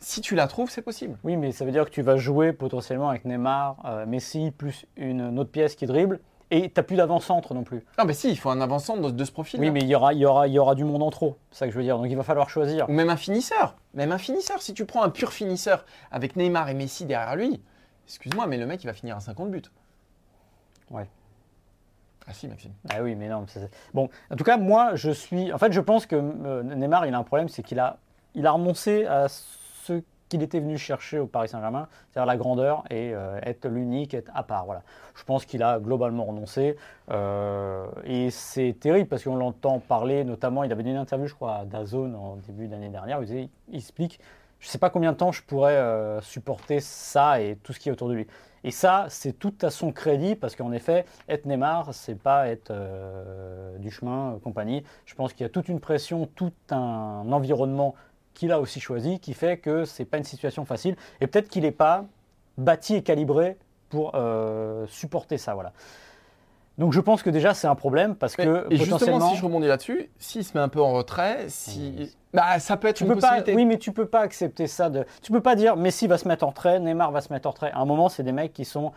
Si 0.00 0.20
tu 0.20 0.34
la 0.34 0.48
trouves, 0.48 0.70
c'est 0.70 0.82
possible. 0.82 1.16
Oui, 1.24 1.36
mais 1.36 1.52
ça 1.52 1.64
veut 1.64 1.72
dire 1.72 1.84
que 1.84 1.90
tu 1.90 2.02
vas 2.02 2.16
jouer 2.16 2.52
potentiellement 2.52 3.10
avec 3.10 3.24
Neymar, 3.24 3.76
euh, 3.84 4.06
Messi, 4.06 4.50
plus 4.50 4.86
une 4.96 5.38
autre 5.38 5.50
pièce 5.50 5.76
qui 5.76 5.86
dribble, 5.86 6.20
et 6.50 6.62
tu 6.70 6.72
n'as 6.76 6.82
plus 6.82 6.96
d'avant-centre 6.96 7.54
non 7.54 7.62
plus. 7.62 7.84
Ah, 7.96 8.04
mais 8.04 8.12
si, 8.12 8.30
il 8.30 8.36
faut 8.36 8.50
un 8.50 8.60
avançant 8.60 8.96
de, 8.96 9.10
de 9.10 9.24
ce 9.24 9.32
profil. 9.32 9.60
Oui, 9.60 9.70
mais 9.70 9.80
il 9.80 9.88
y 9.88 9.94
aura, 9.94 10.12
il 10.12 10.18
y, 10.18 10.26
aura, 10.26 10.48
il 10.48 10.52
y 10.52 10.58
aura 10.58 10.74
du 10.74 10.84
monde 10.84 11.02
en 11.02 11.10
trop, 11.10 11.38
c'est 11.50 11.60
ça 11.60 11.66
que 11.66 11.72
je 11.72 11.78
veux 11.78 11.84
dire. 11.84 11.96
Donc 11.96 12.06
il 12.08 12.16
va 12.16 12.22
falloir 12.22 12.50
choisir. 12.50 12.88
Ou 12.88 12.92
même 12.92 13.10
un 13.10 13.16
finisseur. 13.16 13.76
Même 13.94 14.12
un 14.12 14.18
finisseur. 14.18 14.60
Si 14.62 14.74
tu 14.74 14.84
prends 14.84 15.02
un 15.02 15.10
pur 15.10 15.32
finisseur 15.32 15.84
avec 16.10 16.36
Neymar 16.36 16.68
et 16.68 16.74
Messi 16.74 17.04
derrière 17.04 17.36
lui, 17.36 17.62
excuse-moi, 18.06 18.46
mais 18.46 18.56
le 18.56 18.66
mec, 18.66 18.82
il 18.82 18.86
va 18.86 18.92
finir 18.92 19.16
à 19.16 19.20
50 19.20 19.50
buts. 19.50 19.62
Ouais. 20.90 21.08
Ah 22.26 22.32
si, 22.32 22.48
Maxime. 22.48 22.72
Ah 22.88 23.02
oui, 23.02 23.14
mais 23.14 23.28
non. 23.28 23.46
Bon, 23.94 24.08
en 24.30 24.36
tout 24.36 24.44
cas, 24.44 24.56
moi, 24.56 24.94
je 24.94 25.10
suis. 25.10 25.52
En 25.52 25.58
fait, 25.58 25.72
je 25.72 25.80
pense 25.80 26.06
que 26.06 26.16
euh, 26.16 26.62
Neymar, 26.62 27.06
il 27.06 27.14
a 27.14 27.18
un 27.18 27.24
problème, 27.24 27.48
c'est 27.48 27.62
qu'il 27.62 27.78
a, 27.78 27.98
il 28.34 28.46
a 28.46 28.52
renoncé 28.52 29.06
à 29.06 29.26
ce 29.28 30.02
qu'il 30.30 30.42
était 30.42 30.60
venu 30.60 30.78
chercher 30.78 31.18
au 31.18 31.26
Paris 31.26 31.48
Saint-Germain, 31.48 31.88
c'est-à-dire 32.10 32.26
la 32.26 32.36
grandeur 32.36 32.84
et 32.88 33.12
euh, 33.12 33.38
être 33.42 33.68
l'unique, 33.68 34.14
être 34.14 34.30
à 34.34 34.44
part. 34.44 34.64
Voilà. 34.64 34.82
Je 35.14 35.24
pense 35.24 35.44
qu'il 35.44 35.62
a 35.62 35.78
globalement 35.78 36.24
renoncé. 36.24 36.76
euh, 37.10 37.86
et 38.04 38.30
c'est 38.30 38.76
terrible 38.80 39.08
parce 39.08 39.24
qu'on 39.24 39.36
l'entend 39.36 39.80
parler, 39.80 40.24
notamment, 40.24 40.64
il 40.64 40.72
avait 40.72 40.82
donné 40.82 40.94
une 40.94 41.02
interview, 41.02 41.26
je 41.26 41.34
crois, 41.34 41.56
à 41.56 41.64
Dazone 41.64 42.14
en 42.14 42.36
début 42.36 42.68
d'année 42.68 42.88
dernière. 42.88 43.20
où 43.20 43.24
Il, 43.24 43.50
explique 43.74 44.20
je 44.60 44.66
ne 44.66 44.70
sais 44.72 44.78
pas 44.78 44.90
combien 44.90 45.12
de 45.12 45.16
temps 45.16 45.32
je 45.32 45.42
pourrais 45.42 45.76
euh, 45.76 46.20
supporter 46.20 46.80
ça 46.80 47.40
et 47.40 47.56
tout 47.62 47.72
ce 47.72 47.80
qui 47.80 47.88
est 47.88 47.92
autour 47.92 48.10
de 48.10 48.14
lui. 48.14 48.26
Et 48.62 48.70
ça, 48.70 49.06
c'est 49.08 49.32
tout 49.32 49.54
à 49.62 49.70
son 49.70 49.90
crédit 49.90 50.34
parce 50.34 50.54
qu'en 50.54 50.70
effet, 50.70 51.06
être 51.30 51.46
Neymar, 51.46 51.94
c'est 51.94 52.14
pas 52.14 52.46
être 52.48 52.70
du 53.78 53.90
chemin, 53.90 54.38
compagnie. 54.44 54.84
Je 55.06 55.14
pense 55.14 55.32
qu'il 55.32 55.44
y 55.44 55.46
a 55.46 55.48
toute 55.48 55.70
une 55.70 55.80
pression, 55.80 56.28
tout 56.34 56.52
un 56.70 57.32
environnement 57.32 57.94
qu'il 58.40 58.52
a 58.52 58.58
aussi 58.60 58.80
choisi 58.80 59.20
qui 59.20 59.34
fait 59.34 59.58
que 59.58 59.84
c'est 59.84 60.06
pas 60.06 60.16
une 60.16 60.24
situation 60.24 60.64
facile. 60.64 60.96
Et 61.20 61.26
peut-être 61.26 61.48
qu'il 61.48 61.62
n'est 61.62 61.70
pas 61.72 62.06
bâti 62.56 62.94
et 62.94 63.02
calibré 63.02 63.58
pour 63.90 64.12
euh, 64.14 64.86
supporter 64.88 65.36
ça. 65.36 65.52
Voilà. 65.54 65.72
Donc 66.78 66.94
je 66.94 67.00
pense 67.00 67.22
que 67.22 67.28
déjà 67.28 67.52
c'est 67.52 67.66
un 67.66 67.74
problème 67.74 68.14
parce 68.16 68.38
Mais- 68.38 68.46
que 68.46 68.66
et 68.70 68.76
justement, 68.76 68.96
potentiellement 68.98 69.30
si 69.30 69.36
je 69.36 69.44
rebondis 69.44 69.66
là-dessus, 69.66 70.08
s'il 70.18 70.42
se 70.42 70.56
met 70.56 70.62
un 70.62 70.68
peu 70.68 70.80
en 70.80 70.92
retrait, 70.92 71.44
si... 71.48 72.16
Bah, 72.32 72.58
ça 72.60 72.78
peut 72.78 72.88
être 72.88 72.96
tu 72.96 73.04
une 73.04 73.10
peux 73.10 73.16
pas, 73.16 73.28
possibilité. 73.28 73.54
oui, 73.54 73.66
mais 73.66 73.76
tu 73.76 73.92
peux 73.92 74.06
pas 74.06 74.20
accepter 74.20 74.66
ça. 74.66 74.88
De, 74.88 75.04
tu 75.20 75.32
peux 75.32 75.42
pas 75.42 75.54
dire 75.56 75.76
Messi 75.76 76.06
va 76.06 76.16
se 76.16 76.26
mettre 76.26 76.44
en 76.44 76.48
retrait, 76.50 76.80
Neymar 76.80 77.10
va 77.10 77.20
se 77.20 77.30
mettre 77.32 77.46
en 77.46 77.50
retrait. 77.50 77.72
À 77.72 77.80
un 77.80 77.84
moment, 77.84 78.08
c'est 78.08 78.22
des 78.22 78.32
mecs 78.32 78.54
qui 78.54 78.64
sont 78.64 78.92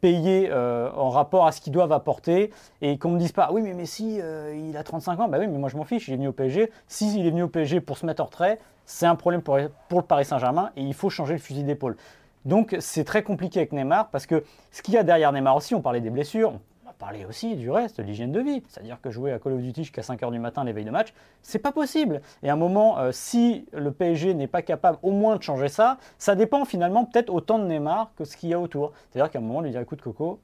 payés 0.00 0.48
euh, 0.50 0.90
en 0.96 1.10
rapport 1.10 1.46
à 1.46 1.52
ce 1.52 1.60
qu'ils 1.60 1.72
doivent 1.72 1.92
apporter 1.92 2.50
et 2.82 2.98
qu'on 2.98 3.10
me 3.10 3.18
dise 3.18 3.32
pas 3.32 3.50
oui 3.52 3.62
mais 3.62 3.74
Messi 3.74 4.18
euh, 4.20 4.54
il 4.68 4.76
a 4.76 4.82
35 4.82 5.20
ans. 5.20 5.28
Bah 5.28 5.38
oui 5.40 5.46
mais 5.46 5.58
moi 5.58 5.68
je 5.68 5.76
m'en 5.76 5.84
fiche 5.84 6.08
il 6.08 6.14
est 6.14 6.16
venu 6.16 6.28
au 6.28 6.32
PSG 6.32 6.70
si 6.88 7.18
il 7.18 7.26
est 7.26 7.30
venu 7.30 7.42
au 7.42 7.48
PSG 7.48 7.80
pour 7.80 7.98
se 7.98 8.06
mettre 8.06 8.22
en 8.22 8.26
retrait 8.26 8.58
c'est 8.86 9.06
un 9.06 9.14
problème 9.14 9.42
pour, 9.42 9.58
pour 9.88 10.00
le 10.00 10.06
Paris 10.06 10.24
Saint-Germain 10.24 10.70
et 10.76 10.82
il 10.82 10.94
faut 10.94 11.10
changer 11.10 11.34
le 11.34 11.38
fusil 11.38 11.62
d'épaule. 11.62 11.96
Donc 12.44 12.76
c'est 12.80 13.04
très 13.04 13.22
compliqué 13.22 13.60
avec 13.60 13.72
Neymar 13.72 14.08
parce 14.08 14.26
que 14.26 14.44
ce 14.72 14.82
qu'il 14.82 14.94
y 14.94 14.96
a 14.96 15.02
derrière 15.02 15.32
Neymar 15.32 15.56
aussi 15.56 15.74
on 15.74 15.82
parlait 15.82 16.00
des 16.00 16.10
blessures 16.10 16.54
parler 17.00 17.24
aussi 17.24 17.56
du 17.56 17.70
reste 17.70 17.96
de 17.98 18.02
l'hygiène 18.04 18.30
de 18.30 18.40
vie 18.40 18.62
c'est-à-dire 18.68 19.00
que 19.00 19.10
jouer 19.10 19.32
à 19.32 19.38
Call 19.40 19.54
of 19.54 19.60
Duty 19.60 19.82
jusqu'à 19.84 20.02
5h 20.02 20.30
du 20.30 20.38
matin 20.38 20.62
les 20.62 20.72
veilles 20.72 20.84
de 20.84 20.90
match 20.90 21.12
c'est 21.42 21.58
pas 21.58 21.72
possible. 21.72 22.20
Et 22.42 22.50
à 22.50 22.52
un 22.52 22.56
moment, 22.56 22.98
euh, 22.98 23.10
si 23.12 23.64
le 23.72 23.90
PSG 23.90 24.34
n'est 24.34 24.46
pas 24.46 24.60
capable 24.62 24.98
au 25.02 25.10
moins 25.10 25.36
de 25.36 25.42
changer 25.42 25.68
ça, 25.68 25.96
ça 26.18 26.34
dépend 26.34 26.64
finalement 26.66 27.06
peut-être 27.06 27.30
autant 27.30 27.58
de 27.58 27.64
Neymar 27.64 28.12
que 28.16 28.24
ce 28.24 28.36
qu'il 28.36 28.50
y 28.50 28.54
a 28.54 28.60
autour. 28.60 28.92
C'est-à-dire 29.10 29.30
qu'à 29.30 29.38
un 29.38 29.42
moment, 29.42 29.62
lui 29.62 29.70
dire 29.70 29.80
écoute 29.80 30.02
Coco, 30.02 30.38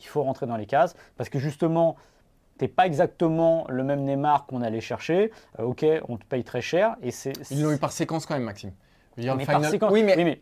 il 0.00 0.06
faut 0.06 0.22
rentrer 0.22 0.46
dans 0.46 0.56
les 0.56 0.66
cases 0.66 0.96
parce 1.16 1.28
que 1.30 1.38
justement, 1.38 1.94
t'es 2.58 2.66
pas 2.68 2.86
exactement 2.86 3.64
le 3.68 3.84
même 3.84 4.02
Neymar 4.02 4.46
qu'on 4.46 4.62
allait 4.62 4.80
chercher. 4.80 5.30
Euh, 5.60 5.64
ok, 5.64 5.86
on 6.08 6.16
te 6.16 6.24
paye 6.24 6.42
très 6.42 6.60
cher 6.60 6.96
et 7.02 7.12
c'est. 7.12 7.32
Ils 7.52 7.62
l'ont 7.62 7.70
eu 7.72 7.78
par 7.78 7.92
séquence 7.92 8.26
quand 8.26 8.34
même, 8.34 8.42
Maxime. 8.44 8.72
Dire, 9.16 9.36
mais 9.36 9.46
par 9.46 9.64
séquence- 9.64 9.92
Oui, 9.92 10.02
mais, 10.02 10.16
oui, 10.16 10.24
mais 10.24 10.40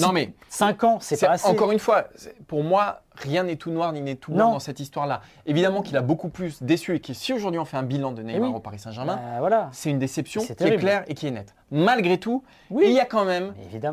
non, 0.00 0.12
mais 0.12 0.32
5 0.48 0.84
ans, 0.84 0.98
c'est 1.00 1.20
pas 1.20 1.32
assez. 1.32 1.48
encore 1.48 1.72
une 1.72 1.78
fois, 1.78 2.04
pour 2.46 2.62
moi, 2.64 3.02
rien 3.16 3.42
n'est 3.44 3.56
tout 3.56 3.70
noir 3.70 3.92
ni 3.92 4.00
n'est 4.00 4.14
tout 4.14 4.32
blanc 4.32 4.52
dans 4.52 4.58
cette 4.58 4.80
histoire-là. 4.80 5.20
Évidemment 5.46 5.82
qu'il 5.82 5.96
a 5.96 6.02
beaucoup 6.02 6.28
plus 6.28 6.62
déçu 6.62 6.94
et 6.94 7.00
que 7.00 7.12
si 7.12 7.32
aujourd'hui 7.32 7.58
on 7.58 7.64
fait 7.64 7.76
un 7.76 7.82
bilan 7.82 8.12
de 8.12 8.22
Neymar 8.22 8.48
Eh 8.48 8.50
oui. 8.52 8.56
au 8.56 8.60
Paris 8.60 8.78
Saint-Germain, 8.78 9.16
Bah, 9.16 9.38
voilà. 9.40 9.68
c'est 9.72 9.90
une 9.90 9.98
déception 9.98 10.40
qui 10.42 10.52
est 10.52 10.76
claire 10.78 11.04
et 11.08 11.14
qui 11.14 11.26
est 11.26 11.30
nette. 11.30 11.54
Malgré 11.70 12.18
tout, 12.18 12.42
Oui. 12.70 12.84
il 12.86 12.92
y 12.92 13.00
a 13.00 13.04
quand 13.04 13.24
même 13.24 13.52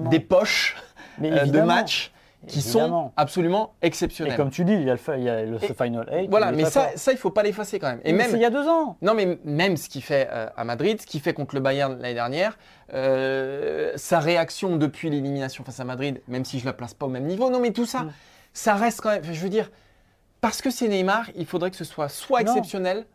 des 0.09 0.19
poches 0.19 0.77
euh, 1.21 1.45
de 1.45 1.61
matchs 1.61 2.12
qui 2.47 2.59
Évidemment. 2.59 3.05
sont 3.07 3.11
absolument 3.15 3.73
Et 3.81 3.87
exceptionnels. 3.87 4.35
comme 4.35 4.49
tu 4.49 4.65
dis, 4.65 4.73
il 4.73 4.83
y 4.83 4.89
a 4.89 4.95
le, 4.95 4.99
il 5.17 5.23
y 5.23 5.29
a 5.29 5.43
le 5.43 5.59
ce 5.59 5.65
Et- 5.65 5.73
Final 5.73 6.07
8. 6.11 6.27
Voilà, 6.29 6.51
mais 6.51 6.65
ça, 6.65 6.89
ça, 6.95 7.11
il 7.11 7.17
faut 7.17 7.29
pas 7.31 7.41
l'effacer 7.43 7.79
quand 7.79 7.87
même. 7.87 8.01
Et 8.03 8.11
Mais 8.11 8.19
même, 8.19 8.31
c'est 8.31 8.37
il 8.37 8.41
y 8.41 8.45
a 8.45 8.49
deux 8.49 8.67
ans. 8.67 8.97
non, 9.01 9.13
mais 9.13 9.39
même 9.45 9.77
ce 9.77 9.87
qu'il 9.89 10.03
fait 10.03 10.27
euh, 10.31 10.47
à 10.57 10.63
Madrid, 10.63 10.99
ce 11.01 11.07
qu'il 11.07 11.21
fait 11.21 11.33
contre 11.33 11.55
le 11.55 11.61
Bayern 11.61 11.97
l'année 11.99 12.13
dernière, 12.13 12.57
euh, 12.93 13.91
sa 13.95 14.19
réaction 14.19 14.75
depuis 14.77 15.09
l'élimination 15.09 15.63
face 15.63 15.79
à 15.79 15.83
Madrid, 15.85 16.21
même 16.27 16.45
si 16.45 16.59
je 16.59 16.65
la 16.65 16.73
place 16.73 16.93
pas 16.93 17.05
au 17.05 17.09
même 17.09 17.25
niveau, 17.25 17.49
non, 17.49 17.59
mais 17.59 17.71
tout 17.71 17.85
ça, 17.85 18.01
Mm. 18.01 18.11
ça 18.53 18.75
reste 18.75 19.01
quand 19.01 19.09
même. 19.11 19.23
Je 19.23 19.39
veux 19.39 19.49
dire, 19.49 19.71
parce 20.41 20.61
que 20.61 20.69
c'est 20.69 20.87
Neymar, 20.87 21.29
il 21.35 21.45
faudrait 21.45 21.71
que 21.71 21.77
ce 21.77 21.85
soit 21.85 22.09
soit 22.09 22.43
Non. 22.43 22.51
exceptionnel, 22.51 23.05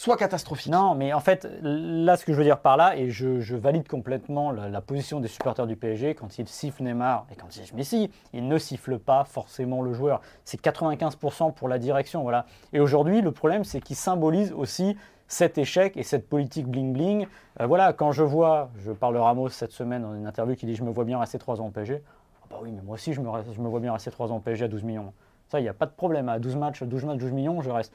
soit 0.00 0.16
catastrophique. 0.16 0.72
Non, 0.72 0.94
mais 0.94 1.12
en 1.12 1.20
fait, 1.20 1.46
là, 1.60 2.16
ce 2.16 2.24
que 2.24 2.32
je 2.32 2.38
veux 2.38 2.44
dire 2.44 2.60
par 2.60 2.78
là, 2.78 2.96
et 2.96 3.10
je, 3.10 3.40
je 3.40 3.54
valide 3.54 3.86
complètement 3.86 4.50
la, 4.50 4.80
position 4.80 5.20
des 5.20 5.28
supporters 5.28 5.66
du 5.66 5.76
PSG, 5.76 6.14
quand 6.14 6.38
ils 6.38 6.48
sifflent 6.48 6.84
Neymar 6.84 7.26
et 7.30 7.34
quand 7.34 7.54
ils 7.54 7.60
sifflent 7.60 7.76
Messi, 7.76 8.10
ils 8.32 8.48
ne 8.48 8.56
sifflent 8.56 8.98
pas 8.98 9.24
forcément 9.24 9.82
le 9.82 9.92
joueur. 9.92 10.22
C'est 10.46 10.58
95% 10.58 11.52
pour 11.52 11.68
la 11.68 11.78
direction, 11.78 12.22
voilà. 12.22 12.46
Et 12.72 12.80
aujourd'hui, 12.80 13.20
le 13.20 13.30
problème, 13.30 13.62
c'est 13.62 13.82
qu'ils 13.82 13.94
symbolisent 13.96 14.52
aussi 14.52 14.96
cet 15.28 15.58
échec 15.58 15.98
et 15.98 16.02
cette 16.02 16.30
politique 16.30 16.66
bling-bling. 16.66 17.26
Euh, 17.60 17.66
voilà, 17.66 17.92
quand 17.92 18.10
je 18.10 18.22
vois, 18.22 18.70
je 18.78 18.92
parle 18.92 19.16
de 19.16 19.20
Ramos 19.20 19.50
cette 19.50 19.72
semaine 19.72 20.00
dans 20.00 20.14
une 20.14 20.26
interview 20.26 20.56
qui 20.56 20.64
dit 20.64 20.74
«je 20.76 20.82
me 20.82 20.90
vois 20.90 21.04
bien 21.04 21.20
rester 21.20 21.38
3 21.38 21.60
ans 21.60 21.66
au 21.66 21.70
PSG», 21.70 22.02
Ah 22.42 22.46
bah 22.48 22.56
oui, 22.62 22.72
mais 22.72 22.80
moi 22.80 22.94
aussi, 22.94 23.12
je 23.12 23.20
me, 23.20 23.28
je 23.54 23.60
me 23.60 23.68
vois 23.68 23.80
bien 23.80 23.92
rester 23.92 24.10
3 24.10 24.32
ans 24.32 24.36
au 24.36 24.40
PSG 24.40 24.64
à 24.64 24.68
12 24.68 24.82
millions. 24.82 25.12
Ça, 25.50 25.60
il 25.60 25.64
n'y 25.64 25.68
a 25.68 25.74
pas 25.74 25.86
de 25.86 25.90
problème. 25.90 26.28
À 26.28 26.38
12 26.38 26.56
matchs, 26.56 26.84
12 26.84 27.04
matchs, 27.04 27.18
12 27.18 27.32
millions, 27.32 27.60
je 27.60 27.70
reste. 27.70 27.92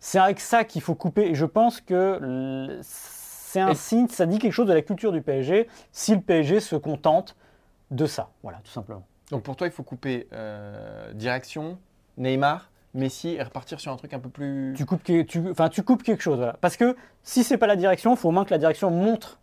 C'est 0.00 0.18
avec 0.18 0.40
ça 0.40 0.64
qu'il 0.64 0.80
faut 0.82 0.94
couper. 0.94 1.28
Et 1.30 1.34
je 1.34 1.44
pense 1.44 1.80
que 1.80 2.78
c'est 2.82 3.60
un 3.60 3.70
Et- 3.70 3.74
signe, 3.74 4.08
ça 4.08 4.26
dit 4.26 4.38
quelque 4.38 4.52
chose 4.52 4.68
de 4.68 4.72
la 4.74 4.82
culture 4.82 5.12
du 5.12 5.20
PSG, 5.22 5.68
si 5.92 6.14
le 6.14 6.20
PSG 6.20 6.60
se 6.60 6.76
contente 6.76 7.34
de 7.90 8.06
ça. 8.06 8.30
Voilà, 8.42 8.58
tout 8.64 8.70
simplement. 8.70 9.04
Donc 9.30 9.42
pour 9.42 9.56
toi, 9.56 9.66
il 9.66 9.72
faut 9.72 9.82
couper 9.82 10.28
euh, 10.32 11.12
direction, 11.14 11.78
Neymar, 12.16 12.70
Messi 12.94 13.30
et 13.30 13.42
repartir 13.42 13.80
sur 13.80 13.92
un 13.92 13.96
truc 13.96 14.14
un 14.14 14.18
peu 14.18 14.28
plus. 14.30 14.74
Tu 14.76 14.86
coupes, 14.86 15.02
que- 15.02 15.22
tu, 15.22 15.50
enfin, 15.50 15.68
tu 15.68 15.82
coupes 15.82 16.02
quelque 16.02 16.22
chose. 16.22 16.36
voilà. 16.38 16.54
Parce 16.60 16.76
que 16.76 16.96
si 17.22 17.44
c'est 17.44 17.58
pas 17.58 17.66
la 17.66 17.76
direction, 17.76 18.12
il 18.14 18.16
faut 18.16 18.28
au 18.28 18.32
moins 18.32 18.44
que 18.44 18.50
la 18.50 18.58
direction 18.58 18.90
montre 18.90 19.38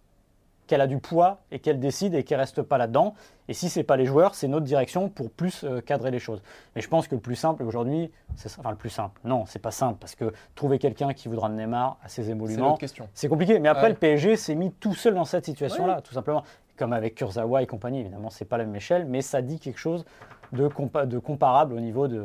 qu'elle 0.67 0.81
a 0.81 0.87
du 0.87 0.97
poids 0.97 1.39
et 1.51 1.59
qu'elle 1.59 1.79
décide 1.79 2.15
et 2.15 2.23
qu'elle 2.23 2.39
reste 2.39 2.61
pas 2.61 2.77
là-dedans. 2.77 3.13
Et 3.47 3.53
si 3.53 3.69
c'est 3.69 3.83
pas 3.83 3.97
les 3.97 4.05
joueurs, 4.05 4.33
c'est 4.35 4.47
notre 4.47 4.65
direction 4.65 5.09
pour 5.09 5.29
plus 5.29 5.63
euh, 5.63 5.81
cadrer 5.81 6.09
les 6.11 6.19
choses. 6.19 6.41
Mais 6.75 6.81
je 6.81 6.87
pense 6.89 7.07
que 7.07 7.15
le 7.15 7.21
plus 7.21 7.35
simple 7.35 7.63
aujourd'hui, 7.63 8.11
c'est 8.35 8.49
enfin 8.59 8.71
le 8.71 8.75
plus 8.75 8.89
simple. 8.89 9.19
Non, 9.23 9.45
c'est 9.45 9.59
pas 9.59 9.71
simple 9.71 9.97
parce 9.99 10.15
que 10.15 10.33
trouver 10.55 10.79
quelqu'un 10.79 11.13
qui 11.13 11.27
voudra 11.27 11.49
de 11.49 11.53
Neymar 11.55 11.97
à 12.03 12.07
ses 12.07 12.29
émoluments. 12.29 12.77
C'est 13.13 13.27
compliqué, 13.27 13.59
mais 13.59 13.69
après 13.69 13.83
Ouais. 13.83 13.89
le 13.89 13.95
PSG 13.95 14.35
s'est 14.35 14.55
mis 14.55 14.71
tout 14.71 14.95
seul 14.95 15.13
dans 15.13 15.25
cette 15.25 15.45
situation-là, 15.45 16.01
tout 16.01 16.13
simplement. 16.13 16.43
comme 16.77 16.91
avec 16.91 17.15
Kurzawa 17.15 17.61
et 17.61 17.67
compagnie. 17.67 18.01
Évidemment, 18.01 18.29
c'est 18.29 18.43
pas 18.43 18.57
la 18.57 18.65
même 18.65 18.75
échelle, 18.75 19.05
mais 19.05 19.21
ça 19.21 19.41
dit 19.41 19.59
quelque 19.59 19.77
chose 19.79 20.03
de, 20.51 20.67
de 21.05 21.19
comparable 21.19 21.73
au 21.73 21.79
niveau 21.79 22.07
de, 22.09 22.21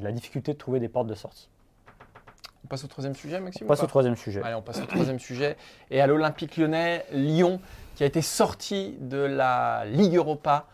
la 0.00 0.12
difficulté 0.12 0.52
de 0.52 0.58
trouver 0.58 0.78
des 0.80 0.88
portes 0.88 1.08
de 1.08 1.14
sortie. 1.16 1.48
On 2.68 2.72
passe 2.72 2.84
au 2.84 2.88
troisième 2.88 3.14
sujet, 3.14 3.40
Maxime 3.40 3.64
On 3.64 3.68
passe 3.68 3.82
au 3.82 3.86
troisième 3.86 4.14
sujet. 4.14 4.42
Allez, 4.44 4.54
on 4.54 4.60
passe 4.60 4.78
au 4.82 4.84
troisième 4.84 5.18
sujet. 5.18 5.56
Et 5.90 6.02
à 6.02 6.06
l'Olympique 6.06 6.58
lyonnais, 6.58 7.06
Lyon, 7.12 7.62
qui 7.94 8.02
a 8.02 8.06
été 8.06 8.20
sorti 8.20 8.94
de 9.00 9.16
la 9.16 9.84
Ligue 9.86 10.16
Europa 10.16 10.66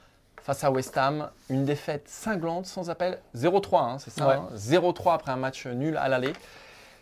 face 0.43 0.65
à 0.65 0.73
West 0.73 0.99
Ham. 0.99 1.31
Une 1.51 1.65
défaite 1.65 2.09
cinglante, 2.09 2.67
sans 2.67 2.91
appel. 2.91 3.21
0-3, 3.37 3.77
hein, 3.77 3.99
c'est 4.01 4.11
ça 4.11 4.49
0-3 4.57 4.83
hein. 4.83 5.15
après 5.15 5.31
un 5.31 5.37
match 5.37 5.69
nul 5.69 5.97
à 5.97 6.09
l'aller. 6.09 6.33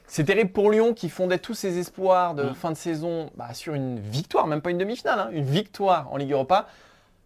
C'est 0.07 0.25
terrible 0.25 0.53
pour 0.53 0.71
Lyon 0.71 0.93
qui 0.93 1.09
fondait 1.09 1.39
tous 1.39 1.55
ses 1.55 1.79
espoirs 1.79 2.35
de 2.35 2.51
mm. 2.51 2.55
fin 2.55 2.71
de 2.71 2.77
saison 2.77 3.31
bah, 3.35 3.55
sur 3.55 3.73
une 3.73 3.99
victoire, 3.99 4.47
même 4.47 4.61
pas 4.61 4.73
une 4.73 4.77
demi-finale, 4.77 5.19
hein, 5.21 5.29
une 5.33 5.47
victoire 5.47 6.13
en 6.13 6.19
Ligue 6.19 6.33
Europa. 6.33 6.67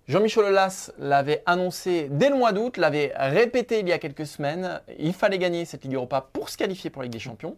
Jean-Michel 0.09 0.45
Aulas 0.45 0.93
l'avait 0.99 1.43
annoncé 1.47 2.09
dès 2.09 2.31
le 2.31 2.37
mois 2.37 2.53
d'août, 2.53 2.77
l'avait 2.77 3.13
répété 3.17 3.81
il 3.81 3.89
y 3.89 3.93
a 3.93 3.99
quelques 3.99 4.27
semaines. 4.27 4.81
Il 5.01 5.13
fallait 5.13 5.39
gagner 5.39 5.65
cette 5.65 5.83
Ligue 5.83 5.95
Europa 5.95 6.29
pour 6.33 6.49
se 6.49 6.57
qualifier 6.57 6.91
pour 6.91 7.03
la 7.03 7.07
Ligue 7.07 7.15
des 7.15 7.19
Champions. 7.19 7.57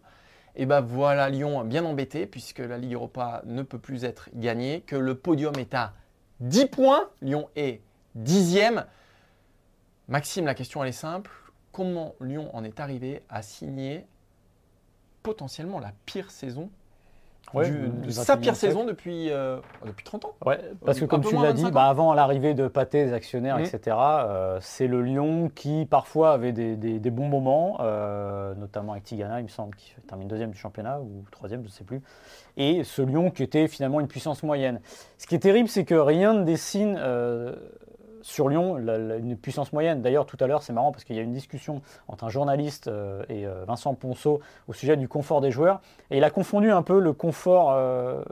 Et 0.56 0.64
bien 0.64 0.80
voilà 0.80 1.28
Lyon 1.28 1.62
bien 1.64 1.84
embêté 1.84 2.26
puisque 2.26 2.60
la 2.60 2.78
Ligue 2.78 2.94
Europa 2.94 3.42
ne 3.44 3.62
peut 3.62 3.78
plus 3.78 4.04
être 4.04 4.30
gagnée, 4.32 4.80
que 4.86 4.96
le 4.96 5.14
podium 5.14 5.54
est 5.58 5.74
à 5.74 5.92
10 6.40 6.66
points. 6.66 7.10
Lyon 7.20 7.50
est 7.54 7.82
dixième. 8.14 8.86
Maxime, 10.08 10.46
la 10.46 10.54
question 10.54 10.82
elle 10.82 10.88
est 10.88 10.92
simple. 10.92 11.30
Comment 11.70 12.14
Lyon 12.18 12.48
en 12.54 12.64
est 12.64 12.80
arrivé 12.80 13.22
à 13.28 13.42
signer 13.42 14.06
potentiellement 15.22 15.80
la 15.80 15.92
pire 16.06 16.30
saison 16.30 16.70
sa 18.10 18.36
pire 18.36 18.56
saison 18.56 18.84
depuis, 18.84 19.30
euh, 19.30 19.58
depuis 19.86 20.04
30 20.04 20.24
ans. 20.26 20.34
Ouais, 20.44 20.58
parce 20.84 21.00
que 21.00 21.04
comme 21.04 21.24
tu 21.24 21.34
l'as 21.34 21.52
dit, 21.52 21.70
bah, 21.70 21.84
avant 21.84 22.14
l'arrivée 22.14 22.54
de 22.54 22.68
Pâté, 22.68 23.04
des 23.04 23.12
actionnaires, 23.12 23.58
mmh. 23.58 23.64
etc., 23.64 23.96
euh, 23.98 24.58
c'est 24.60 24.86
le 24.86 25.02
Lyon 25.02 25.50
qui 25.54 25.86
parfois 25.86 26.32
avait 26.32 26.52
des, 26.52 26.76
des, 26.76 27.10
bons 27.10 27.28
moments, 27.28 27.78
euh, 27.80 28.54
notamment 28.54 28.92
avec 28.92 29.04
Tigana, 29.04 29.40
il 29.40 29.44
me 29.44 29.48
semble, 29.48 29.74
qui 29.76 29.94
termine 30.06 30.28
deuxième 30.28 30.50
du 30.50 30.58
championnat, 30.58 31.00
ou 31.00 31.24
troisième, 31.30 31.62
je 31.62 31.66
ne 31.66 31.72
sais 31.72 31.84
plus. 31.84 32.02
Et 32.56 32.84
ce 32.84 33.02
Lyon 33.02 33.30
qui 33.30 33.42
était 33.42 33.68
finalement 33.68 34.00
une 34.00 34.08
puissance 34.08 34.42
moyenne. 34.42 34.80
Ce 35.16 35.26
qui 35.26 35.34
est 35.34 35.40
terrible, 35.40 35.68
c'est 35.68 35.84
que 35.84 35.94
rien 35.94 36.34
ne 36.34 36.44
dessine 36.44 36.98
sur 38.28 38.48
Lyon 38.48 38.76
une 38.76 39.36
puissance 39.36 39.72
moyenne. 39.72 40.02
D'ailleurs, 40.02 40.26
tout 40.26 40.36
à 40.40 40.46
l'heure, 40.46 40.62
c'est 40.62 40.74
marrant 40.74 40.92
parce 40.92 41.04
qu'il 41.04 41.16
y 41.16 41.18
a 41.18 41.22
une 41.22 41.32
discussion 41.32 41.80
entre 42.08 42.24
un 42.24 42.28
journaliste 42.28 42.88
euh, 42.88 43.22
et 43.30 43.46
euh, 43.46 43.64
Vincent 43.66 43.94
Ponceau 43.94 44.40
au 44.68 44.74
sujet 44.74 44.96
du 44.98 45.08
confort 45.08 45.40
des 45.40 45.50
joueurs. 45.50 45.80
Et 46.10 46.18
il 46.18 46.24
a 46.24 46.30
confondu 46.30 46.70
un 46.70 46.82
peu 46.82 47.00
le 47.00 47.12
confort, 47.14 47.72
euh, 47.72 48.22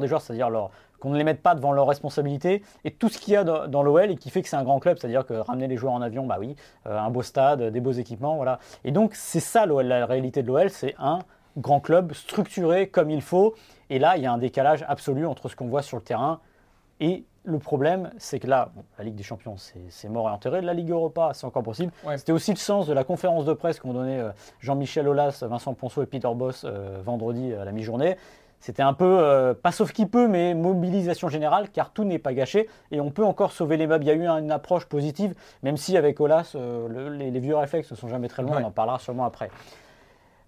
des 0.00 0.08
joueurs, 0.08 0.22
c'est-à-dire 0.22 0.50
qu'on 0.98 1.10
ne 1.10 1.18
les 1.18 1.24
mette 1.24 1.42
pas 1.42 1.54
devant 1.54 1.72
leurs 1.72 1.86
responsabilités, 1.86 2.62
et 2.84 2.90
tout 2.90 3.10
ce 3.10 3.18
qu'il 3.18 3.34
y 3.34 3.36
a 3.36 3.44
dans, 3.44 3.82
l'OL 3.82 4.10
et 4.10 4.16
qui 4.16 4.30
fait 4.30 4.40
que 4.40 4.48
c'est 4.48 4.56
un 4.56 4.64
grand 4.64 4.80
club, 4.80 4.96
c'est-à-dire 4.98 5.26
que 5.26 5.34
ramener 5.34 5.68
les 5.68 5.76
joueurs 5.76 5.92
en 5.92 6.00
avion, 6.00 6.26
bah 6.26 6.36
oui, 6.38 6.56
un 6.86 7.10
beau 7.10 7.22
stade, 7.22 7.62
des 7.62 7.80
beaux 7.80 7.92
équipements, 7.92 8.36
voilà. 8.36 8.58
Et 8.84 8.92
donc, 8.92 9.14
c'est 9.14 9.40
ça 9.40 9.66
la 9.66 10.06
réalité 10.06 10.42
de 10.42 10.46
l'OL, 10.46 10.70
c'est 10.70 10.94
un 10.98 11.18
grand 11.58 11.80
club 11.80 12.14
structuré 12.14 12.88
comme 12.88 13.10
il 13.10 13.20
faut. 13.20 13.54
Et 13.90 13.98
là, 13.98 14.16
il 14.16 14.22
y 14.22 14.26
a 14.26 14.32
un 14.32 14.38
décalage 14.38 14.84
absolu 14.88 15.26
entre 15.26 15.48
ce 15.48 15.56
qu'on 15.56 15.68
voit 15.68 15.82
sur 15.82 15.98
le 15.98 16.02
terrain 16.02 16.40
et 17.00 17.24
le 17.44 17.58
problème, 17.58 18.10
c'est 18.18 18.38
que 18.38 18.46
là, 18.46 18.70
la 18.98 19.04
Ligue 19.04 19.16
des 19.16 19.22
Champions, 19.22 19.56
c'est 19.56 20.08
mort 20.08 20.28
et 20.28 20.32
enterré. 20.32 20.60
La 20.60 20.74
Ligue 20.74 20.90
Europa, 20.90 21.32
c'est 21.34 21.46
encore 21.46 21.62
possible. 21.62 21.92
C'était 22.16 22.32
aussi 22.32 22.52
le 22.52 22.56
sens 22.56 22.86
de 22.86 22.92
la 22.92 23.04
conférence 23.04 23.44
de 23.44 23.52
presse 23.52 23.80
qu'ont 23.80 23.92
donné 23.92 24.18
euh, 24.18 24.30
Jean-Michel 24.60 25.08
Aulas, 25.08 25.42
Vincent 25.42 25.74
Ponceau 25.74 26.02
et 26.02 26.06
Peter 26.06 26.28
Boss 26.34 26.64
euh, 26.64 27.00
vendredi 27.04 27.52
à 27.54 27.64
la 27.64 27.72
mi-journée. 27.72 28.16
C'était 28.60 28.82
un 28.82 28.92
peu, 28.92 29.18
euh, 29.18 29.54
pas 29.54 29.72
sauf 29.72 29.92
qui 29.92 30.06
peut, 30.06 30.28
mais 30.28 30.54
mobilisation 30.54 31.28
générale, 31.28 31.68
car 31.70 31.90
tout 31.90 32.04
n'est 32.04 32.20
pas 32.20 32.32
gâché 32.32 32.68
et 32.92 33.00
on 33.00 33.10
peut 33.10 33.24
encore 33.24 33.50
sauver 33.50 33.76
les 33.76 33.88
meubles. 33.88 34.04
Il 34.04 34.08
y 34.08 34.10
a 34.12 34.14
eu 34.14 34.28
une 34.28 34.52
approche 34.52 34.84
positive, 34.84 35.34
même 35.64 35.76
si 35.76 35.96
avec 35.96 36.20
Aulas, 36.20 36.54
les, 36.88 37.40
vieux 37.40 37.56
réflexes 37.56 37.90
ne 37.90 37.96
sont 37.96 38.08
jamais 38.08 38.28
très 38.28 38.44
loin, 38.44 38.62
on 38.62 38.66
en 38.66 38.70
parlera 38.70 39.00
sûrement 39.00 39.24
après. 39.24 39.50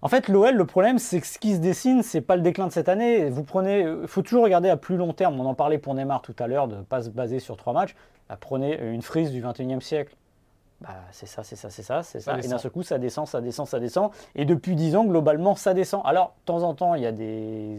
En 0.01 0.07
fait, 0.07 0.27
l'OL, 0.27 0.55
le 0.55 0.65
problème, 0.65 0.99
c'est 0.99 1.19
que 1.19 1.27
ce 1.27 1.39
qui 1.39 1.55
se 1.55 1.59
dessine, 1.59 2.03
c'est 2.03 2.21
pas 2.21 2.35
le 2.35 2.41
déclin 2.41 2.67
de 2.67 2.71
cette 2.71 2.89
année. 2.89 3.29
Vous 3.29 3.43
prenez, 3.43 3.81
il 3.81 4.07
faut 4.07 4.21
toujours 4.21 4.43
regarder 4.43 4.69
à 4.69 4.77
plus 4.77 4.97
long 4.97 5.13
terme. 5.13 5.39
On 5.39 5.45
en 5.45 5.55
parlait 5.55 5.77
pour 5.77 5.95
Neymar 5.95 6.21
tout 6.21 6.35
à 6.39 6.47
l'heure, 6.47 6.67
de 6.67 6.77
ne 6.77 6.81
pas 6.81 7.01
se 7.01 7.09
baser 7.09 7.39
sur 7.39 7.57
trois 7.57 7.73
matchs. 7.73 7.95
Bah, 8.29 8.37
prenez 8.39 8.77
une 8.81 9.01
frise 9.01 9.31
du 9.31 9.41
21e 9.41 9.81
siècle. 9.81 10.15
Bah, 10.81 10.89
c'est 11.11 11.25
ça, 11.25 11.43
c'est 11.43 11.55
ça, 11.55 11.69
c'est 11.69 11.83
ça, 11.83 12.03
c'est 12.03 12.19
ça. 12.19 12.37
Et 12.37 12.47
d'un 12.47 12.57
seul 12.57 12.71
coup, 12.71 12.83
ça 12.83 12.97
descend, 12.97 13.27
ça 13.27 13.41
descend, 13.41 13.67
ça 13.67 13.79
descend. 13.79 14.11
Et 14.35 14.45
depuis 14.45 14.75
10 14.75 14.95
ans, 14.97 15.05
globalement, 15.05 15.55
ça 15.55 15.73
descend. 15.73 16.01
Alors, 16.05 16.35
de 16.41 16.45
temps 16.45 16.63
en 16.63 16.73
temps, 16.73 16.95
il 16.95 17.01
y 17.01 17.07
a 17.07 17.11
des 17.11 17.77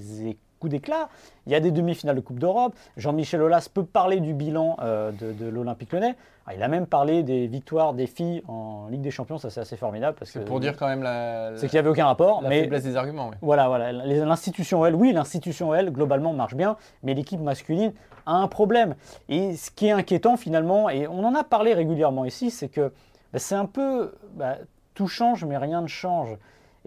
coup 0.59 0.68
d'éclat. 0.68 1.09
Il 1.46 1.52
y 1.52 1.55
a 1.55 1.61
des 1.61 1.70
demi-finales 1.70 2.16
de 2.16 2.20
Coupe 2.20 2.38
d'Europe. 2.38 2.74
Jean-Michel 2.96 3.42
Aulas 3.42 3.68
peut 3.72 3.85
parler 3.85 4.20
du 4.20 4.35
bilan 4.35 4.76
euh, 4.81 5.12
de, 5.12 5.46
l'Olympique 5.46 5.92
lyonnais. 5.92 6.16
Ah, 6.49 6.55
il 6.55 6.63
a 6.63 6.69
même 6.69 6.87
parlé 6.87 7.25
des 7.25 7.49
victoires 7.49 7.93
des 7.93 8.07
filles 8.07 8.43
en 8.47 8.87
Ligue 8.89 9.01
des 9.01 9.11
Champions. 9.11 9.37
Ça, 9.37 9.51
c'est 9.51 9.61
assez 9.61 9.77
formidable. 9.77 10.17
C'est 10.23 10.45
pour 10.45 10.61
dire 10.61 10.77
quand 10.77 10.87
même 10.87 11.03
la. 11.03 11.57
C'est 11.57 11.67
qu'il 11.67 11.77
n'y 11.77 11.81
avait 11.81 11.89
aucun 11.89 12.07
rapport. 12.07 12.41
La 12.43 12.49
mais 12.49 12.63
faiblesse 12.63 12.85
des 12.85 12.97
arguments. 12.97 13.31
Oui. 13.31 13.37
Voilà, 13.43 13.67
voilà. 13.67 13.91
L'institution, 13.93 14.87
elle, 14.87 14.95
oui, 14.95 15.13
l'institution, 15.13 15.75
elle, 15.75 15.91
globalement, 15.91 16.33
marche 16.33 16.55
bien. 16.55 16.77
Mais 17.03 17.15
l'équipe 17.15 17.41
masculine 17.41 17.93
a 18.27 18.35
un 18.35 18.47
problème. 18.47 18.95
Et 19.29 19.57
ce 19.57 19.73
qui 19.73 19.89
est 19.89 19.93
inquiétant, 19.93 20.37
finalement, 20.37 20.89
et 20.89 21.09
on 21.09 21.25
en 21.25 21.35
a 21.35 21.43
parlé 21.43 21.75
régulièrement 21.75 22.25
ici, 22.25 22.53
c'est 22.53 22.69
que 22.69 22.93
bah, 23.33 23.41
c'est 23.41 23.57
un 23.57 23.67
peu. 23.67 24.15
Bah, 24.35 24.57
tout 24.95 25.09
change, 25.09 25.45
mais 25.45 25.59
rien 25.59 25.83
ne 25.83 25.89
change. 25.89 26.37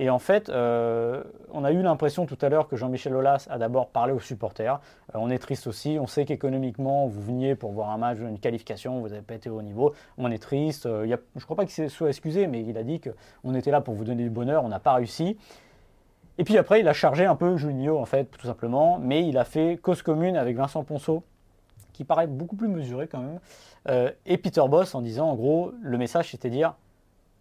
Et 0.01 0.09
en 0.09 0.17
fait, 0.17 0.47
euh, 0.47 1.21
on 1.51 1.65
a 1.65 1.73
eu 1.73 1.81
l'impression 1.81 2.25
tout 2.25 2.37
à 2.41 2.47
l'heure 2.47 2.69
que 2.69 2.77
Jean-Michel 2.77 3.13
Aulas 3.13 3.47
a 3.49 3.57
d'abord 3.57 3.89
parlé 3.89 4.13
aux 4.13 4.21
supporters. 4.21 4.79
Euh, 5.13 5.19
on 5.19 5.29
est 5.29 5.39
triste 5.39 5.67
aussi. 5.67 5.97
On 5.99 6.07
sait 6.07 6.23
qu'économiquement, 6.23 7.05
vous 7.07 7.21
veniez 7.21 7.53
pour 7.53 7.73
voir 7.73 7.89
un 7.89 7.97
match, 7.97 8.17
une 8.17 8.39
qualification, 8.39 9.01
vous 9.01 9.09
n'avez 9.09 9.21
pas 9.21 9.33
été 9.33 9.49
au 9.49 9.61
niveau. 9.61 9.93
On 10.17 10.31
est 10.31 10.41
triste. 10.41 10.85
Euh, 10.85 11.05
je 11.05 11.15
ne 11.35 11.41
crois 11.43 11.57
pas 11.57 11.65
qu'il 11.65 11.89
soit 11.89 12.07
excusé, 12.07 12.47
mais 12.47 12.63
il 12.63 12.77
a 12.77 12.83
dit 12.83 13.01
qu'on 13.01 13.53
était 13.53 13.71
là 13.71 13.81
pour 13.81 13.93
vous 13.93 14.05
donner 14.05 14.23
du 14.23 14.29
bonheur. 14.29 14.63
On 14.63 14.69
n'a 14.69 14.79
pas 14.79 14.93
réussi. 14.93 15.37
Et 16.37 16.45
puis 16.45 16.57
après, 16.57 16.79
il 16.79 16.87
a 16.87 16.93
chargé 16.93 17.25
un 17.25 17.35
peu 17.35 17.57
Junio, 17.57 17.99
en 17.99 18.05
fait, 18.05 18.31
tout 18.31 18.47
simplement. 18.47 18.99
Mais 18.99 19.27
il 19.27 19.37
a 19.37 19.43
fait 19.43 19.77
cause 19.81 20.01
commune 20.01 20.37
avec 20.37 20.55
Vincent 20.55 20.85
Ponceau, 20.85 21.23
qui 21.91 22.05
paraît 22.05 22.27
beaucoup 22.27 22.55
plus 22.55 22.69
mesuré 22.69 23.07
quand 23.07 23.19
même, 23.19 23.39
et 24.25 24.37
Peter 24.37 24.61
Boss 24.69 24.95
en 24.95 25.01
disant, 25.01 25.29
en 25.29 25.35
gros, 25.35 25.73
le 25.81 25.97
message, 25.97 26.31
c'était 26.31 26.49
dire, 26.49 26.75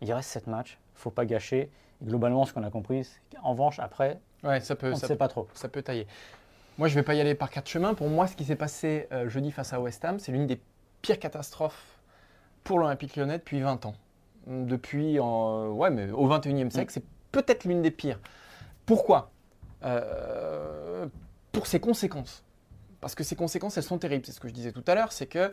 il 0.00 0.12
reste 0.12 0.30
7 0.30 0.48
matchs, 0.48 0.78
faut 0.94 1.10
pas 1.10 1.26
gâcher 1.26 1.70
globalement, 2.02 2.44
ce 2.44 2.52
qu'on 2.52 2.62
a 2.62 2.70
compris, 2.70 3.04
c'est 3.04 3.36
qu'en 3.36 3.50
revanche, 3.50 3.78
après, 3.78 4.20
ouais, 4.44 4.60
ça 4.60 4.76
peut, 4.76 4.88
on 4.88 4.90
ne 4.90 4.96
sait 4.96 5.16
pas 5.16 5.28
trop. 5.28 5.48
Ça 5.54 5.68
peut 5.68 5.82
tailler. 5.82 6.06
Moi, 6.78 6.86
je 6.88 6.94
ne 6.94 7.00
vais 7.00 7.04
pas 7.04 7.14
y 7.14 7.20
aller 7.20 7.34
par 7.34 7.50
quatre 7.50 7.68
chemins. 7.68 7.94
Pour 7.94 8.08
moi, 8.08 8.26
ce 8.26 8.36
qui 8.36 8.44
s'est 8.44 8.56
passé 8.56 9.08
euh, 9.12 9.28
jeudi 9.28 9.50
face 9.50 9.72
à 9.72 9.80
West 9.80 10.04
Ham, 10.04 10.20
c'est 10.20 10.30
l'une 10.30 10.46
des 10.46 10.60
pires 11.02 11.18
catastrophes 11.18 11.98
pour 12.62 12.78
l'Olympique 12.78 13.16
lyonnais 13.16 13.38
depuis 13.38 13.60
20 13.60 13.86
ans. 13.86 13.94
Depuis, 14.46 15.18
en, 15.18 15.70
ouais, 15.70 15.90
mais 15.90 16.10
au 16.10 16.28
21e 16.28 16.70
siècle, 16.70 16.90
mm. 16.90 16.94
c'est 16.94 17.04
peut-être 17.32 17.64
l'une 17.64 17.82
des 17.82 17.90
pires. 17.90 18.20
Pourquoi? 18.86 19.30
Euh, 19.84 21.06
Pour 21.52 21.66
ses 21.66 21.80
conséquences. 21.80 22.44
Parce 23.00 23.14
que 23.14 23.24
ces 23.24 23.36
conséquences, 23.36 23.76
elles 23.76 23.82
sont 23.82 23.98
terribles. 23.98 24.24
C'est 24.24 24.32
ce 24.32 24.40
que 24.40 24.48
je 24.48 24.54
disais 24.54 24.72
tout 24.72 24.84
à 24.86 24.94
l'heure, 24.94 25.12
c'est 25.12 25.26
que 25.26 25.52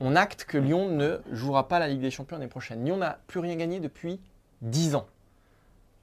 on 0.00 0.16
acte 0.16 0.44
que 0.44 0.58
Lyon 0.58 0.88
ne 0.88 1.18
jouera 1.30 1.68
pas 1.68 1.78
la 1.78 1.86
Ligue 1.86 2.00
des 2.00 2.10
Champions 2.10 2.36
l'année 2.36 2.48
prochaine. 2.48 2.84
Lyon 2.84 2.96
n'a 2.96 3.20
plus 3.28 3.40
rien 3.40 3.54
gagné 3.54 3.78
depuis 3.78 4.20
10 4.62 4.96
ans 4.96 5.06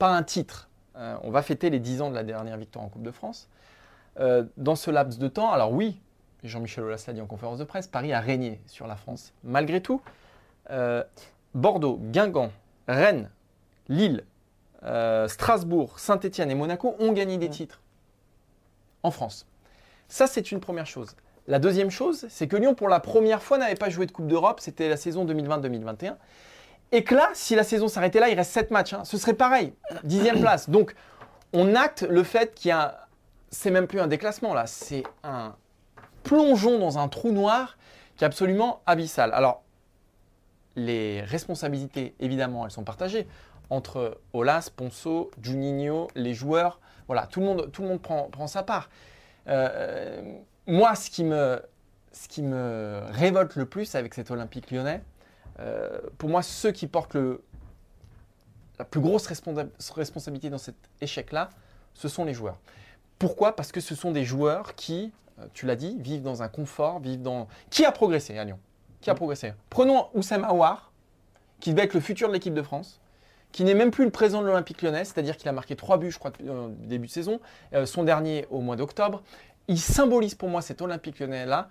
pas 0.01 0.09
un 0.09 0.23
titre. 0.23 0.67
Euh, 0.95 1.15
on 1.21 1.29
va 1.29 1.43
fêter 1.43 1.69
les 1.69 1.77
10 1.77 2.01
ans 2.01 2.09
de 2.09 2.15
la 2.15 2.23
dernière 2.23 2.57
victoire 2.57 2.83
en 2.83 2.89
Coupe 2.89 3.03
de 3.03 3.11
France. 3.11 3.47
Euh, 4.19 4.45
dans 4.57 4.75
ce 4.75 4.89
laps 4.89 5.19
de 5.19 5.27
temps, 5.27 5.51
alors 5.51 5.71
oui, 5.71 6.01
Jean-Michel 6.43 6.85
Aulas 6.85 7.03
l'a 7.05 7.13
dit 7.13 7.21
en 7.21 7.27
conférence 7.27 7.59
de 7.59 7.65
presse, 7.65 7.85
Paris 7.85 8.11
a 8.11 8.19
régné 8.19 8.59
sur 8.65 8.87
la 8.87 8.95
France. 8.95 9.31
Malgré 9.43 9.79
tout, 9.79 10.01
euh, 10.71 11.03
Bordeaux, 11.53 11.99
Guingamp, 12.01 12.51
Rennes, 12.87 13.29
Lille, 13.89 14.23
Strasbourg, 15.27 15.99
Saint-Étienne 15.99 16.49
et 16.49 16.55
Monaco 16.55 16.95
ont 16.97 17.11
gagné 17.11 17.37
des 17.37 17.49
titres 17.51 17.79
en 19.03 19.11
France. 19.11 19.45
Ça, 20.07 20.25
c'est 20.25 20.51
une 20.51 20.61
première 20.61 20.87
chose. 20.87 21.15
La 21.47 21.59
deuxième 21.59 21.91
chose, 21.91 22.25
c'est 22.27 22.47
que 22.47 22.55
Lyon, 22.55 22.73
pour 22.73 22.89
la 22.89 22.99
première 22.99 23.43
fois, 23.43 23.59
n'avait 23.59 23.75
pas 23.75 23.91
joué 23.91 24.07
de 24.07 24.11
Coupe 24.11 24.25
d'Europe. 24.25 24.61
C'était 24.61 24.89
la 24.89 24.97
saison 24.97 25.27
2020-2021. 25.27 26.15
Et 26.91 27.03
que 27.03 27.15
là, 27.15 27.29
si 27.33 27.55
la 27.55 27.63
saison 27.63 27.87
s'arrêtait 27.87 28.19
là, 28.19 28.29
il 28.29 28.35
reste 28.35 28.51
7 28.51 28.71
matchs. 28.71 28.93
Hein. 28.93 29.05
Ce 29.05 29.17
serait 29.17 29.33
pareil, 29.33 29.73
dixième 30.03 30.39
place. 30.41 30.69
Donc, 30.69 30.93
on 31.53 31.75
acte 31.75 32.03
le 32.03 32.23
fait 32.23 32.53
qu'il 32.55 32.69
y 32.69 32.71
a. 32.71 33.07
C'est 33.49 33.71
même 33.71 33.87
plus 33.87 33.99
un 33.99 34.07
déclassement 34.07 34.53
là, 34.53 34.65
c'est 34.65 35.03
un 35.23 35.55
plongeon 36.23 36.79
dans 36.79 36.97
un 36.97 37.09
trou 37.09 37.33
noir 37.33 37.77
qui 38.15 38.23
est 38.23 38.27
absolument 38.27 38.81
abyssal. 38.85 39.33
Alors, 39.33 39.63
les 40.77 41.21
responsabilités, 41.21 42.15
évidemment, 42.21 42.65
elles 42.65 42.71
sont 42.71 42.85
partagées 42.85 43.27
entre 43.69 44.19
Olas, 44.33 44.69
Ponceau, 44.75 45.31
Juninho, 45.41 46.09
les 46.15 46.33
joueurs. 46.33 46.79
Voilà, 47.07 47.25
tout 47.25 47.39
le 47.39 47.45
monde, 47.45 47.71
tout 47.71 47.81
le 47.81 47.87
monde 47.87 48.01
prend, 48.01 48.23
prend 48.29 48.47
sa 48.47 48.63
part. 48.63 48.89
Euh, 49.47 50.21
moi, 50.67 50.93
ce 50.95 51.09
qui, 51.09 51.23
me, 51.23 51.61
ce 52.11 52.27
qui 52.27 52.43
me 52.43 53.01
révolte 53.09 53.55
le 53.55 53.65
plus 53.65 53.95
avec 53.95 54.13
cet 54.13 54.29
Olympique 54.29 54.71
lyonnais, 54.71 55.01
euh, 55.61 55.99
pour 56.17 56.29
moi, 56.29 56.41
ceux 56.41 56.71
qui 56.71 56.87
portent 56.87 57.17
la 58.79 58.85
plus 58.85 58.99
grosse 58.99 59.27
responsabilité 59.27 60.49
dans 60.49 60.57
cet 60.57 60.75
échec-là, 61.01 61.49
ce 61.93 62.07
sont 62.07 62.25
les 62.25 62.33
joueurs. 62.33 62.57
Pourquoi? 63.19 63.55
Parce 63.55 63.71
que 63.71 63.79
ce 63.79 63.93
sont 63.93 64.11
des 64.11 64.23
joueurs 64.23 64.73
qui, 64.75 65.11
euh, 65.39 65.45
tu 65.53 65.65
l'as 65.65 65.75
dit, 65.75 65.95
vivent 65.99 66.23
dans 66.23 66.41
un 66.41 66.47
confort, 66.47 66.99
vivent 66.99 67.21
dans. 67.21 67.47
Qui 67.69 67.85
a 67.85 67.91
progressé 67.91 68.37
à 68.37 68.43
Lyon 68.43 68.59
Qui 69.01 69.09
a 69.11 69.15
progressé? 69.15 69.53
Prenons 69.69 70.07
Oussem 70.15 70.43
Aouar, 70.43 70.91
qui 71.59 71.71
devait 71.71 71.83
être 71.83 71.93
le 71.93 71.99
futur 71.99 72.27
de 72.29 72.33
l'équipe 72.33 72.53
de 72.53 72.63
France, 72.63 72.99
qui 73.51 73.63
n'est 73.63 73.75
même 73.75 73.91
plus 73.91 74.05
le 74.05 74.11
présent 74.11 74.41
de 74.41 74.47
l'Olympique 74.47 74.81
lyonnais, 74.81 75.05
c'est-à-dire 75.05 75.37
qu'il 75.37 75.47
a 75.49 75.51
marqué 75.51 75.75
trois 75.75 75.97
buts, 75.97 76.11
je 76.11 76.17
crois, 76.17 76.31
au 76.49 76.69
début 76.69 77.07
de 77.07 77.11
saison, 77.11 77.39
euh, 77.73 77.85
son 77.85 78.03
dernier 78.03 78.47
au 78.49 78.61
mois 78.61 78.75
d'octobre. 78.75 79.21
Il 79.67 79.79
symbolise 79.79 80.35
pour 80.35 80.49
moi 80.49 80.61
cet 80.61 80.81
Olympique 80.81 81.19
lyonnais-là, 81.19 81.69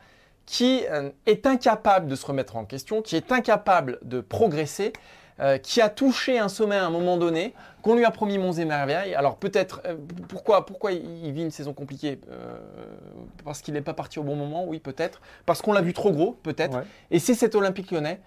qui 0.50 0.84
euh, 0.90 1.10
est 1.26 1.46
incapable 1.46 2.08
de 2.08 2.16
se 2.16 2.26
remettre 2.26 2.56
en 2.56 2.64
question, 2.64 3.02
qui 3.02 3.14
est 3.14 3.30
incapable 3.30 4.00
de 4.02 4.20
progresser, 4.20 4.92
euh, 5.38 5.58
qui 5.58 5.80
a 5.80 5.88
touché 5.88 6.40
un 6.40 6.48
sommet 6.48 6.74
à 6.74 6.84
un 6.84 6.90
moment 6.90 7.16
donné, 7.16 7.54
qu'on 7.82 7.94
lui 7.94 8.04
a 8.04 8.10
promis 8.10 8.36
monts 8.36 8.54
et 8.54 8.64
merveilles. 8.64 9.14
Alors 9.14 9.36
peut-être, 9.36 9.80
euh, 9.86 9.94
pourquoi, 10.28 10.66
pourquoi 10.66 10.90
il 10.90 11.30
vit 11.30 11.42
une 11.42 11.52
saison 11.52 11.72
compliquée 11.72 12.18
euh, 12.32 12.58
Parce 13.44 13.62
qu'il 13.62 13.74
n'est 13.74 13.80
pas 13.80 13.94
parti 13.94 14.18
au 14.18 14.24
bon 14.24 14.34
moment, 14.34 14.64
oui 14.64 14.80
peut-être. 14.80 15.20
Parce 15.46 15.62
qu'on 15.62 15.72
l'a 15.72 15.82
vu 15.82 15.92
trop 15.92 16.10
gros, 16.10 16.32
peut-être. 16.42 16.78
Ouais. 16.78 16.84
Et 17.12 17.20
c'est 17.20 17.34
cet 17.34 17.54
Olympique 17.54 17.92
lyonnais 17.92 18.20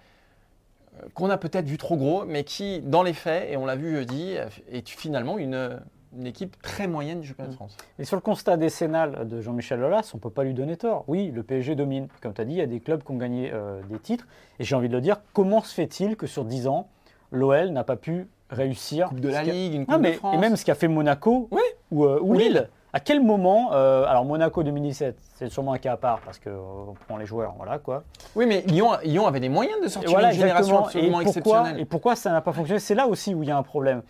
qu'on 1.12 1.28
a 1.28 1.36
peut-être 1.36 1.66
vu 1.66 1.76
trop 1.76 1.98
gros, 1.98 2.24
mais 2.24 2.44
qui, 2.44 2.80
dans 2.80 3.02
les 3.02 3.12
faits, 3.12 3.50
et 3.50 3.58
on 3.58 3.66
l'a 3.66 3.76
vu 3.76 3.96
jeudi, 3.96 4.36
est 4.70 4.88
finalement 4.88 5.36
une, 5.36 5.78
une 6.16 6.26
équipe 6.26 6.60
très 6.62 6.86
moyenne 6.86 7.20
du 7.20 7.28
championnat 7.28 7.50
de 7.50 7.54
France. 7.54 7.76
Et 7.98 8.04
sur 8.04 8.16
le 8.16 8.20
constat 8.20 8.56
décennal 8.56 9.28
de 9.28 9.40
Jean-Michel 9.40 9.82
Aulas, 9.82 10.10
on 10.14 10.18
ne 10.18 10.22
peut 10.22 10.30
pas 10.30 10.44
lui 10.44 10.54
donner 10.54 10.76
tort. 10.76 11.04
Oui, 11.08 11.30
le 11.30 11.42
PSG 11.42 11.74
domine. 11.74 12.08
Comme 12.22 12.34
tu 12.34 12.40
as 12.40 12.44
dit, 12.44 12.52
il 12.52 12.58
y 12.58 12.62
a 12.62 12.66
des 12.66 12.80
clubs 12.80 13.02
qui 13.02 13.10
ont 13.10 13.16
gagné 13.16 13.50
euh, 13.52 13.80
des 13.88 13.98
titres. 13.98 14.26
Et 14.58 14.64
j'ai 14.64 14.74
envie 14.74 14.88
de 14.88 14.94
le 14.94 15.00
dire, 15.00 15.20
comment 15.32 15.62
se 15.62 15.74
fait-il 15.74 16.16
que 16.16 16.26
sur 16.26 16.44
10 16.44 16.68
ans, 16.68 16.88
l'OL 17.30 17.70
n'a 17.70 17.84
pas 17.84 17.96
pu 17.96 18.28
réussir 18.50 19.08
Coupe 19.08 19.20
de 19.20 19.28
la 19.28 19.42
Ligue, 19.42 19.74
une 19.74 19.86
Coupe 19.86 19.94
Non, 19.94 20.00
mais, 20.00 20.12
de 20.12 20.16
France. 20.16 20.34
Et 20.34 20.38
même 20.38 20.56
ce 20.56 20.64
qu'a 20.64 20.74
fait 20.74 20.88
Monaco 20.88 21.48
Oui. 21.50 21.62
ou, 21.90 22.04
euh, 22.04 22.20
ou 22.22 22.34
Lille. 22.34 22.68
À 22.92 23.00
quel 23.00 23.20
moment, 23.20 23.72
euh, 23.72 24.04
alors 24.04 24.24
Monaco 24.24 24.62
2017, 24.62 25.16
c'est 25.34 25.48
sûrement 25.48 25.72
un 25.72 25.78
cas 25.78 25.94
à 25.94 25.96
part 25.96 26.20
parce 26.20 26.38
qu'on 26.38 26.94
prend 27.08 27.16
les 27.16 27.26
joueurs, 27.26 27.54
voilà 27.56 27.80
quoi. 27.80 28.04
Oui, 28.36 28.46
mais 28.46 28.60
Lyon, 28.68 28.92
Lyon 29.02 29.26
avait 29.26 29.40
les 29.40 29.48
moyens 29.48 29.80
de 29.82 29.88
sortir 29.88 30.12
voilà, 30.12 30.32
une 30.32 30.38
génération 30.38 30.84
absolument 30.84 31.20
et 31.20 31.24
pourquoi, 31.24 31.40
exceptionnelle. 31.40 31.80
Et 31.80 31.84
pourquoi 31.86 32.14
ça 32.14 32.30
n'a 32.30 32.40
pas 32.40 32.52
fonctionné? 32.52 32.78
C'est 32.78 32.94
là 32.94 33.08
aussi 33.08 33.34
où 33.34 33.42
il 33.42 33.48
y 33.48 33.50
a 33.52 33.56
un 33.56 33.64
problème. 33.64 34.02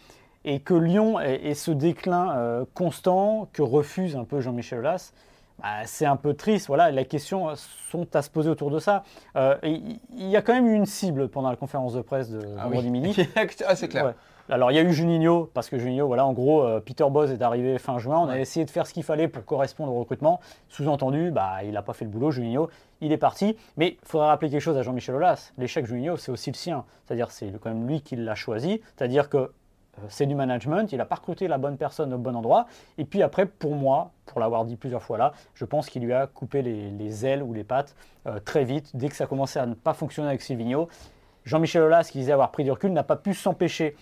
Et 0.45 0.61
que 0.61 0.75
Lyon 0.75 1.19
ait, 1.21 1.47
ait 1.47 1.55
ce 1.55 1.71
déclin 1.71 2.37
euh, 2.37 2.65
constant 2.75 3.49
que 3.53 3.63
refuse 3.63 4.17
un 4.17 4.25
peu 4.25 4.41
Jean-Michel 4.41 4.81
Aulas, 4.81 5.13
bah, 5.59 5.69
c'est 5.87 6.07
un 6.07 6.17
peu 6.17 6.35
triste. 6.35 6.67
Voilà, 6.67 6.91
les 6.91 7.05
questions 7.07 7.49
euh, 7.49 7.55
sont 7.91 8.07
à 8.15 8.23
se 8.23 8.31
poser 8.31 8.51
autour 8.51 8.71
de 8.71 8.79
ça. 8.79 9.05
Euh, 9.37 9.57
il 9.63 9.99
y 10.29 10.37
a 10.37 10.43
quand 10.43 10.53
même 10.53 10.67
eu 10.67 10.75
une 10.75 10.87
cible 10.87 11.29
pendant 11.29 11.51
la 11.51 11.57
conférence 11.57 11.95
de 11.95 12.03
presse 12.03 12.31
de 12.31 12.41
Ah 12.59 12.65
vendredi 12.65 12.91
oui. 12.91 13.01
midi. 13.01 13.29
ah, 13.67 13.77
c'est 13.77 13.89
clair. 13.89 14.05
Ouais. 14.07 14.15
Alors 14.51 14.71
il 14.71 14.75
y 14.75 14.79
a 14.79 14.83
eu 14.83 14.93
Juninho, 14.93 15.49
parce 15.55 15.71
que 15.71 15.79
Juninho, 15.79 16.07
voilà, 16.07 16.27
en 16.27 16.35
gros, 16.35 16.63
euh, 16.63 16.79
Peter 16.79 17.07
Bosz 17.09 17.31
est 17.31 17.41
arrivé 17.41 17.79
fin 17.79 17.99
juin. 17.99 18.19
On 18.19 18.29
a 18.29 18.39
essayé 18.39 18.67
de 18.67 18.71
faire 18.71 18.87
ce 18.87 18.93
qu'il 18.93 19.03
fallait 19.03 19.27
pour 19.27 19.43
correspondre 19.45 19.95
au 19.95 20.01
recrutement. 20.01 20.41
Sous-entendu, 20.69 21.31
bah, 21.31 21.65
il 21.65 21.73
n'a 21.73 21.81
pas 21.81 21.95
fait 21.95 22.05
le 22.05 22.11
boulot, 22.11 22.31
Juninho, 22.31 22.69
il 23.01 23.11
est 23.13 23.17
parti. 23.17 23.57
Mais 23.79 23.97
il 24.03 24.07
faudrait 24.07 24.27
rappeler 24.27 24.51
quelque 24.51 24.61
chose 24.61 24.77
à 24.77 24.83
Jean-Michel 24.83 25.15
Aulas. 25.15 25.53
L'échec 25.57 25.87
Juninho, 25.87 26.19
c'est 26.19 26.31
aussi 26.31 26.51
le 26.51 26.57
sien. 26.57 26.85
C'est-à-dire 27.07 27.31
c'est 27.31 27.51
quand 27.59 27.71
même 27.71 27.89
lui 27.89 28.03
qui 28.03 28.17
l'a 28.17 28.35
choisi. 28.35 28.83
C'est-à-dire 28.97 29.31
que 29.31 29.51
c'est 30.09 30.27
du 30.27 30.35
management, 30.35 30.93
il 30.93 31.01
a 31.01 31.05
pas 31.05 31.17
recruté 31.17 31.49
la 31.49 31.59
bonne 31.59 31.77
personne 31.77 32.13
au 32.13 32.19
bon 32.19 32.35
endroit. 32.35 32.67
Et 32.99 33.05
puis 33.05 33.23
après, 33.23 33.47
pour 33.47 33.75
moi, 33.75 34.11
pour 34.27 34.41
l'avoir 34.41 34.65
dit 34.65 34.77
plusieurs 34.77 35.03
fois 35.03 35.19
là, 35.19 35.33
je 35.55 35.65
pense 35.65 35.89
qu'il 35.89 36.03
lui 36.03 36.13
a 36.13 36.27
coupé 36.27 36.63
les, 36.63 36.91
les 36.91 37.27
ailes 37.27 37.43
ou 37.43 37.53
les 37.53 37.65
pattes 37.65 37.95
euh, 38.27 38.39
très 38.41 38.65
vite, 38.65 38.91
dès 38.95 39.09
que 39.09 39.17
ça 39.17 39.27
commençait 39.27 39.61
à 39.61 39.67
ne 39.67 39.75
pas 39.75 39.95
fonctionner 39.95 40.29
avec 40.29 40.43
Silvino. 40.43 40.89
Jean-Michel 41.45 41.83
Aulas, 41.83 42.09
qui 42.11 42.19
disait 42.19 42.33
avoir 42.33 42.51
pris 42.51 42.65
du 42.65 42.71
recul, 42.71 42.93
n'a 42.93 43.03
pas 43.03 43.17
pu 43.17 43.35
s'empêcher. 43.35 43.97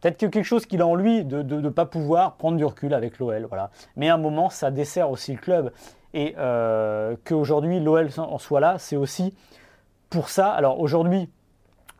Peut-être 0.00 0.18
que 0.18 0.26
quelque 0.26 0.44
chose 0.44 0.66
qu'il 0.66 0.82
a 0.82 0.86
en 0.86 0.94
lui 0.94 1.24
de 1.24 1.42
ne 1.42 1.68
pas 1.68 1.86
pouvoir 1.86 2.36
prendre 2.36 2.56
du 2.56 2.64
recul 2.64 2.94
avec 2.94 3.18
l'OL. 3.18 3.46
Voilà. 3.46 3.70
Mais 3.96 4.08
à 4.08 4.14
un 4.14 4.18
moment, 4.18 4.50
ça 4.50 4.70
dessert 4.70 5.10
aussi 5.10 5.32
le 5.32 5.38
club. 5.38 5.72
Et 6.14 6.34
euh, 6.38 7.16
qu'aujourd'hui, 7.24 7.80
l'OL 7.80 8.08
en 8.18 8.38
soit 8.38 8.60
là, 8.60 8.78
c'est 8.78 8.96
aussi 8.96 9.34
pour 10.10 10.28
ça. 10.28 10.52
Alors 10.52 10.80
aujourd'hui, 10.80 11.28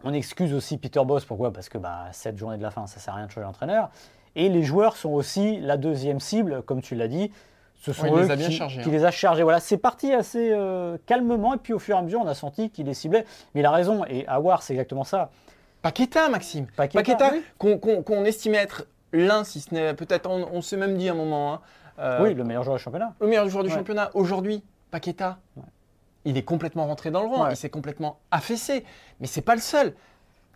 on 0.07 0.13
excuse 0.13 0.55
aussi 0.55 0.79
Peter 0.79 1.05
Boss. 1.05 1.25
Pourquoi? 1.25 1.53
Parce 1.53 1.69
que 1.69 1.79
bah, 1.79 2.05
cette 2.13 2.39
journée 2.39 2.57
de 2.59 2.63
la 2.63 2.71
fin, 2.71 2.87
ça 2.87 3.01
sert 3.01 3.13
à 3.15 3.17
rien 3.17 3.27
de 3.27 3.31
changer 3.31 3.45
l'entraîneur. 3.47 3.91
Et 4.35 4.49
les 4.49 4.63
joueurs 4.63 4.97
sont 4.97 5.11
aussi 5.11 5.59
la 5.61 5.77
deuxième 5.77 6.21
cible, 6.21 6.63
comme 6.63 6.81
tu 6.83 6.95
l'as 6.95 7.09
dit. 7.09 7.31
Ce 7.79 7.93
sont 7.93 8.15
eux 8.17 8.23
les 8.23 8.31
a 8.31 8.37
bien 8.37 8.49
qui, 8.49 8.55
chargés, 8.55 8.83
qui 8.83 8.89
hein. 8.89 8.93
les 8.93 9.05
a 9.05 9.11
chargés. 9.11 9.43
Voilà, 9.43 9.61
c'est 9.61 9.77
parti 9.77 10.13
assez 10.13 10.51
euh, 10.53 10.97
calmement. 11.07 11.55
Et 11.55 11.59
puis 11.59 11.73
au 11.73 11.79
fur 11.79 11.97
et 11.97 11.99
à 11.99 12.03
mesure, 12.03 12.21
on 12.23 12.27
a 12.27 12.35
senti 12.35 12.71
qu'il 12.71 12.87
les 12.87 12.95
ciblait. 12.95 13.25
Mais 13.55 13.61
il 13.61 13.67
a 13.67 13.71
raison. 13.71 14.05
Et 14.09 14.27
Awar, 14.29 14.63
c'est 14.63 14.73
exactement 14.75 15.05
ça. 15.05 15.31
Paqueta, 15.83 16.29
Maxime. 16.29 16.67
Paqueta, 16.77 16.99
Paqueta, 17.03 17.33
oui. 17.63 17.79
qu'on 17.81 18.25
estimait 18.25 18.59
être 18.59 18.87
l'un, 19.13 19.45
si 19.45 19.61
ce 19.61 19.75
n'est 19.75 19.95
peut-être, 19.95 20.29
on, 20.29 20.49
on 20.53 20.63
s'est 20.63 20.77
même 20.77 20.97
dit 20.97 21.09
à 21.09 21.13
un 21.13 21.17
moment, 21.17 21.55
hein, 21.55 21.61
euh, 21.99 22.23
Oui, 22.23 22.35
le 22.35 22.45
meilleur 22.45 22.63
joueur 22.65 22.77
du 22.77 22.83
championnat. 22.83 23.15
le 23.21 23.27
meilleur 23.27 23.49
joueur 23.49 23.63
du 23.65 23.71
Ouais. 23.71 23.77
championnat. 23.77 24.11
Aujourd'hui, 24.15 24.63
Paqueta, 24.91 25.39
Ouais. 25.57 25.63
Il 26.27 26.37
est 26.37 26.43
complètement 26.43 26.87
rentré 26.87 27.11
dans 27.11 27.23
le 27.23 27.29
rang, 27.29 27.45
Ouais. 27.45 27.53
il 27.53 27.57
s'est 27.57 27.71
complètement 27.71 28.19
affaissé. 28.31 28.85
Mais 29.21 29.27
c'est 29.27 29.41
pas 29.41 29.55
le 29.55 29.61
seul. 29.63 29.95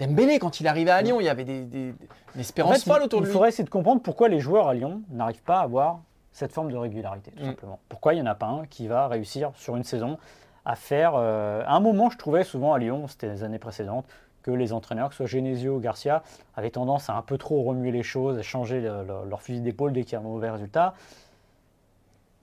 Dembélé, 0.00 0.38
quand 0.38 0.60
il 0.60 0.66
arrivait 0.68 0.90
à 0.90 1.00
Lyon, 1.02 1.20
il 1.20 1.24
y 1.24 1.28
avait 1.28 1.44
des, 1.44 1.62
des, 1.62 1.94
une 2.34 2.40
espérance 2.40 2.72
En 2.72 2.74
fait, 2.80 2.90
folle 2.90 3.00
il- 3.02 3.04
autour 3.06 3.18
il 3.20 3.22
de 3.22 3.26
lui. 3.26 3.32
faudrait 3.32 3.48
essayer 3.50 3.64
de 3.64 3.70
comprendre 3.70 4.00
pourquoi 4.02 4.28
les 4.28 4.40
joueurs 4.40 4.68
à 4.68 4.74
Lyon 4.74 5.02
n'arrivent 5.10 5.42
pas 5.42 5.60
à 5.60 5.62
avoir 5.62 6.00
cette 6.32 6.52
forme 6.52 6.70
de 6.72 6.76
régularité, 6.76 7.30
tout 7.32 7.42
Mm. 7.42 7.46
simplement. 7.46 7.78
Pourquoi 7.88 8.14
il 8.14 8.16
n'y 8.16 8.22
en 8.22 8.30
a 8.30 8.34
pas 8.34 8.46
un 8.46 8.64
qui 8.66 8.86
va 8.88 9.08
réussir 9.08 9.52
sur 9.56 9.76
une 9.76 9.84
saison 9.84 10.18
à 10.64 10.74
faire. 10.76 11.12
euh, 11.16 11.62
à 11.66 11.74
un 11.74 11.80
moment, 11.80 12.08
je 12.10 12.16
trouvais 12.18 12.44
souvent 12.44 12.72
à 12.72 12.78
Lyon, 12.78 13.06
c'était 13.08 13.28
les 13.28 13.42
années 13.44 13.58
précédentes, 13.58 14.06
que 14.42 14.50
les 14.50 14.72
entraîneurs, 14.72 15.08
que 15.10 15.14
ce 15.14 15.18
soit 15.18 15.26
Genesio 15.26 15.76
ou 15.76 15.80
Garcia, 15.80 16.22
avaient 16.56 16.70
tendance 16.70 17.10
à 17.10 17.14
un 17.14 17.20
peu 17.22 17.36
trop 17.36 17.62
remuer 17.62 17.90
les 17.92 18.02
choses, 18.02 18.38
à 18.38 18.42
changer 18.42 18.80
le- 18.80 19.02
le- 19.04 19.28
leur 19.28 19.42
fusil 19.42 19.60
d'épaule 19.60 19.92
dès 19.92 20.04
qu'il 20.04 20.14
y 20.14 20.16
a 20.16 20.20
un 20.20 20.22
mauvais 20.22 20.48
résultat. 20.50 20.94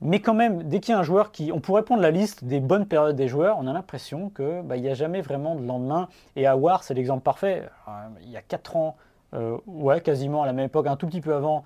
Mais 0.02 0.20
quand 0.20 0.36
même, 0.36 0.64
dès 0.64 0.80
qu'il 0.80 0.92
y 0.94 0.96
a 0.96 1.00
un 1.00 1.04
joueur 1.04 1.32
qui. 1.32 1.52
On 1.52 1.60
pourrait 1.60 1.82
prendre 1.84 2.02
la 2.04 2.12
liste 2.12 2.44
des 2.44 2.60
bonnes 2.60 2.86
périodes 2.86 3.16
des 3.16 3.28
joueurs, 3.28 3.58
on 3.60 3.66
a 3.68 3.74
l'impression 3.74 4.30
qu'il 4.30 4.62
n'y 4.80 4.90
a 4.90 4.94
jamais 4.94 5.22
vraiment 5.22 5.56
de 5.56 5.66
lendemain. 5.66 6.08
Et 6.36 6.46
Awar, 6.46 6.84
c'est 6.84 6.94
l'exemple 6.94 7.24
parfait. 7.24 7.64
Euh, 7.88 7.92
Il 8.22 8.30
y 8.30 8.38
a 8.38 8.44
4 8.44 8.76
ans, 8.76 8.96
euh, 9.34 9.58
ouais, 9.66 10.02
quasiment 10.02 10.44
à 10.44 10.46
la 10.46 10.54
même 10.54 10.66
époque, 10.68 10.86
un 10.86 10.98
tout 10.98 11.08
petit 11.08 11.22
peu 11.22 11.34
avant, 11.34 11.64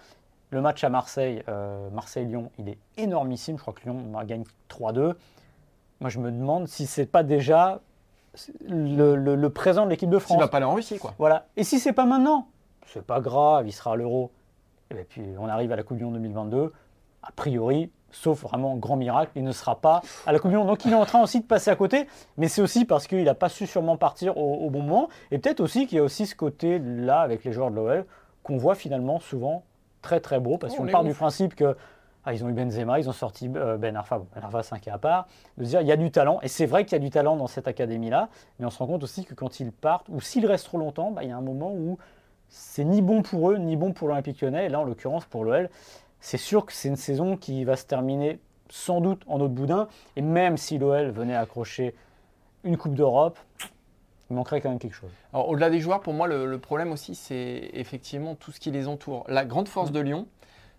le 0.50 0.62
match 0.62 0.82
à 0.86 0.90
Marseille, 0.90 1.44
euh, 1.50 1.90
Marseille-Lyon, 1.90 2.52
il 2.58 2.70
est 2.70 2.78
énormissime. 2.98 3.58
Je 3.58 3.62
crois 3.62 3.74
que 3.74 3.82
Lyon 3.84 3.98
gagne 4.26 4.44
3-2. 4.70 5.14
Moi, 6.00 6.10
je 6.10 6.20
me 6.20 6.32
demande 6.32 6.68
si 6.68 6.86
c'est 6.88 7.06
pas 7.06 7.24
déjà 7.24 7.82
le, 8.68 9.16
le- 9.18 9.36
le 9.36 9.50
présent 9.50 9.84
de 9.86 9.90
l'équipe 9.90 10.10
de 10.10 10.20
France. 10.20 10.40
va 10.40 10.48
pas 10.48 10.58
aller 10.58 10.66
en 10.66 10.74
Russie, 10.74 11.00
quoi. 11.00 11.14
Voilà. 11.18 11.48
Et 11.58 11.66
si 11.66 11.80
c'est 11.80 11.92
pas 11.94 12.06
maintenant, 12.06 12.48
c'est 12.88 13.06
pas 13.06 13.20
grave, 13.20 13.68
il 13.68 13.74
sera 13.74 13.92
à 13.92 13.96
l'Euro. 13.98 14.32
Et 14.90 15.04
puis 15.04 15.22
on 15.38 15.48
arrive 15.48 15.72
à 15.74 15.76
la 15.76 15.84
Coupe 15.84 15.98
du 15.98 16.06
Monde 16.06 16.14
2022. 16.16 16.72
A 17.24 17.32
priori, 17.34 17.92
sauf 18.12 18.42
vraiment 18.44 18.76
grand 18.76 18.96
miracle, 18.96 19.32
il 19.36 19.44
ne 19.44 19.52
sera 19.52 19.80
pas 19.80 20.02
à 20.26 20.32
la 20.32 20.40
Coupe 20.40 20.52
du 20.52 20.58
Monde. 20.58 20.68
Donc 20.68 20.86
il 20.86 20.92
est 20.92 20.96
en 20.96 21.06
train 21.06 21.22
aussi 21.22 21.40
de 21.40 21.46
passer 21.46 21.70
à 21.72 21.76
côté, 21.76 22.08
mais 22.38 22.48
c'est 22.48 22.62
aussi 22.62 22.86
parce 22.86 23.08
qu'il 23.08 23.24
n'a 23.24 23.34
pas 23.34 23.50
su 23.50 23.66
sûrement 23.68 23.98
partir 23.98 24.38
au, 24.38 24.66
au 24.66 24.70
bon 24.70 24.82
moment. 24.82 25.10
Et 25.32 25.38
peut-être 25.40 25.60
aussi 25.62 25.88
qu'il 25.88 25.98
y 25.98 26.02
a 26.02 26.04
aussi 26.04 26.26
ce 26.26 26.36
côté-là 26.36 27.22
avec 27.22 27.44
les 27.44 27.52
joueurs 27.52 27.72
de 27.72 27.76
l'OL 27.76 28.06
qu'on 28.44 28.58
voit 28.58 28.76
finalement 28.76 29.20
souvent 29.20 29.64
très 30.02 30.20
très 30.20 30.40
beau, 30.40 30.58
parce 30.58 30.74
Oh, 30.74 30.82
qu'on 30.84 30.88
part 30.88 31.02
ouf. 31.02 31.08
du 31.08 31.14
principe 31.14 31.56
que 31.56 31.76
ah, 32.24 32.34
ils 32.34 32.44
ont 32.46 32.50
eu 32.50 32.54
Benzema, 32.54 33.00
ils 33.00 33.10
ont 33.10 33.14
sorti 33.14 33.50
euh, 33.56 33.78
Ben 33.78 33.96
Arfa, 33.96 34.20
bon, 34.20 34.28
Ben 34.36 34.44
Arfa 34.44 34.62
c'est 34.62 34.76
un 34.76 34.80
cas 34.80 34.94
à 34.94 34.98
part, 35.00 35.28
de 35.58 35.64
se 35.64 35.70
dire 35.70 35.82
il 35.82 35.88
y 35.88 35.92
a 35.92 35.98
du 35.98 36.12
talent, 36.12 36.40
et 36.44 36.48
c'est 36.48 36.68
vrai 36.68 36.86
qu'il 36.86 36.94
y 36.94 36.96
a 36.96 37.00
du 37.00 37.10
talent 37.10 37.36
dans 37.36 37.48
cette 37.48 37.68
académie-là, 37.68 38.30
mais 38.60 38.66
on 38.66 38.70
se 38.70 38.78
rend 38.78 38.86
compte 38.88 39.04
aussi 39.04 39.26
que 39.26 39.34
quand 39.34 39.60
ils 39.60 39.72
partent, 39.72 40.08
ou 40.10 40.22
s'ils 40.22 40.46
restent 40.46 40.66
trop 40.66 40.78
longtemps, 40.78 41.12
bah, 41.12 41.24
il 41.24 41.30
y 41.30 41.32
a 41.32 41.38
un 41.38 41.42
moment 41.42 41.72
où 41.72 41.98
c'est 42.48 42.84
ni 42.84 43.02
bon 43.02 43.22
pour 43.24 43.50
eux, 43.52 43.58
ni 43.58 43.76
bon 43.76 43.92
pour 43.94 44.08
l'Olympique 44.08 44.42
lyonnais, 44.42 44.66
et 44.66 44.70
là 44.70 44.80
en 44.80 44.84
l'occurrence 44.84 45.26
pour 45.26 45.44
l'OL, 45.44 45.70
c'est 46.22 46.38
sûr 46.38 46.66
que 46.66 46.72
c'est 46.72 46.88
une 46.88 46.96
saison 46.96 47.36
qui 47.36 47.66
va 47.66 47.76
se 47.76 47.86
terminer 47.86 48.40
sans 48.70 49.02
doute 49.02 49.24
en 49.28 49.42
autre 49.42 49.54
boudin, 49.54 49.90
et 50.16 50.22
même 50.22 50.56
si 50.56 50.78
l'OL 50.78 51.12
venait 51.12 51.36
accrocher 51.36 51.94
une 52.64 52.78
Coupe 52.78 52.96
d'Europe, 52.96 53.38
il 54.30 54.36
manquerait 54.36 54.62
quand 54.62 54.70
même 54.70 54.80
quelque 54.80 54.96
chose. 54.96 55.12
Alors, 55.34 55.50
au-delà 55.50 55.70
des 55.70 55.82
joueurs, 55.82 56.00
pour 56.00 56.14
moi, 56.14 56.28
le, 56.28 56.46
le 56.46 56.58
problème 56.58 56.94
aussi, 56.94 57.16
c'est 57.16 57.70
effectivement 57.74 58.36
tout 58.36 58.54
ce 58.54 58.62
qui 58.62 58.72
les 58.72 58.88
entoure. 58.88 59.26
La 59.28 59.44
grande 59.44 59.68
force 59.68 59.90
Mm. 59.90 59.94
de 59.94 60.00
Lyon, 60.00 60.28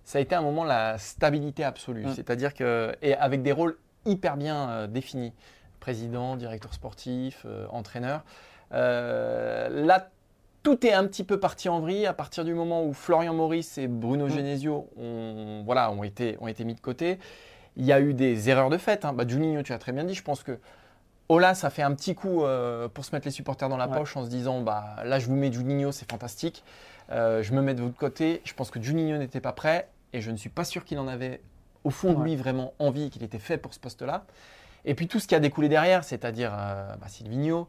ça 0.05 0.19
a 0.19 0.21
été 0.23 0.35
à 0.35 0.39
un 0.39 0.43
moment 0.43 0.65
la 0.65 0.97
stabilité 0.97 1.65
absolue. 1.65 2.07
Mm. 2.07 2.15
C'est-à-dire 2.15 2.55
que, 2.55 2.97
et 3.03 3.15
avec 3.15 3.43
des 3.43 3.53
rôles 3.53 3.77
hyper 4.07 4.39
bien 4.39 4.71
euh, 4.71 4.87
définis 4.87 5.35
président, 5.81 6.37
directeur 6.37 6.73
sportif, 6.73 7.43
euh, 7.45 7.67
entraîneur. 7.71 8.23
Euh, 8.73 9.69
là, 9.69 10.09
tout 10.63 10.87
est 10.87 10.93
un 10.93 11.07
petit 11.07 11.25
peu 11.25 11.41
parti 11.41 11.69
en 11.69 11.81
vrille 11.81 12.07
à 12.07 12.13
partir 12.13 12.45
du 12.45 12.55
moment 12.55 12.85
où 12.85 12.93
Florian 12.93 13.35
Maurice 13.35 13.79
et 13.79 13.89
Bruno 13.89 14.27
Mm. 14.27 14.31
Genesio 14.31 14.89
ont, 14.97 15.63
voilà, 15.65 15.91
ont, 15.91 16.03
été, 16.05 16.37
ont 16.41 16.47
été 16.49 16.65
mis 16.65 16.75
de 16.75 16.81
côté. 16.81 17.19
Il 17.77 17.85
y 17.85 17.93
a 17.93 18.01
eu 18.01 18.15
des 18.15 18.49
erreurs 18.51 18.71
de 18.71 18.79
fait. 18.79 19.05
Hein. 19.05 19.13
Bah, 19.13 19.25
Juninho, 19.27 19.63
tu 19.63 19.73
as 19.73 19.79
très 19.79 19.93
bien 19.93 20.05
dit. 20.05 20.15
Je 20.15 20.23
pense 20.23 20.43
que 20.43 20.59
Ola, 21.29 21.55
ça 21.55 21.71
fait 21.71 21.83
un 21.83 21.95
petit 21.95 22.15
coup 22.15 22.45
euh, 22.45 22.89
pour 22.89 23.05
se 23.05 23.15
mettre 23.15 23.27
les 23.27 23.31
supporters 23.33 23.69
dans 23.69 23.77
la 23.77 23.89
Ouais. 23.89 23.97
poche 23.99 24.17
en 24.17 24.25
se 24.25 24.29
disant 24.31 24.61
bah, 24.61 24.97
là, 25.05 25.19
je 25.19 25.27
vous 25.27 25.35
mets 25.37 25.51
Juninho, 25.53 25.91
c'est 25.91 26.11
fantastique. 26.11 26.63
Euh, 27.11 27.43
je 27.43 27.53
me 27.55 27.63
mets 27.63 27.75
de 27.75 27.83
votre 27.83 27.97
côté. 27.97 28.43
Je 28.45 28.53
pense 28.55 28.71
que 28.71 28.81
Juninho 28.81 29.17
n'était 29.19 29.41
pas 29.41 29.53
prêt 29.53 29.89
et 30.13 30.21
je 30.21 30.31
ne 30.31 30.37
suis 30.37 30.51
pas 30.51 30.65
sûr 30.65 30.85
qu'il 30.85 30.99
en 30.99 31.09
avait 31.09 31.41
au 31.85 31.91
fond 31.91 32.13
de 32.13 32.23
lui 32.23 32.37
vraiment 32.37 32.75
envie, 32.79 33.11
qu'il 33.11 33.23
était 33.25 33.39
fait 33.41 33.57
pour 33.59 33.75
ce 33.75 33.81
poste-là. 33.81 34.25
Et 34.85 34.95
puis 34.95 35.09
tout 35.09 35.19
ce 35.19 35.27
qui 35.27 35.35
a 35.35 35.41
découlé 35.41 35.69
derrière, 35.69 36.05
c'est-à-dire 36.05 36.53
euh, 36.55 36.95
bah, 37.01 37.09
Silvino, 37.09 37.69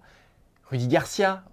Rudy 0.69 0.87
Garcia, 0.87 1.43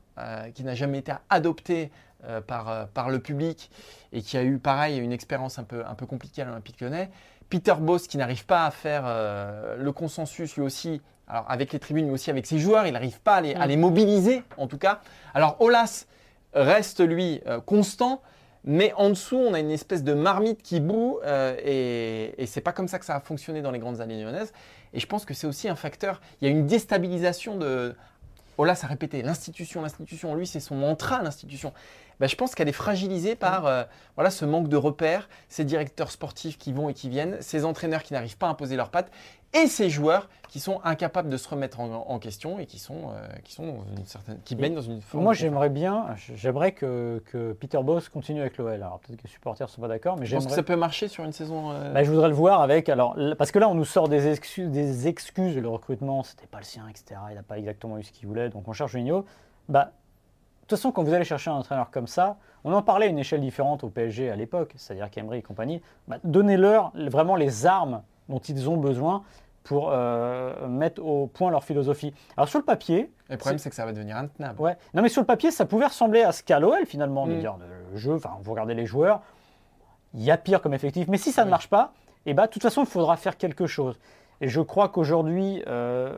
qui 0.55 0.65
n'a 0.65 0.75
jamais 0.75 0.99
été 0.99 1.13
adopté 1.29 1.91
euh, 2.25 2.43
par, 2.43 2.69
euh, 2.69 2.85
par 2.93 3.09
le 3.09 3.19
public 3.19 3.71
et 4.13 4.21
qui 4.21 4.37
a 4.37 4.43
eu 4.43 4.59
pareil 4.59 4.99
une 4.99 5.11
expérience 5.13 5.59
un 5.59 5.65
peu, 5.65 5.83
un 5.87 5.95
peu 5.95 6.05
compliquée 6.05 6.43
à 6.43 6.45
l'Olympique 6.45 6.79
lyonnais. 6.81 7.09
Peter 7.49 7.75
Boss 7.79 8.07
qui 8.07 8.19
n'arrive 8.19 8.45
pas 8.45 8.67
à 8.67 8.71
faire 8.71 9.05
euh, 9.07 9.77
le 9.77 9.93
consensus 9.93 10.55
lui 10.57 10.63
aussi, 10.63 11.01
alors 11.27 11.47
avec 11.49 11.73
les 11.73 11.79
tribunes, 11.79 12.07
mais 12.07 12.13
aussi 12.13 12.31
avec 12.31 12.45
ses 12.45 12.59
joueurs, 12.59 12.87
il 12.87 12.93
n'arrive 12.93 13.21
pas 13.23 13.37
à 13.37 13.41
les, 13.41 13.55
à 13.55 13.67
les 13.67 13.77
mobiliser 13.77 14.43
en 14.59 14.67
tout 14.67 14.77
cas. 14.77 15.01
Alors 15.33 15.57
Olas 15.61 16.07
reste 16.53 17.01
lui 17.01 17.41
euh, 17.47 17.61
constant, 17.61 18.21
mais 18.65 18.93
en 18.97 19.09
dessous, 19.09 19.39
on 19.39 19.55
a 19.55 19.59
une 19.59 19.71
espèce 19.71 20.05
de 20.05 20.13
marmite 20.13 20.63
qui 20.63 20.81
boue 20.81 21.21
euh, 21.25 21.57
et, 21.65 22.35
et 22.37 22.47
c'est 22.47 22.61
pas 22.61 22.73
comme 22.73 22.89
ça 22.89 22.99
que 22.99 23.07
ça 23.07 23.17
a 23.17 23.21
fonctionné 23.21 23.63
dans 23.63 23.71
les 23.71 23.79
grandes 23.79 24.03
années 24.03 24.23
lyonnaises. 24.23 24.53
Et 24.93 25.01
je 25.01 25.07
pense 25.07 25.25
que 25.25 25.33
c'est 25.33 25.47
aussi 25.47 25.69
un 25.69 25.77
facteur. 25.77 26.21
Il 26.41 26.45
y 26.45 26.49
a 26.49 26.51
une 26.51 26.67
déstabilisation 26.67 27.57
de. 27.57 27.97
Olas 28.59 28.81
a 28.83 28.87
répété 28.87 29.23
l'institution, 29.23 29.83
l'institution. 29.83 30.35
Lui, 30.35 30.47
c'est 30.47 30.61
son 30.61 30.75
mantra, 30.75 31.23
l'institution. 31.23 31.73
Ben, 32.21 32.29
je 32.29 32.37
pense 32.37 32.55
qu'elle 32.55 32.69
est 32.69 32.73
fragilisée 32.73 33.35
par 33.35 33.67
euh, 33.67 33.85
voilà, 34.15 34.31
ce 34.31 34.45
manque 34.45 34.69
de 34.69 34.77
repères, 34.77 35.29
ces 35.49 35.65
directeurs 35.65 36.11
sportifs 36.11 36.59
qui 36.59 36.73
vont 36.73 36.91
et 36.91 36.95
qui 36.95 37.09
viennent, 37.09 37.39
ces 37.41 37.65
entraîneurs 37.65 38.03
qui 38.03 38.13
n'arrivent 38.13 38.37
pas 38.37 38.47
à 38.47 38.51
imposer 38.51 38.77
leurs 38.77 38.91
pattes 38.91 39.11
et 39.53 39.67
ces 39.67 39.91
joueurs 39.91 40.29
qui 40.49 40.59
sont 40.59 40.81
incapables 40.83 41.29
de 41.29 41.37
se 41.37 41.49
remettre 41.49 41.79
en, 41.79 41.93
en 42.09 42.19
question 42.19 42.59
et 42.59 42.67
qui 42.67 42.79
sont, 42.81 43.11
euh, 43.15 43.27
qui 43.45 43.53
sont 43.53 43.67
dans 43.67 43.85
une 43.97 44.05
certaine, 44.05 44.39
qui 44.45 44.57
baignent 44.57 44.75
dans 44.75 44.81
une 44.81 45.01
forme. 45.01 45.23
Moi, 45.23 45.33
j'aimerais 45.33 45.69
bien, 45.69 46.07
j'aimerais 46.35 46.73
que, 46.73 47.23
que 47.27 47.53
Peter 47.53 47.79
Boss 47.83 48.09
continue 48.09 48.41
avec 48.41 48.57
l'OL. 48.59 48.73
Alors 48.73 48.99
peut-être 48.99 49.19
que 49.19 49.23
les 49.25 49.31
supporters 49.31 49.69
ne 49.69 49.71
sont 49.71 49.81
pas 49.81 49.87
d'accord, 49.89 50.17
mais 50.19 50.27
Je 50.27 50.35
pense 50.35 50.45
que 50.45 50.51
j'aimerais. 50.51 50.57
ça 50.57 50.63
peut 50.65 50.77
marcher 50.77 51.07
sur 51.07 51.25
une 51.25 51.33
saison. 51.33 51.71
euh, 51.71 51.93
Bah, 51.93 52.03
je 52.03 52.11
voudrais 52.11 52.29
le 52.29 52.35
voir 52.35 52.63
avec. 52.63 52.89
Alors, 52.89 53.17
parce 53.39 53.53
que 53.53 53.61
là, 53.61 53.69
on 53.69 53.75
nous 53.75 53.85
sort 53.85 54.09
des 54.09 54.27
excuses, 54.29 54.69
des 54.71 55.07
excuses. 55.07 55.57
Le 55.57 55.69
recrutement, 55.69 56.25
c'était 56.25 56.49
pas 56.49 56.59
le 56.59 56.65
sien, 56.65 56.89
etc. 56.89 57.21
Il 57.31 57.37
n'a 57.37 57.43
pas 57.45 57.57
exactement 57.59 57.97
eu 57.99 58.03
ce 58.03 58.11
qu'il 58.11 58.27
voulait, 58.27 58.49
donc 58.49 58.67
on 58.67 58.73
cherche 58.73 58.91
Juninho. 58.93 59.25
Bah, 59.69 59.85
de 59.85 59.91
toute 60.67 60.79
façon, 60.79 60.91
quand 60.93 61.03
vous 61.05 61.13
allez 61.15 61.25
chercher 61.25 61.51
un 61.51 61.55
entraîneur 61.55 61.91
comme 61.93 62.07
ça, 62.09 62.39
on 62.65 62.73
en 62.73 62.83
parlait 62.83 63.07
à 63.07 63.09
une 63.09 63.19
échelle 63.19 63.41
différente 63.41 63.83
au 63.85 63.89
PSG 63.89 64.31
à 64.31 64.37
l'époque, 64.37 64.73
c'est-à-dire 64.77 65.11
qu'Emery 65.11 65.39
et 65.39 65.43
compagnie. 65.43 65.81
Bah, 66.09 66.19
Donnez-leur 66.25 66.93
vraiment 66.95 67.35
les 67.37 67.67
armes 67.67 68.03
dont 68.31 68.39
ils 68.39 68.71
ont 68.71 68.77
besoin 68.79 69.23
pour 69.63 69.91
euh, 69.93 70.67
mettre 70.69 71.05
au 71.05 71.27
point 71.27 71.51
leur 71.51 71.65
philosophie. 71.65 72.15
Alors 72.37 72.49
sur 72.49 72.59
le 72.59 72.65
papier, 72.65 73.11
le 73.29 73.37
problème, 73.37 73.59
c'est 73.59 73.69
que 73.69 73.77
ça 73.77 73.85
va 73.85 73.93
devenir 73.93 74.17
intenable. 74.17 74.61
Ouais. 74.61 74.77
Non, 74.95 75.03
mais 75.03 75.11
sur 75.11 75.21
le 75.21 75.27
papier, 75.27 75.51
ça 75.51 75.67
pouvait 75.67 75.87
ressembler 75.87 76.23
à 76.23 76.33
ce 76.33 76.43
qu'a 76.43 76.59
l'OL 76.59 76.87
finalement, 76.87 77.27
de 77.27 77.35
Mm. 77.35 77.39
dire 77.41 77.57
le 77.93 77.99
jeu, 77.99 78.15
enfin, 78.15 78.39
vous 78.43 78.51
regardez 78.53 78.75
les 78.75 78.87
joueurs, 78.87 79.21
il 80.15 80.23
y 80.23 80.31
a 80.31 80.37
pire 80.39 80.63
comme 80.63 80.73
effectif. 80.75 81.07
Mais 81.09 81.19
si 81.19 81.31
ça 81.31 81.45
ne 81.45 81.51
marche 81.51 81.69
pas, 81.69 81.93
et 82.27 82.35
bah, 82.35 82.47
de 82.47 82.53
toute 82.53 82.63
façon, 82.63 82.81
il 82.83 82.87
faudra 82.87 83.17
faire 83.17 83.37
quelque 83.37 83.67
chose. 83.67 83.99
Et 84.41 84.49
je 84.49 84.61
crois 84.61 84.89
qu'aujourd'hui, 84.89 85.63
euh, 85.67 86.17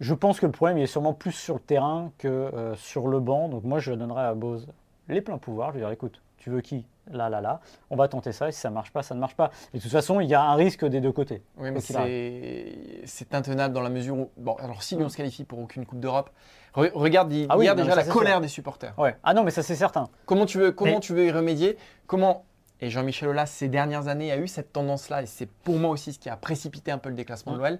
je 0.00 0.14
pense 0.14 0.40
que 0.40 0.46
le 0.46 0.52
problème 0.52 0.78
il 0.78 0.82
est 0.84 0.86
sûrement 0.86 1.14
plus 1.14 1.32
sur 1.32 1.54
le 1.54 1.60
terrain 1.60 2.12
que 2.18 2.28
euh, 2.28 2.74
sur 2.76 3.08
le 3.08 3.18
banc. 3.20 3.48
Donc 3.48 3.64
moi, 3.64 3.78
je 3.78 3.92
donnerais 3.92 4.24
à 4.24 4.34
Bose 4.34 4.66
les 5.12 5.20
pleins 5.22 5.38
pouvoirs. 5.38 5.68
Je 5.70 5.74
vais 5.74 5.80
dire, 5.80 5.90
écoute, 5.90 6.20
tu 6.38 6.50
veux 6.50 6.60
qui? 6.60 6.84
Là, 7.10 7.28
là, 7.28 7.40
là. 7.40 7.60
On 7.90 7.96
va 7.96 8.06
tenter 8.08 8.30
ça. 8.32 8.48
Et 8.48 8.52
si 8.52 8.60
ça 8.60 8.68
ne 8.70 8.74
marche 8.74 8.92
pas, 8.92 9.02
ça 9.02 9.14
ne 9.14 9.20
marche 9.20 9.34
pas. 9.34 9.50
Et 9.74 9.78
de 9.78 9.82
toute 9.82 9.90
façon, 9.90 10.20
il 10.20 10.28
y 10.28 10.34
a 10.34 10.42
un 10.42 10.54
risque 10.54 10.84
des 10.84 11.00
deux 11.00 11.10
côtés. 11.12 11.42
Oui, 11.56 11.70
mais 11.70 11.80
c'est 13.04 13.34
intenable 13.34 13.74
dans 13.74 13.80
la 13.80 13.90
mesure 13.90 14.16
où. 14.16 14.30
Bon, 14.36 14.54
alors 14.54 14.82
si 14.82 14.96
Lyon 14.96 15.08
se 15.08 15.16
qualifie 15.16 15.44
pour 15.44 15.58
aucune 15.58 15.84
Coupe 15.86 16.00
d'Europe, 16.00 16.30
re- 16.74 16.92
regarde 16.94 17.32
Ah 17.48 17.58
oui, 17.58 17.66
non, 17.66 17.74
déjà 17.74 17.94
la 17.94 18.04
colère 18.04 18.34
sûr. 18.34 18.40
des 18.40 18.48
supporters. 18.48 18.94
Ouais. 18.98 19.16
Ah 19.24 19.34
non, 19.34 19.42
mais 19.44 19.50
ça, 19.50 19.62
c'est 19.62 19.74
certain. 19.76 20.08
Comment 20.26 20.46
tu 20.46 20.58
veux, 20.58 20.72
comment 20.72 20.94
Mais- 20.94 21.00
tu 21.00 21.12
veux 21.14 21.26
y 21.26 21.30
remédier? 21.30 21.76
Comment 22.06 22.44
Et 22.80 22.90
Jean-Michel 22.90 23.28
Aulas, 23.28 23.46
ces 23.46 23.68
dernières 23.68 24.08
années, 24.08 24.30
a 24.32 24.36
eu 24.38 24.48
cette 24.48 24.72
tendance-là, 24.72 25.22
et 25.22 25.26
c'est 25.26 25.48
pour 25.48 25.76
moi 25.76 25.90
aussi 25.90 26.12
ce 26.12 26.18
qui 26.18 26.28
a 26.28 26.36
précipité 26.36 26.90
un 26.90 26.98
peu 26.98 27.08
le 27.08 27.14
déclassement 27.14 27.52
de 27.52 27.58
l'OL. 27.58 27.78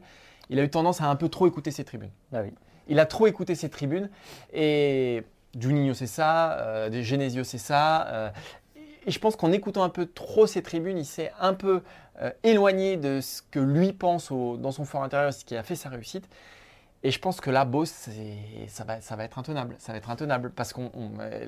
Il 0.51 0.59
a 0.59 0.62
eu 0.64 0.70
tendance 0.70 1.01
à 1.01 1.07
un 1.07 1.16
peu 1.16 1.28
trop 1.28 1.47
écouter 1.47 1.70
ses 1.70 1.85
tribunes. 1.85 2.11
Bah 2.33 2.41
oui. 2.43 2.53
Il 2.89 2.99
a 2.99 3.07
trop 3.07 3.26
écouté 3.28 3.55
ses 3.55 3.68
tribunes 3.70 4.11
et 4.53 5.22
Juninho 5.59 5.95
c'est 5.95 6.07
ça, 6.07 6.59
euh, 6.59 6.89
des 6.89 7.03
Genesio 7.03 7.45
c'est 7.45 7.59
ça. 7.59 8.07
euh, 8.09 8.31
et 9.05 9.11
je 9.11 9.19
pense 9.19 9.35
qu'en 9.35 9.51
écoutant 9.51 9.83
un 9.83 9.89
peu 9.89 10.07
trop 10.07 10.47
ses 10.47 10.63
tribunes, 10.63 10.97
il 10.97 11.05
s'est 11.05 11.33
un 11.41 11.55
peu 11.55 11.83
euh, 12.21 12.31
éloigné 12.45 12.97
de 12.97 13.21
ce 13.21 13.43
que 13.43 13.59
lui 13.59 13.93
pense 13.93 14.31
dans 14.31 14.71
son 14.71 14.85
fort 14.85 15.03
intérieur, 15.03 15.33
ce 15.33 15.45
qui 15.45 15.57
a 15.57 15.65
fait 15.65 15.75
sa 15.75 15.89
réussite. 15.89 16.29
Et 17.03 17.11
je 17.11 17.19
pense 17.19 17.41
que 17.41 17.51
là, 17.51 17.65
Boss, 17.65 18.09
ça 18.69 18.85
va, 18.85 19.25
être 19.25 19.39
intenable. 19.41 19.75
Ça 19.79 19.91
va 19.91 19.99
être 19.99 20.09
intenable 20.09 20.53
parce 20.53 20.73
que 20.73 20.83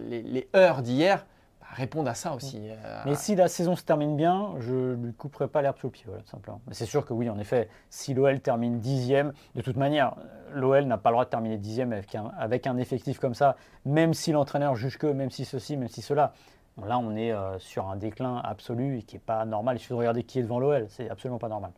les, 0.09 0.23
les 0.23 0.49
heures 0.57 0.83
d'hier 0.83 1.25
répondent 1.73 2.09
à 2.09 2.15
ça 2.15 2.35
aussi. 2.35 2.69
euh, 2.71 3.03
Mais 3.07 3.15
si 3.15 3.35
la 3.35 3.49
saison 3.49 3.77
se 3.77 3.83
termine 3.83 4.17
bien, 4.17 4.55
je 4.61 4.75
ne 4.75 5.07
lui 5.07 5.15
couperai 5.15 5.49
pas 5.49 5.62
l'herbe 5.62 5.77
sous 5.79 5.89
le 5.89 5.93
pied, 5.93 6.05
voilà, 6.07 6.23
tout 6.23 6.31
simplement. 6.31 6.61
Mais 6.67 6.75
c'est 6.75 6.87
sûr 6.87 7.05
que 7.05 7.12
oui, 7.12 7.29
en 7.31 7.39
effet, 7.39 7.69
si 7.91 8.15
l'OL 8.15 8.41
termine 8.41 8.79
dixième, 8.79 9.33
de 9.55 9.61
toute 9.62 9.77
manière, 9.77 10.15
l'OL 10.53 10.85
n'a 10.85 10.99
pas 10.99 11.11
le 11.11 11.15
droit 11.15 11.25
de 11.25 11.31
terminer 11.31 11.59
dixième 11.59 11.93
avec 11.93 12.15
un, 12.15 12.31
avec 12.39 12.67
un 12.67 12.77
effectif 12.77 13.19
comme 13.19 13.35
ça, 13.35 13.57
même 13.85 14.15
si 14.15 14.33
l'entraîneur 14.33 14.77
juge 14.77 14.99
que, 14.99 15.07
même 15.07 15.31
si 15.31 15.45
ceci, 15.45 15.77
même 15.77 15.89
si 15.89 16.03
cela. 16.03 16.33
Bon, 16.77 16.87
là, 16.87 16.99
on 16.99 17.15
est 17.17 17.33
euh, 17.33 17.59
sur 17.59 17.89
un 17.89 17.97
déclin 17.97 18.41
absolu 18.45 18.99
et 18.99 19.03
qui 19.03 19.17
n'est 19.17 19.21
pas 19.21 19.45
normal. 19.45 19.77
Il 19.77 19.79
suffit 19.81 19.93
de 19.93 19.99
regarder 19.99 20.25
qui 20.25 20.39
est 20.39 20.43
devant 20.43 20.59
l'OL, 20.59 20.87
c'est 20.89 21.09
absolument 21.09 21.39
pas 21.39 21.49
normal. 21.49 21.71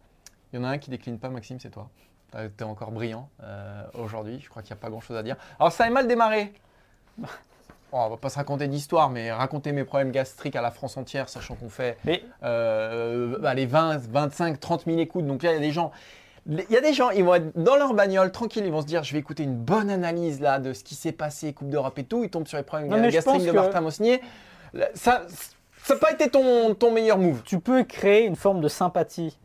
Il 0.53 0.59
y 0.59 0.62
en 0.62 0.64
a 0.64 0.68
un 0.68 0.78
qui 0.78 0.91
décline 0.91 1.18
pas, 1.18 1.28
Maxime, 1.28 1.61
c'est 1.61 1.70
toi. 1.70 1.89
Tu 2.32 2.39
es 2.39 2.62
encore 2.64 2.93
brillant 2.93 3.28
euh, 3.43 3.84
aujourd'hui. 3.95 4.41
Je 4.41 4.49
crois 4.49 4.62
qu'il 4.62 4.74
n'y 4.74 4.78
a 4.78 4.80
pas 4.80 4.91
grand-chose 4.91 5.16
à 5.16 5.22
dire. 5.22 5.37
Alors, 5.59 5.72
ça 5.72 5.84
a 5.84 5.91
mal 5.91 6.07
démarré. 6.07 6.53
Bon, 7.93 7.99
on 8.05 8.09
va 8.11 8.16
pas 8.16 8.28
se 8.30 8.37
raconter 8.37 8.66
d'histoire, 8.68 9.11
mais 9.11 9.30
raconter 9.32 9.72
mes 9.72 9.84
problèmes 9.84 10.11
gastriques 10.11 10.57
à 10.57 10.62
la 10.62 10.70
France 10.70 10.97
entière, 10.97 11.28
sachant 11.28 11.55
qu'on 11.55 11.68
fait 11.68 11.97
Mais 12.05 12.22
euh, 12.43 13.39
bah, 13.41 13.55
les 13.55 13.66
20, 13.66 13.99
25, 14.11 14.59
30 14.59 14.84
000 14.87 14.99
écoutes. 14.99 15.26
Donc 15.26 15.43
là, 15.43 15.53
il 15.53 15.55
y 15.55 15.59
a 15.59 15.61
des 15.61 15.70
gens. 15.72 15.93
Il 16.49 16.64
y 16.70 16.76
a 16.76 16.80
des 16.80 16.93
gens, 16.93 17.11
ils 17.11 17.24
vont 17.24 17.34
être 17.34 17.51
dans 17.59 17.74
leur 17.76 17.93
bagnole, 17.95 18.30
tranquille, 18.30 18.64
ils 18.64 18.70
vont 18.70 18.80
se 18.82 18.87
dire, 18.87 19.03
je 19.03 19.12
vais 19.12 19.18
écouter 19.18 19.43
une 19.43 19.57
bonne 19.57 19.91
analyse 19.91 20.41
là 20.41 20.61
de 20.61 20.72
ce 20.72 20.84
qui 20.84 20.95
s'est 20.95 21.11
passé, 21.12 21.53
Coupe 21.53 21.70
d'Europe 21.70 21.99
et 21.99 22.05
tout. 22.05 22.22
Ils 22.22 22.30
tombent 22.30 22.47
sur 22.47 22.57
les 22.57 22.62
problèmes 22.62 22.89
Non, 22.89 23.01
gastriques 23.09 23.43
de 23.45 23.51
que- 23.51 23.57
Martin 23.57 23.80
Mosnier. 23.80 24.20
Là, 24.72 24.87
Ça 24.95 25.22
n'a 25.91 25.97
pas 25.97 26.12
été 26.12 26.28
ton, 26.30 26.74
ton 26.74 26.93
meilleur 26.93 27.18
move. 27.18 27.43
tu 27.45 27.59
peux 27.59 27.82
créer 27.82 28.24
une 28.26 28.37
forme 28.37 28.61
de 28.61 28.68
sympathie. 28.68 29.37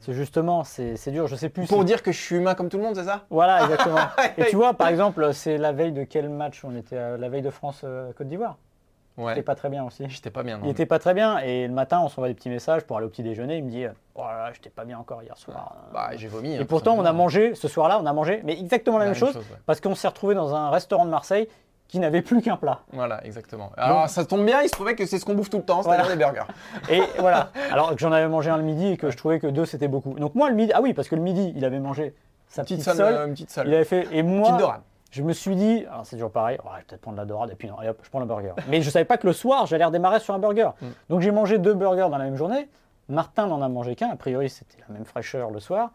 C'est 0.00 0.14
justement, 0.14 0.64
c'est 0.64 1.10
dur, 1.10 1.26
je 1.26 1.36
sais 1.36 1.50
plus. 1.50 1.66
Pour 1.66 1.84
dire 1.84 2.02
que 2.02 2.10
je 2.10 2.18
suis 2.18 2.36
humain 2.36 2.54
comme 2.54 2.68
tout 2.68 2.78
le 2.78 2.82
monde, 2.82 2.96
c'est 2.96 3.04
ça? 3.04 3.26
Voilà, 3.30 3.64
exactement. 3.64 3.98
et 4.38 4.46
tu 4.46 4.56
vois, 4.56 4.74
par 4.74 4.88
exemple, 4.88 5.32
c'est 5.34 5.58
la 5.58 5.72
veille 5.72 5.92
de 5.92 6.04
quel 6.04 6.30
match 6.30 6.64
On 6.64 6.74
était 6.74 6.96
à 6.96 7.16
la 7.18 7.28
veille 7.28 7.42
de 7.42 7.50
France-Côte 7.50 8.26
d'Ivoire. 8.26 8.56
Ouais. 9.18 9.32
C'était 9.32 9.42
pas 9.42 9.54
très 9.54 9.68
bien 9.68 9.84
aussi. 9.84 10.04
J'étais 10.08 10.30
pas 10.30 10.42
bien. 10.42 10.56
non. 10.58 10.64
Il 10.64 10.70
était 10.70 10.86
pas 10.86 10.98
très 10.98 11.12
bien 11.12 11.38
et 11.38 11.66
le 11.66 11.74
matin 11.74 12.00
on 12.02 12.08
s'envoie 12.08 12.28
des 12.28 12.34
petits 12.34 12.48
messages 12.48 12.84
pour 12.84 12.96
aller 12.96 13.06
au 13.06 13.10
petit 13.10 13.22
déjeuner. 13.22 13.58
Il 13.58 13.64
me 13.64 13.70
dit 13.70 13.84
oh 14.14 14.22
là 14.22 14.44
là, 14.44 14.52
j'étais 14.54 14.70
pas 14.70 14.84
bien 14.84 14.98
encore 14.98 15.22
hier 15.22 15.36
soir. 15.36 15.76
Bah, 15.92 16.10
j'ai 16.14 16.28
vomi. 16.28 16.54
et 16.54 16.58
hein, 16.58 16.64
pourtant 16.66 16.94
tout 16.94 17.02
on 17.02 17.04
a 17.04 17.12
mangé 17.12 17.54
ce 17.54 17.68
soir-là, 17.68 18.00
on 18.00 18.06
a 18.06 18.12
mangé 18.14 18.40
mais 18.44 18.58
exactement 18.58 18.96
la, 18.96 19.04
La 19.04 19.10
même 19.10 19.20
même 19.20 19.20
chose, 19.20 19.34
chose, 19.34 19.50
ouais. 19.50 19.58
parce 19.66 19.80
qu'on 19.80 19.94
s'est 19.94 20.08
retrouvé 20.08 20.34
dans 20.34 20.54
un 20.54 20.70
restaurant 20.70 21.04
de 21.04 21.10
Marseille 21.10 21.48
qui 21.90 21.98
n'avait 21.98 22.22
plus 22.22 22.40
qu'un 22.40 22.56
plat. 22.56 22.80
Voilà, 22.92 23.24
exactement. 23.26 23.72
Alors, 23.76 24.08
ça 24.08 24.24
tombe 24.24 24.44
bien, 24.46 24.62
il 24.62 24.68
se 24.68 24.72
trouvait 24.72 24.94
que 24.94 25.06
c'est 25.06 25.18
ce 25.18 25.24
qu'on 25.24 25.34
bouffe 25.34 25.50
tout 25.50 25.58
le 25.58 25.64
temps, 25.64 25.82
c'est-à-dire 25.82 26.04
Voilà. 26.04 26.16
des 26.16 26.24
burgers. 26.24 26.52
Et 26.88 27.02
voilà. 27.18 27.50
Alors 27.72 27.90
que 27.90 27.98
j'en 27.98 28.12
avais 28.12 28.28
mangé 28.28 28.48
un 28.48 28.56
le 28.58 28.62
midi 28.62 28.92
et 28.92 28.96
que 28.96 29.10
je 29.10 29.16
trouvais 29.16 29.40
que 29.40 29.48
deux 29.48 29.64
c'était 29.64 29.88
beaucoup. 29.88 30.14
Donc 30.14 30.34
moi 30.34 30.48
le 30.48 30.54
midi, 30.54 30.70
ah 30.74 30.80
oui 30.80 30.94
parce 30.94 31.08
que 31.08 31.16
le 31.16 31.20
midi 31.22 31.52
il 31.56 31.64
avait 31.64 31.80
mangé 31.80 32.14
sa 32.48 32.62
Petite 32.62 32.78
petite, 32.84 32.94
sole, 32.94 33.14
une 33.26 33.32
petite 33.32 33.50
sole. 33.50 33.66
il 33.68 33.74
avait 33.74 33.84
fait 33.84 34.06
et 34.12 34.22
moi 34.22 34.56
Petite 34.56 34.70
je 35.10 35.22
me 35.22 35.32
suis 35.32 35.56
dit, 35.56 35.84
alors 35.90 36.06
c'est 36.06 36.14
toujours 36.16 36.30
pareil, 36.30 36.58
oh, 36.62 36.68
je 36.72 36.76
vais 36.78 36.84
peut-être 36.84 37.00
prendre 37.00 37.16
la 37.16 37.24
dorade 37.24 37.50
et 37.50 37.56
puis 37.56 37.66
non, 37.68 37.76
allez, 37.78 37.88
hop, 37.88 37.98
je 38.02 38.08
prends 38.08 38.20
le 38.20 38.26
burger. 38.26 38.52
Mais 38.68 38.80
je 38.80 38.90
savais 38.90 39.04
pas 39.04 39.18
que 39.18 39.26
le 39.26 39.32
soir, 39.32 39.66
j'allais 39.66 39.84
redémarrer 39.84 40.20
sur 40.20 40.32
un 40.34 40.38
burger. 40.38 40.70
Mm. 40.80 40.86
Donc 41.08 41.20
j'ai 41.20 41.32
mangé 41.32 41.58
deux 41.58 41.74
burgers 41.74 42.06
dans 42.10 42.18
la 42.18 42.24
même 42.24 42.36
journée. 42.36 42.68
Martin 43.08 43.48
n'en 43.48 43.60
a 43.60 43.68
mangé 43.68 43.96
qu'un. 43.96 44.10
A 44.10 44.16
priori, 44.16 44.48
c'était 44.48 44.78
la 44.88 44.94
même 44.94 45.04
fraîcheur 45.04 45.50
le 45.50 45.58
soir. 45.58 45.90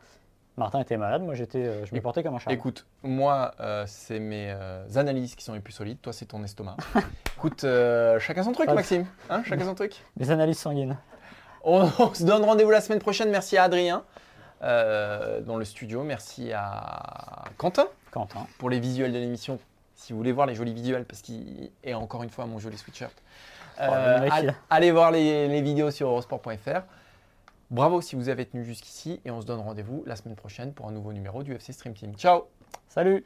Martin 0.58 0.80
était 0.80 0.96
malade, 0.98 1.22
moi 1.22 1.34
j'étais, 1.34 1.66
euh, 1.66 1.86
je 1.86 1.94
me 1.94 2.00
portais 2.00 2.24
comme 2.24 2.36
un 2.36 2.40
chat. 2.40 2.52
Écoute, 2.52 2.86
moi, 3.04 3.54
euh, 3.60 3.84
c'est 3.88 4.20
mes 4.20 4.52
euh, 4.52 4.86
analyses 4.96 5.36
qui 5.36 5.44
sont 5.44 5.54
les 5.54 5.60
plus 5.60 5.74
solides. 5.74 6.00
Toi, 6.02 6.14
c'est 6.14 6.26
ton 6.26 6.42
estomac. 6.44 6.78
Écoute, 7.38 7.66
euh, 7.66 8.20
chacun 8.20 8.44
son 8.44 8.54
truc. 8.54 8.70
Maxime. 8.70 9.06
Hein, 9.30 9.44
chacun 9.44 9.66
son 9.66 9.76
truc. 9.76 10.02
Des 10.16 10.32
analyses 10.32 10.60
sanguines. 10.60 10.98
On, 11.64 11.90
on 12.00 12.14
se 12.14 12.24
donne 12.24 12.44
rendez-vous 12.46 12.72
la 12.72 12.80
semaine 12.80 13.00
prochaine. 13.00 13.30
Merci 13.32 13.58
à 13.58 13.64
Adrien 13.64 14.04
dans 14.62 15.58
le 15.58 15.66
studio. 15.66 16.04
Merci 16.04 16.52
à 16.54 17.44
Quentin 17.58 17.88
Quentin. 18.12 18.48
pour 18.58 18.70
les 18.70 18.80
visuels 18.80 19.12
de 19.14 19.20
l'émission. 19.20 19.60
Si 19.96 20.12
vous 20.14 20.18
voulez 20.18 20.32
voir 20.32 20.48
les 20.48 20.56
jolis 20.56 20.74
visuels, 20.74 21.06
parce 21.06 21.22
qu'il 21.22 21.70
est 21.84 21.94
encore 21.94 22.24
une 22.24 22.30
fois 22.30 22.46
mon 22.46 22.60
joli 22.60 22.78
sweatshirt. 22.78 23.14
A- 23.78 24.24
allez 24.70 24.92
voir 24.92 25.12
les, 25.12 25.48
les 25.48 25.62
vidéos 25.62 25.92
sur 25.92 26.08
eurosport.fr. 26.08 26.82
Bravo 27.76 28.00
si 28.00 28.16
vous 28.16 28.30
avez 28.30 28.46
tenu 28.46 28.64
jusqu'ici 28.64 29.20
et 29.26 29.32
on 29.32 29.42
se 29.42 29.46
donne 29.46 29.60
rendez-vous 29.60 30.02
la 30.06 30.16
semaine 30.16 30.38
prochaine 30.38 30.74
pour 30.74 30.88
un 30.88 30.94
nouveau 30.94 31.12
numéro 31.12 31.44
du 31.44 31.54
FC 31.54 31.74
Stream 31.74 31.94
Team. 31.94 32.16
Ciao 32.16 32.48
Salut 32.88 33.26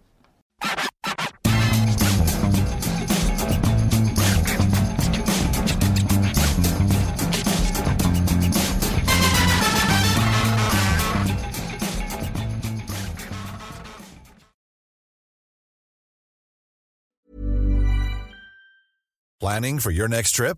Planning 19.39 19.77
for 19.79 19.91
your 19.91 20.07
next 20.07 20.31
trip? 20.31 20.57